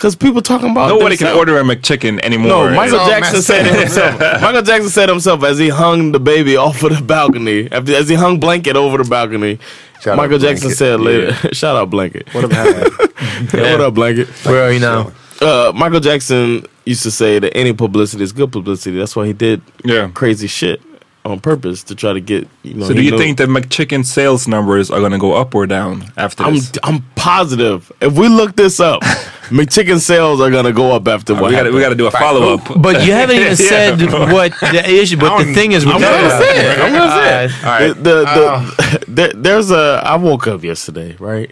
Because 0.00 0.16
people 0.16 0.40
talking 0.40 0.70
about 0.70 0.88
nobody 0.88 1.14
can 1.18 1.36
order 1.36 1.58
a 1.58 1.62
McChicken 1.62 2.20
anymore. 2.24 2.48
No, 2.48 2.74
Michael 2.74 3.06
Jackson 3.06 3.42
said 3.42 3.66
it 3.66 3.78
himself. 3.80 4.18
Michael 4.40 4.62
Jackson 4.62 4.88
said 4.88 5.10
himself 5.10 5.44
as 5.44 5.58
he 5.58 5.68
hung 5.68 6.12
the 6.12 6.18
baby 6.18 6.56
off 6.56 6.82
of 6.82 6.96
the 6.96 7.02
balcony, 7.04 7.70
after, 7.70 7.94
as 7.94 8.08
he 8.08 8.14
hung 8.14 8.40
blanket 8.40 8.76
over 8.76 8.96
the 8.96 9.04
balcony. 9.04 9.58
Shout 10.00 10.16
Michael 10.16 10.38
Jackson 10.38 10.68
Blanket. 10.68 10.76
said 10.78 11.00
later, 11.00 11.32
"Shout 11.54 11.76
out 11.76 11.90
blanket." 11.90 12.26
What, 12.32 12.50
Yeah. 13.52 13.72
what 13.72 13.80
up, 13.82 13.92
blanket? 13.94 14.28
Where 14.46 14.64
are 14.64 14.72
you 14.72 14.80
now? 14.80 15.12
Uh, 15.42 15.70
Michael 15.74 16.00
Jackson 16.00 16.64
used 16.86 17.02
to 17.02 17.10
say 17.10 17.38
that 17.38 17.54
any 17.54 17.74
publicity 17.74 18.22
is 18.24 18.32
good 18.32 18.50
publicity. 18.52 18.96
That's 18.96 19.14
why 19.14 19.26
he 19.26 19.34
did 19.34 19.60
Yeah. 19.84 20.08
crazy 20.14 20.46
shit 20.46 20.80
on 21.26 21.40
purpose 21.40 21.82
to 21.84 21.94
try 21.94 22.14
to 22.14 22.20
get. 22.20 22.48
You 22.62 22.72
know, 22.72 22.86
So, 22.86 22.94
do 22.94 23.02
you 23.02 23.10
knew- 23.10 23.18
think 23.18 23.36
the 23.36 23.44
McChicken 23.44 24.06
sales 24.06 24.48
numbers 24.48 24.90
are 24.90 25.00
going 25.00 25.12
to 25.12 25.18
go 25.18 25.34
up 25.34 25.54
or 25.54 25.66
down 25.66 26.10
after 26.16 26.42
I'm 26.44 26.54
this? 26.54 26.72
I'm 26.82 27.02
positive. 27.16 27.92
If 28.00 28.14
we 28.14 28.28
look 28.28 28.56
this 28.56 28.80
up, 28.80 29.02
McChicken 29.50 29.98
sales 30.00 30.40
are 30.40 30.50
gonna 30.50 30.72
go 30.72 30.92
up 30.94 31.06
after 31.08 31.34
what 31.34 31.44
we 31.44 31.50
got 31.50 31.56
happened. 31.58 31.74
we 31.74 31.80
got 31.80 31.88
to 31.90 31.94
do 31.94 32.06
a 32.06 32.10
follow 32.10 32.54
up. 32.54 32.62
But 32.80 33.04
you 33.04 33.12
haven't 33.12 33.36
even 33.36 33.48
Yeah. 33.48 33.54
said 33.54 34.00
what 34.32 34.52
the 34.60 34.82
issue. 34.88 35.16
But 35.18 35.44
the 35.44 35.52
thing 35.54 35.72
is, 35.72 35.84
with 35.84 35.96
I'm 35.96 36.00
gonna 36.00 36.30
say 36.38 36.72
it. 36.72 36.78
I'm 36.78 36.92
gonna 36.92 37.10
say 37.22 37.44
it. 37.44 37.64
Uh, 37.64 37.78
The, 37.88 37.94
the, 37.94 38.24
the, 38.24 39.04
there- 39.08 39.32
there's 39.34 39.70
a. 39.70 40.02
I 40.04 40.16
woke 40.16 40.46
up 40.46 40.62
yesterday, 40.64 41.16
right, 41.18 41.50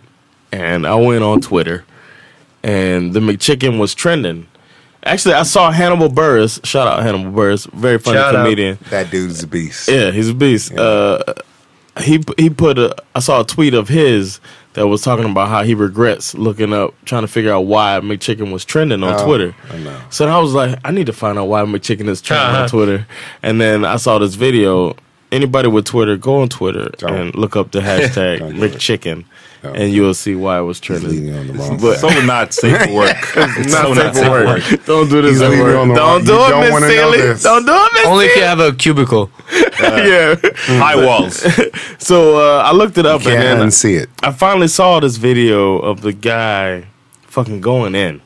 and 0.52 0.86
I 0.86 0.94
went 0.94 1.22
on 1.24 1.40
Twitter, 1.40 1.84
and 2.62 3.12
the 3.12 3.20
McChicken 3.20 3.78
was 3.78 3.94
trending. 3.94 4.46
Actually, 5.04 5.34
I 5.34 5.44
saw 5.44 5.70
Hannibal 5.70 6.08
Buress. 6.08 6.64
Shout 6.66 6.88
out 6.88 7.02
Hannibal 7.02 7.30
Buress, 7.32 7.70
very 7.72 7.98
funny 7.98 8.18
Shout 8.18 8.34
out. 8.34 8.44
comedian. 8.44 8.78
That 8.90 9.10
dude's 9.10 9.42
a 9.42 9.46
beast. 9.46 9.88
Yeah, 9.88 10.10
he's 10.10 10.28
a 10.28 10.34
beast. 10.34 10.72
Uh, 10.72 11.22
he 12.00 12.22
he 12.36 12.50
put 12.50 12.78
a. 12.78 12.94
I 13.14 13.20
saw 13.20 13.40
a 13.40 13.44
tweet 13.44 13.74
of 13.74 13.88
his 13.88 14.40
that 14.78 14.86
was 14.88 15.02
talking 15.02 15.24
about 15.30 15.48
how 15.48 15.62
he 15.64 15.74
regrets 15.74 16.34
looking 16.34 16.72
up, 16.72 16.94
trying 17.04 17.22
to 17.22 17.28
figure 17.28 17.52
out 17.52 17.62
why 17.66 17.98
McChicken 18.02 18.52
was 18.52 18.64
trending 18.64 19.02
on 19.02 19.14
Oh, 19.18 19.24
Twitter. 19.26 19.54
I 19.70 19.78
know. 19.78 20.00
So 20.10 20.26
I 20.28 20.38
was 20.38 20.54
like, 20.54 20.78
I 20.84 20.90
need 20.92 21.06
to 21.06 21.12
find 21.12 21.38
out 21.38 21.46
why 21.46 21.62
McChicken 21.62 22.08
is 22.08 22.22
trending 22.22 22.48
Uh-huh. 22.48 22.62
on 22.62 22.68
Twitter. 22.68 23.06
And 23.42 23.60
then 23.60 23.84
I 23.84 23.96
saw 23.96 24.18
this 24.18 24.34
video. 24.36 24.94
Anybody 25.30 25.68
with 25.68 25.84
Twitter, 25.84 26.16
go 26.16 26.40
on 26.40 26.48
Twitter 26.48 26.88
Don't. 26.96 27.12
and 27.14 27.34
look 27.34 27.54
up 27.54 27.70
the 27.72 27.80
hashtag 27.80 28.38
Don't 28.38 28.62
it. 28.62 28.72
McChicken, 28.72 29.24
Don't. 29.62 29.76
and 29.76 29.92
you'll 29.92 30.14
see 30.14 30.34
why 30.36 30.56
I 30.58 30.60
was 30.60 30.78
He's 30.78 30.86
trending. 30.86 31.10
leading 31.10 31.34
on 31.36 31.46
the 31.48 31.52
wrong 31.54 31.76
But- 31.80 31.98
so 31.98 32.08
not 32.24 32.52
safe 32.54 32.80
for 32.82 32.92
work. 32.94 33.16
Not 33.36 33.50
so 33.56 33.62
safe 33.64 33.66
not 33.66 33.86
for 33.88 34.14
safe 34.14 34.24
for 34.24 34.30
work. 34.30 34.70
work. 34.70 34.84
Don't 34.86 35.08
do 35.10 35.22
this 35.22 35.32
He's 35.32 35.42
at 35.42 35.50
leading 35.50 35.64
work. 35.64 35.96
Don't 35.96 36.24
do 36.24 36.32
it, 36.34 36.48
don't 36.48 36.60
Miss 36.60 36.70
wanna 36.72 36.86
know 36.88 36.92
Sealy. 36.94 37.18
this. 37.18 37.42
Don't 37.42 37.66
do 37.66 37.72
it, 37.74 37.90
Miss 37.94 38.06
Only 38.06 38.26
if 38.26 38.36
you 38.36 38.42
have 38.42 38.60
a 38.60 38.72
cubicle. 38.72 39.30
yeah. 39.80 40.34
High 40.78 40.96
walls. 41.04 41.44
So 41.98 42.36
uh, 42.38 42.62
I 42.62 42.72
looked 42.72 42.98
it 42.98 43.06
up 43.06 43.22
Can't 43.22 43.34
and 43.34 43.42
then 43.60 43.68
unsee 43.68 44.00
it. 44.00 44.08
I 44.22 44.30
finally 44.32 44.68
saw 44.68 45.00
this 45.00 45.16
video 45.16 45.78
of 45.78 46.02
the 46.02 46.12
guy 46.12 46.86
fucking 47.22 47.60
going 47.60 47.94
in. 47.94 48.20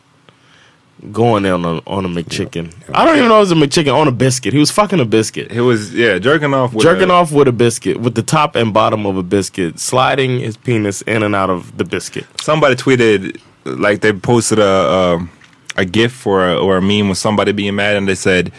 Going 1.11 1.44
in 1.44 1.64
on, 1.64 1.80
on 1.84 2.05
a 2.05 2.09
McChicken. 2.09 2.72
I 2.94 3.05
don't 3.05 3.16
even 3.16 3.28
know 3.28 3.38
it 3.38 3.40
was 3.40 3.50
a 3.50 3.57
McChicken 3.57 3.92
on 3.92 4.07
a 4.07 4.12
biscuit. 4.12 4.53
He 4.53 4.61
was 4.61 4.70
fucking 4.70 5.00
a 5.00 5.05
biscuit. 5.05 5.50
He 5.50 5.59
was 5.61 5.92
yeah 5.92 6.18
jerking 6.18 6.55
off. 6.55 6.72
With 6.74 6.84
Jerking 6.84 7.11
a- 7.11 7.14
off 7.14 7.32
with 7.32 7.48
a 7.48 7.53
biscuit, 7.53 7.98
with 8.00 8.14
the 8.14 8.22
top 8.22 8.55
and 8.55 8.72
bottom 8.72 9.05
of 9.05 9.16
a 9.16 9.22
biscuit, 9.24 9.80
sliding 9.80 10.38
his 10.38 10.57
penis 10.57 11.03
in 11.03 11.24
and 11.24 11.34
out 11.34 11.50
of 11.50 11.76
the 11.76 11.84
biscuit. 11.84 12.24
Somebody 12.40 12.76
tweeted 12.76 13.40
like 13.64 14.00
they 14.00 14.12
posted 14.12 14.61
a 14.61 14.92
um, 14.92 15.30
a 15.76 15.84
gif 15.84 16.24
or 16.24 16.48
a, 16.48 16.57
or 16.57 16.76
a 16.76 16.82
meme 16.82 17.09
with 17.09 17.18
somebody 17.18 17.50
being 17.50 17.74
mad, 17.74 17.96
and 17.96 18.07
they 18.07 18.14
said 18.14 18.53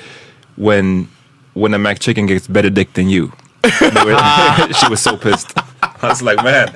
when 0.57 1.07
when 1.53 1.73
a 1.73 1.77
McChicken 1.77 2.27
gets 2.27 2.47
better 2.47 2.69
dick 2.69 2.91
than 2.93 3.07
you. 3.09 3.31
She 3.63 4.89
was 4.89 4.99
so 5.01 5.15
pissed. 5.15 5.53
I 5.81 6.09
was 6.09 6.21
like, 6.21 6.43
man, 6.43 6.73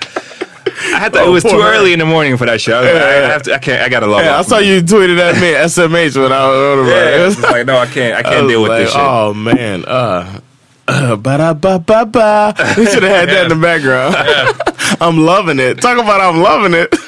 I 0.94 1.00
had 1.00 1.14
to, 1.14 1.24
it 1.24 1.30
was 1.30 1.46
Oh, 1.46 1.50
too 1.50 1.58
poor 1.58 1.66
early 1.68 1.94
in 1.94 2.00
the 2.00 2.06
morning 2.06 2.38
for 2.38 2.46
that 2.46 2.60
shit. 2.62 2.74
I, 2.74 2.82
was 2.82 2.90
I, 2.90 2.96
I 2.96 3.28
have 3.32 3.44
to. 3.44 3.54
I 3.56 3.58
can't. 3.60 3.82
I 3.82 3.90
gotta 3.90 4.08
log 4.08 4.24
Yeah, 4.24 4.40
I 4.40 4.42
saw 4.42 4.58
you 4.60 4.82
tweeted 4.82 5.18
at 5.20 5.36
me 5.36 5.54
SMH 5.54 6.22
when 6.22 6.32
I 6.32 6.48
was 6.48 6.88
Yeah, 6.90 7.28
it's 7.28 7.42
like 7.42 7.66
no, 7.66 7.78
I 7.78 7.86
can't. 7.88 8.16
I 8.16 8.24
can't 8.24 8.48
deal 8.48 8.62
with 8.62 8.72
this 8.72 8.92
shit. 8.92 9.00
Oh 9.02 9.34
man, 9.34 9.84
uh, 9.86 10.40
uh 10.88 11.16
ba 11.18 11.38
da 11.38 11.54
ba 11.54 11.80
ba 11.80 12.06
ba. 12.06 12.54
We 12.78 12.86
should 12.86 13.04
have 13.04 13.28
had 13.28 13.30
that 13.30 13.52
in 13.52 13.58
the 13.58 13.62
background. 13.62 14.16
I'm 15.02 15.18
loving 15.26 15.60
it. 15.60 15.82
Talk 15.82 15.98
about 15.98 16.22
I'm 16.22 16.42
loving 16.42 16.74
it. 16.74 16.94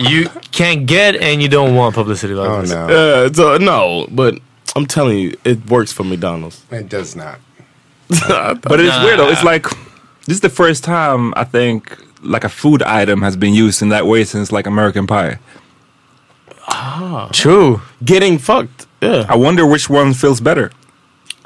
You 0.00 0.28
can't 0.52 0.86
get 0.86 1.16
and 1.16 1.42
you 1.42 1.48
don't 1.48 1.74
want 1.74 1.94
publicity 1.94 2.32
like 2.32 2.48
Oh 2.48 2.60
this. 2.62 2.70
no, 2.70 2.86
Uh, 3.26 3.32
so, 3.32 3.56
no, 3.58 4.06
but 4.10 4.38
I'm 4.76 4.86
telling 4.86 5.18
you, 5.18 5.36
it 5.44 5.66
works 5.68 5.92
for 5.92 6.04
McDonald's. 6.04 6.64
it 6.70 6.88
does 6.88 7.14
not. 7.16 7.38
But 8.08 8.80
it's 8.80 8.96
weird 9.04 9.18
though. 9.18 9.28
It's 9.28 9.44
like 9.44 9.64
this 10.26 10.36
is 10.36 10.40
the 10.40 10.48
first 10.48 10.84
time 10.84 11.34
I 11.36 11.44
think 11.44 11.92
like 12.22 12.44
a 12.44 12.48
food 12.48 12.82
item 12.82 13.22
has 13.22 13.36
been 13.36 13.54
used 13.54 13.82
in 13.82 13.88
that 13.90 14.06
way 14.06 14.24
since 14.24 14.52
like 14.52 14.66
American 14.66 15.06
Pie. 15.06 15.38
Ah, 16.68 17.28
True. 17.32 17.80
Getting 18.04 18.38
fucked. 18.38 18.86
Yeah. 19.00 19.24
I 19.28 19.36
wonder 19.36 19.66
which 19.66 19.88
one 19.88 20.12
feels 20.14 20.40
better. 20.40 20.70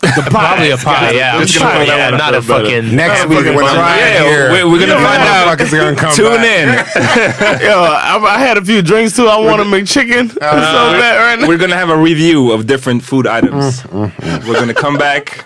Probably 0.31 0.71
a 0.71 0.77
pie. 0.77 1.13
Yeah, 1.13 1.37
I'm 1.37 1.43
It's 1.43 1.53
sure. 1.53 1.63
gotta 1.63 1.81
be 1.81 1.87
Yeah, 1.87 2.11
that 2.11 2.17
not 2.19 2.35
a 2.35 2.43
feel 2.43 2.57
better. 2.59 2.65
fucking. 2.83 2.97
Next 2.97 3.21
not 3.21 3.29
week 3.29 3.39
fucking 3.39 3.55
when 3.55 3.65
I'm 3.67 3.77
pie. 3.77 3.81
right 3.83 3.99
Yeah, 4.15 4.25
here, 4.25 4.53
we- 4.67 4.73
we're 4.73 4.81
gonna 4.81 4.99
you 4.99 5.07
find 5.07 5.23
out. 5.23 5.47
motherfuckers 5.59 5.73
are 5.73 5.79
gonna 5.79 5.97
come 5.97 6.15
Tune 6.15 6.43
back. 6.43 7.61
in. 7.61 7.67
Yo, 7.69 7.83
I, 7.83 8.19
I 8.35 8.39
had 8.39 8.59
a 8.59 8.65
few 8.65 8.83
drinks 8.83 9.15
too. 9.15 9.29
I 9.29 9.37
want 9.39 9.63
to 9.63 9.65
make 9.65 9.87
chicken 9.87 10.29
so 10.29 10.39
bad 10.41 11.19
right 11.23 11.39
now. 11.39 11.47
We're 11.47 11.57
gonna 11.57 11.77
have 11.77 11.89
a 11.91 11.97
review 11.97 12.51
of 12.53 12.67
different 12.67 13.05
food 13.05 13.27
mm, 13.27 13.31
items. 13.31 13.81
Mm, 13.83 14.11
mm, 14.13 14.49
we're 14.49 14.55
gonna 14.55 14.75
come 14.75 14.99
back. 14.99 15.45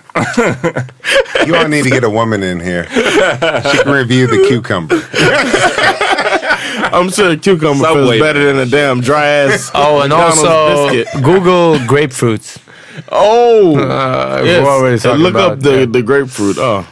You 1.47 1.55
all 1.55 1.69
need 1.69 1.85
to 1.85 1.91
get 1.91 2.03
a 2.05 2.11
woman 2.11 2.43
in 2.43 2.59
here. 2.59 2.85
She 2.91 3.79
can 3.83 3.93
review 3.93 4.27
the 4.27 4.47
cucumber. 4.49 4.97
I'm 6.93 7.11
sure 7.11 7.37
cucumber 7.37 7.85
Subway. 7.85 8.07
feels 8.19 8.21
better 8.21 8.45
than 8.53 8.59
a 8.67 8.71
damn 8.71 9.01
dry 9.03 9.27
ass. 9.27 9.71
Oh, 9.75 10.01
and 10.01 10.09
McDonald's 10.11 10.39
also 10.45 10.89
biscuit. 10.93 11.23
Google 11.23 11.77
grapefruits. 11.81 12.59
Oh, 13.13 13.77
Uh, 13.79 14.43
yes. 14.45 14.63
we're 14.65 14.71
already 14.71 15.09
And 15.09 15.23
look 15.23 15.35
about 15.35 15.53
up 15.53 15.61
the, 15.61 15.79
yeah. 15.81 15.85
the 15.87 16.03
grapefruit. 16.03 16.57
Oh, 16.59 16.87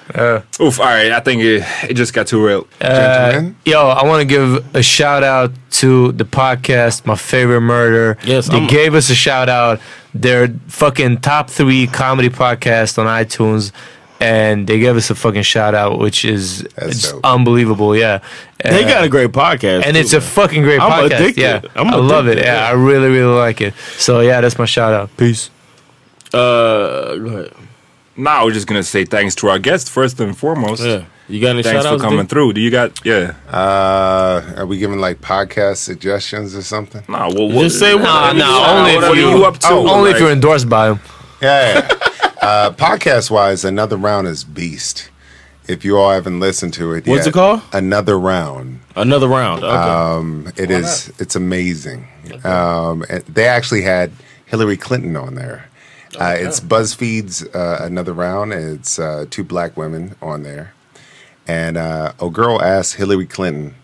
Oof. 0.61 0.79
All 0.81 0.87
right. 0.87 1.13
I 1.13 1.21
think 1.21 1.43
it, 1.43 1.63
it 1.89 1.95
just 1.95 2.13
got 2.13 2.27
too 2.27 2.45
real. 2.45 2.67
Gentlemen, 2.81 3.57
Yo, 3.65 3.89
I 3.89 4.05
want 4.05 4.21
to 4.21 4.27
give 4.27 4.77
a 4.77 4.83
shout 4.83 5.23
out 5.25 5.53
to 5.81 6.13
the 6.13 6.25
podcast, 6.25 7.07
My 7.07 7.17
Favorite 7.17 7.61
Murder. 7.63 8.19
Yes, 8.25 8.49
they 8.49 8.59
I'm- 8.59 8.67
gave 8.67 8.95
us 8.95 9.11
a 9.11 9.15
shout 9.15 9.49
out. 9.49 9.81
They're 10.15 10.49
fucking 10.69 11.19
top 11.23 11.51
three 11.51 11.87
comedy 11.89 12.29
podcast 12.29 12.99
on 12.99 13.07
iTunes, 13.07 13.73
and 14.21 14.67
they 14.69 14.79
gave 14.79 14.97
us 14.97 15.11
a 15.11 15.15
fucking 15.17 15.43
shout 15.43 15.75
out, 15.75 15.99
which 15.99 16.25
is 16.25 16.63
That's 16.77 16.87
it's 16.93 17.11
dope. 17.13 17.21
unbelievable. 17.25 17.97
Yeah, 17.97 18.21
they 18.63 18.85
Uh, 18.85 18.89
got 18.89 19.03
a 19.05 19.09
great 19.09 19.33
podcast, 19.33 19.83
and 19.85 19.95
too, 19.95 20.01
it's 20.01 20.13
a 20.13 20.21
fucking 20.21 20.63
great 20.63 20.81
I'm 20.81 20.91
podcast. 20.93 21.07
addicted. 21.19 21.41
Yeah, 21.41 21.61
I'm 21.75 21.89
I 21.89 21.97
love 21.97 22.29
it. 22.29 22.39
Yeah, 22.39 22.45
yeah. 22.63 22.69
I 22.69 22.73
really, 22.73 23.09
really 23.09 23.35
like 23.35 23.61
it. 23.61 23.75
So 23.99 24.21
yeah, 24.21 24.41
that's 24.41 24.57
my 24.57 24.67
shout 24.67 24.93
out. 24.95 25.11
Peace. 25.17 25.51
Uh, 26.35 27.17
go 27.17 27.27
ahead. 27.27 27.53
Now 28.17 28.45
we're 28.45 28.53
just 28.53 28.67
gonna 28.67 28.83
say 28.83 29.05
thanks 29.05 29.35
to 29.37 29.49
our 29.49 29.59
guest 29.59 29.91
first 29.91 30.21
and 30.21 30.37
foremost. 30.37 30.83
Yeah, 30.85 31.05
you 31.29 31.41
got 31.41 31.51
any 31.51 31.63
Thanks 31.65 31.83
shout 31.83 31.85
for 31.85 31.95
outs? 31.95 32.03
coming 32.03 32.27
through. 32.27 32.53
Do 32.53 32.61
you 32.61 32.71
got? 32.71 33.05
Yeah. 33.05 33.35
uh, 33.51 34.55
are 34.57 34.67
we 34.67 34.79
giving 34.79 35.01
like 35.01 35.21
podcast 35.21 35.79
suggestions 35.79 36.55
or 36.55 36.63
something? 36.63 37.03
Nah. 37.09 37.29
Well, 37.33 37.49
Just 37.63 37.79
say 37.81 37.95
Nah, 37.97 38.03
what- 38.29 38.37
nah, 38.37 38.61
what- 38.61 38.71
only 38.71 38.93
if 38.93 39.17
you, 39.17 39.39
you 39.39 39.45
up 39.45 39.59
to? 39.59 39.69
only 39.69 40.11
if 40.11 40.15
Like- 40.15 40.21
you're 40.21 40.31
endorsed 40.31 40.69
by 40.69 40.89
them. 40.91 41.01
Yeah. 41.43 41.89
uh, 42.43 42.71
podcast 42.71 43.31
wise, 43.33 43.65
another 43.65 43.97
round 43.97 44.29
is 44.29 44.45
beast. 44.45 45.11
If 45.67 45.85
you 45.85 45.97
all 45.99 46.11
haven't 46.11 46.41
listened 46.41 46.75
to 46.75 46.93
it, 46.93 47.07
What's 47.07 47.21
yet, 47.25 47.29
it 47.29 47.33
called? 47.33 47.63
Another 47.73 48.19
round. 48.19 48.81
Another 48.97 49.27
round. 49.27 49.65
Okay. 49.65 49.75
Um, 49.75 50.53
it 50.59 50.71
is. 50.71 51.11
It's 51.19 51.35
amazing. 51.35 52.07
Um, 52.45 53.03
and 53.09 53.25
they 53.25 53.47
actually 53.47 53.81
had 53.83 54.13
Hillary 54.45 54.77
Clinton 54.77 55.17
on 55.17 55.35
there. 55.37 55.65
Uh, 56.21 56.35
it's 56.39 56.61
BuzzFeed's 56.61 57.43
uh, 57.55 57.79
another 57.83 58.13
round. 58.13 58.53
It's 58.53 58.99
uh, 58.99 59.27
two 59.31 59.45
black 59.45 59.77
women 59.77 60.15
on 60.23 60.43
there, 60.43 60.73
and 61.47 61.77
uh, 61.77 62.13
a 62.21 62.31
girl 62.31 62.61
asked 62.63 62.95
Hillary 62.97 63.27
Clinton, 63.27 63.75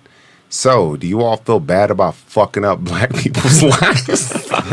"So, 0.48 0.96
do 0.96 1.06
you 1.06 1.22
all 1.22 1.36
feel 1.38 1.60
bad 1.60 1.90
about 1.90 2.14
fucking 2.14 2.64
up 2.64 2.80
black 2.80 3.12
people's 3.14 3.62
lives?" 3.80 4.32
All 4.60 4.70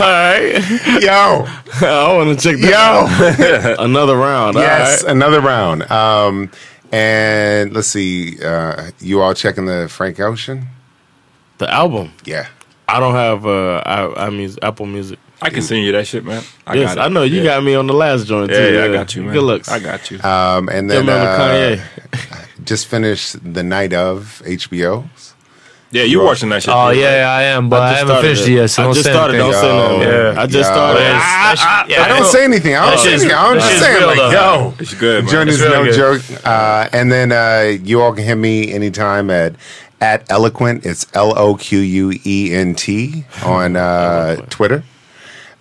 right. 0.00 0.62
Yo, 1.00 1.46
I 1.86 2.16
want 2.16 2.38
to 2.38 2.52
check 2.52 2.60
that. 2.60 2.70
yo. 2.70 3.72
out. 3.74 3.80
Another 3.84 4.16
round. 4.16 4.56
yes, 4.56 5.02
All 5.02 5.06
right. 5.08 5.16
another 5.16 5.40
round. 5.40 5.90
Um, 5.90 6.50
and 6.92 7.72
let's 7.72 7.88
see. 7.88 8.42
Uh, 8.44 8.90
you 9.00 9.20
all 9.20 9.34
checking 9.34 9.66
the 9.66 9.88
Frank 9.88 10.18
Ocean? 10.20 10.66
The 11.58 11.72
album. 11.72 12.12
Yeah. 12.24 12.46
I 12.96 13.00
don't 13.00 13.14
have 13.14 13.46
uh, 13.46 13.82
I, 13.86 14.26
I 14.26 14.30
music, 14.30 14.62
Apple 14.62 14.86
Music. 14.86 15.18
I 15.42 15.48
can 15.50 15.62
send 15.62 15.82
you 15.84 15.92
that 15.92 16.06
shit, 16.06 16.24
man. 16.24 16.42
I 16.66 16.74
yes, 16.74 16.94
got 16.94 17.00
it. 17.00 17.04
I 17.06 17.08
know 17.08 17.22
you 17.22 17.38
yeah. 17.38 17.44
got 17.44 17.64
me 17.64 17.74
on 17.74 17.86
the 17.86 17.94
last 17.94 18.26
joint 18.26 18.50
Yeah, 18.50 18.58
too. 18.58 18.74
yeah, 18.74 18.84
I 18.84 18.92
got 18.92 19.14
you, 19.14 19.22
man. 19.22 19.32
Good 19.32 19.42
looks. 19.42 19.68
I 19.70 19.78
got 19.78 20.10
you. 20.10 20.18
Um, 20.20 20.68
and 20.68 20.90
then 20.90 21.00
remember 21.06 21.12
uh, 21.28 21.38
Kanye. 21.38 22.54
just 22.64 22.86
finished 22.88 23.36
the 23.54 23.62
night 23.62 23.94
of 23.94 24.42
HBO. 24.44 25.08
yeah, 25.92 26.02
you 26.02 26.20
watching 26.22 26.50
that 26.50 26.62
shit? 26.62 26.74
Oh 26.74 26.92
too, 26.92 26.98
yeah, 27.00 27.26
I 27.34 27.42
am, 27.44 27.70
but 27.70 27.82
I, 27.82 27.90
just 27.92 28.00
haven't 28.06 28.22
finished 28.22 28.42
it. 28.42 28.52
it 28.52 28.54
yet. 28.56 28.66
So 28.68 28.82
I 28.82 28.84
don't 28.84 28.94
just 28.94 29.06
say 29.06 29.12
started. 29.12 29.34
anything. 29.40 29.52
Don't 29.52 29.62
say 29.62 29.88
nothing. 29.96 30.34
yeah. 30.36 30.42
I 30.42 30.46
just 30.46 30.56
Yo. 30.68 30.74
started. 30.74 31.00
It's- 31.00 31.22
Ah, 31.22 31.54
that 31.54 31.86
shit- 31.86 31.96
yeah, 31.96 32.02
I 32.04 32.08
don't 32.08 32.26
say 32.26 32.44
anything. 32.44 32.74
I 32.76 32.90
don't 32.90 32.98
shit's- 33.00 33.22
saying, 33.22 33.34
I'm 33.34 33.54
just 33.56 33.70
shit's 33.70 33.82
saying, 33.82 34.06
like, 34.06 34.16
though. 34.18 34.30
yo, 34.30 34.74
It's 34.78 34.94
good, 34.94 35.24
man. 35.24 35.32
joint 35.32 35.48
It's 35.48 35.58
is 35.58 35.64
really 35.64 35.76
no 35.76 35.84
good. 35.84 36.20
joke. 36.22 36.40
Uh, 36.44 36.88
and 36.92 37.10
then 37.10 37.32
uh, 37.32 37.78
you 37.82 38.02
all 38.02 38.12
can 38.12 38.24
hit 38.24 38.34
me 38.36 38.72
anytime 38.74 39.30
at 39.30 39.54
at 40.00 40.30
eloquent. 40.30 40.84
It's 40.86 41.06
L 41.14 41.38
O 41.38 41.56
Q 41.56 41.78
U 41.80 42.18
E 42.24 42.52
N 42.52 42.74
T 42.74 43.24
on 43.44 43.76
uh, 43.76 44.36
Twitter. 44.50 44.82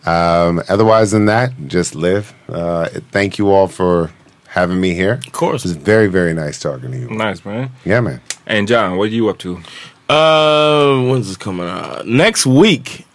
Um, 0.06 0.62
otherwise 0.70 1.12
than 1.12 1.26
that, 1.26 1.52
just 1.68 1.94
live. 1.96 2.34
Uh, 2.48 2.88
thank 3.12 3.38
you 3.38 3.52
all 3.52 3.68
for 3.68 4.12
having 4.48 4.80
me 4.80 4.94
here. 4.94 5.14
Of 5.26 5.32
course. 5.32 5.66
It's 5.66 5.74
very 5.74 6.08
very 6.08 6.34
nice 6.34 6.60
talking 6.60 6.92
to 6.92 6.98
you. 6.98 7.10
Nice, 7.10 7.44
man. 7.46 7.72
Yeah, 7.86 8.00
man. 8.00 8.22
And 8.46 8.68
John, 8.68 8.98
what 8.98 9.06
are 9.06 9.14
you 9.14 9.30
up 9.30 9.38
to? 9.40 9.62
Uh, 10.08 11.04
when's 11.04 11.28
this 11.28 11.38
coming 11.38 11.68
out? 11.68 12.08
Next 12.08 12.46
week. 12.46 13.06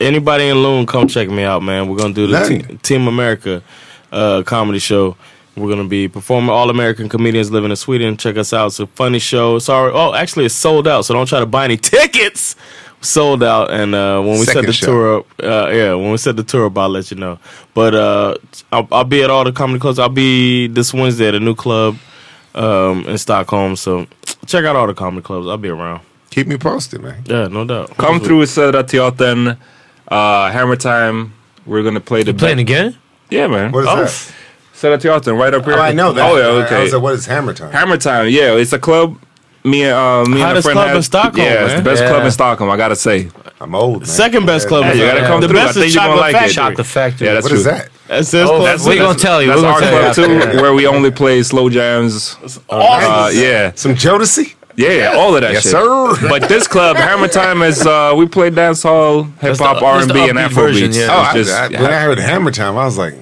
Anybody 0.00 0.48
in 0.48 0.56
Loon, 0.62 0.84
come 0.84 1.06
check 1.06 1.28
me 1.28 1.44
out, 1.44 1.62
man. 1.62 1.88
We're 1.88 1.96
gonna 1.96 2.12
do 2.14 2.26
the 2.26 2.44
Te- 2.48 2.76
Team 2.78 3.06
America 3.06 3.62
uh, 4.10 4.42
comedy 4.44 4.80
show. 4.80 5.16
We're 5.56 5.70
gonna 5.70 5.88
be 5.88 6.06
performing 6.08 6.50
all 6.50 6.68
American 6.70 7.08
comedians 7.08 7.50
living 7.50 7.70
in 7.70 7.76
Sweden. 7.76 8.16
Check 8.16 8.36
us 8.36 8.52
out. 8.52 8.66
It's 8.66 8.80
a 8.80 8.86
funny 8.88 9.18
show. 9.18 9.58
Sorry, 9.58 9.90
oh, 9.94 10.12
actually, 10.14 10.44
it's 10.44 10.54
sold 10.54 10.86
out. 10.86 11.06
So 11.06 11.14
don't 11.14 11.26
try 11.26 11.40
to 11.40 11.46
buy 11.46 11.64
any 11.64 11.76
tickets. 11.94 12.56
Sold 13.00 13.42
out. 13.42 13.70
And 13.70 13.94
uh, 13.94 14.20
when 14.20 14.38
we 14.38 14.44
set 14.46 14.66
the 14.66 14.72
show. 14.72 14.86
tour 14.86 15.16
up, 15.18 15.26
uh, 15.42 15.68
yeah, 15.70 15.94
when 15.94 16.10
we 16.10 16.16
set 16.18 16.36
the 16.36 16.42
tour 16.42 16.66
up, 16.66 16.76
I'll 16.76 16.88
let 16.88 17.10
you 17.10 17.16
know. 17.16 17.38
But 17.74 17.94
uh, 17.94 18.36
I'll, 18.72 18.88
I'll 18.90 19.04
be 19.04 19.22
at 19.22 19.30
all 19.30 19.44
the 19.44 19.52
comedy 19.52 19.78
clubs. 19.78 19.98
I'll 19.98 20.08
be 20.08 20.66
this 20.66 20.92
Wednesday 20.92 21.28
at 21.28 21.34
a 21.34 21.40
new 21.40 21.54
club 21.54 21.96
um, 22.54 23.06
in 23.06 23.16
Stockholm. 23.18 23.76
So 23.76 24.06
check 24.46 24.64
out 24.64 24.76
all 24.76 24.86
the 24.86 24.94
comedy 24.94 25.22
clubs. 25.22 25.46
I'll 25.46 25.56
be 25.58 25.68
around. 25.68 26.00
Keep 26.30 26.48
me 26.48 26.58
posted, 26.58 27.00
man. 27.02 27.22
Yeah, 27.26 27.48
no 27.48 27.64
doubt. 27.64 27.96
Come 27.96 28.20
through 28.20 28.38
with 28.40 28.50
Södra 28.50 28.82
Teatern, 28.82 29.56
uh, 30.08 30.50
Hammer 30.50 30.76
Time. 30.76 31.32
We're 31.64 31.82
gonna 31.82 32.00
play 32.00 32.22
the 32.24 32.34
Playing 32.34 32.58
again? 32.58 32.96
Yeah, 33.30 33.46
man. 33.46 33.72
What 33.72 33.80
is 33.84 33.88
Oh, 33.88 33.96
that? 34.04 34.32
Södra 34.76 34.98
Teatern, 34.98 35.38
right 35.38 35.54
up 35.54 35.64
here. 35.64 35.74
Oh, 35.74 35.80
I 35.80 35.92
know 35.92 36.12
that. 36.12 36.30
Oh 36.30 36.36
yeah, 36.36 36.46
I 36.46 36.50
was 36.52 36.64
okay. 36.66 36.92
like, 36.92 37.02
what 37.02 37.14
is 37.14 37.24
Hammer 37.26 37.54
Time? 37.54 37.72
Hammer 37.72 37.96
Time, 37.96 38.28
yeah, 38.28 38.52
it's 38.54 38.72
a 38.74 38.78
club. 38.78 39.18
Me 39.64 39.82
and 39.84 39.94
uh, 39.94 40.24
me 40.26 40.34
and 40.34 40.42
a 40.42 40.46
Hottest 40.46 40.66
friend 40.66 40.76
club 40.76 40.86
had- 40.88 40.96
in 40.96 41.02
Stockholm, 41.02 41.44
Yeah, 41.46 41.64
it's 41.64 41.74
the 41.74 41.82
best 41.82 42.02
Yeah. 42.02 42.08
club 42.10 42.24
in 42.24 42.30
Stockholm. 42.30 42.70
I 42.70 42.76
gotta 42.76 42.94
say. 42.94 43.30
I'm 43.60 43.74
old. 43.74 44.00
Man. 44.00 44.06
Second 44.06 44.44
best 44.46 44.68
club. 44.68 44.84
Yeah, 44.84 44.92
in 44.92 44.98
you 44.98 45.04
gotta 45.06 45.18
Stockholm. 45.20 45.32
come 45.32 45.40
the 45.40 45.48
through. 45.48 45.58
I 45.58 45.64
best 45.64 45.74
think 45.74 45.86
is 45.86 45.94
you're 45.94 46.04
gonna 46.04 46.14
Chocolate 46.16 46.32
like 46.34 46.52
Factory. 46.52 46.72
it. 46.72 46.76
Shop 46.76 46.86
factory. 46.86 47.26
Yeah, 47.26 47.32
that's 47.34 47.44
What 47.44 47.48
true. 47.48 47.58
is 47.58 47.64
that? 47.64 47.88
That's 48.06 48.30
his 48.30 48.42
Oh, 48.44 48.46
club. 48.48 48.62
that's- 48.64 48.86
we 48.86 48.96
gonna 48.98 49.18
tell 49.18 49.42
you. 49.42 49.48
That's 49.48 49.62
our 49.62 49.80
gonna 49.80 50.14
tell 50.14 50.28
you 50.30 50.38
club 50.40 50.52
too, 50.52 50.60
where 50.62 50.74
we 50.74 50.86
only 50.86 51.10
play 51.10 51.42
slow 51.42 51.68
jams. 51.70 52.36
Uh, 52.70 53.30
yeah, 53.32 53.72
Some 53.74 53.94
Jodeci? 53.96 54.54
yeah, 54.76 55.14
all 55.16 55.34
of 55.34 55.40
that 55.42 55.52
Yes, 55.54 55.62
shit. 55.62 55.72
sir. 55.72 56.28
But 56.28 56.48
this 56.48 56.68
club, 56.68 56.96
Hammer 56.96 57.26
Time, 57.26 57.62
is 57.62 57.84
uh, 57.84 58.12
we 58.16 58.26
play 58.28 58.50
dance 58.50 58.82
hall, 58.84 59.24
hip 59.40 59.56
hop, 59.58 59.82
R 59.82 60.00
and 60.02 60.12
B, 60.12 60.28
and 60.28 60.38
upbeat 60.38 60.42
Afro 60.44 60.62
version, 60.64 60.86
beats. 60.88 60.98
yeah. 60.98 61.08
Oh, 61.10 61.18
I, 61.22 61.32
just- 61.32 61.52
I, 61.52 61.68
when 61.68 61.92
I 61.92 61.98
heard 62.00 62.18
Hammer 62.18 62.52
Time, 62.52 62.76
I 62.78 62.84
was 62.84 62.98
like. 62.98 63.14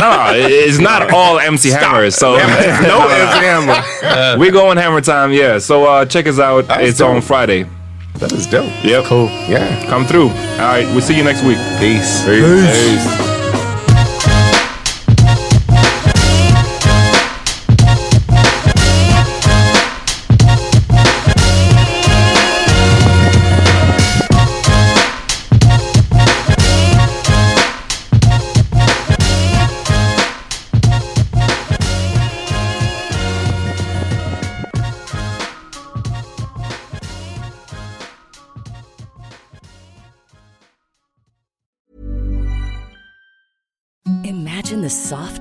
No, 0.00 0.32
it's 0.34 0.78
not 0.78 1.12
all 1.12 1.38
MC 1.38 1.70
Hammers. 1.70 2.14
So 2.16 2.32
no 2.36 2.40
MC 2.40 3.44
Hammer. 3.44 4.38
we 4.38 4.50
go 4.50 4.68
on 4.68 4.76
Hammer 4.76 5.00
Time, 5.00 5.32
yeah. 5.32 5.58
So 5.58 5.84
uh, 5.84 6.04
check 6.04 6.26
us 6.26 6.38
out. 6.38 6.66
That's 6.66 6.88
it's 6.90 6.98
dope. 6.98 7.14
on 7.14 7.22
Friday. 7.22 7.66
That 8.14 8.32
is 8.32 8.46
dope. 8.46 8.70
Yep. 8.84 9.04
Cool. 9.04 9.26
Yeah. 9.48 9.86
Come 9.88 10.04
through. 10.04 10.28
All 10.28 10.58
right, 10.58 10.84
we'll 10.86 11.00
see 11.00 11.16
you 11.16 11.24
next 11.24 11.42
week. 11.42 11.58
Peace. 11.78 12.24
Peace. 12.24 12.26
Imagine 12.26 13.29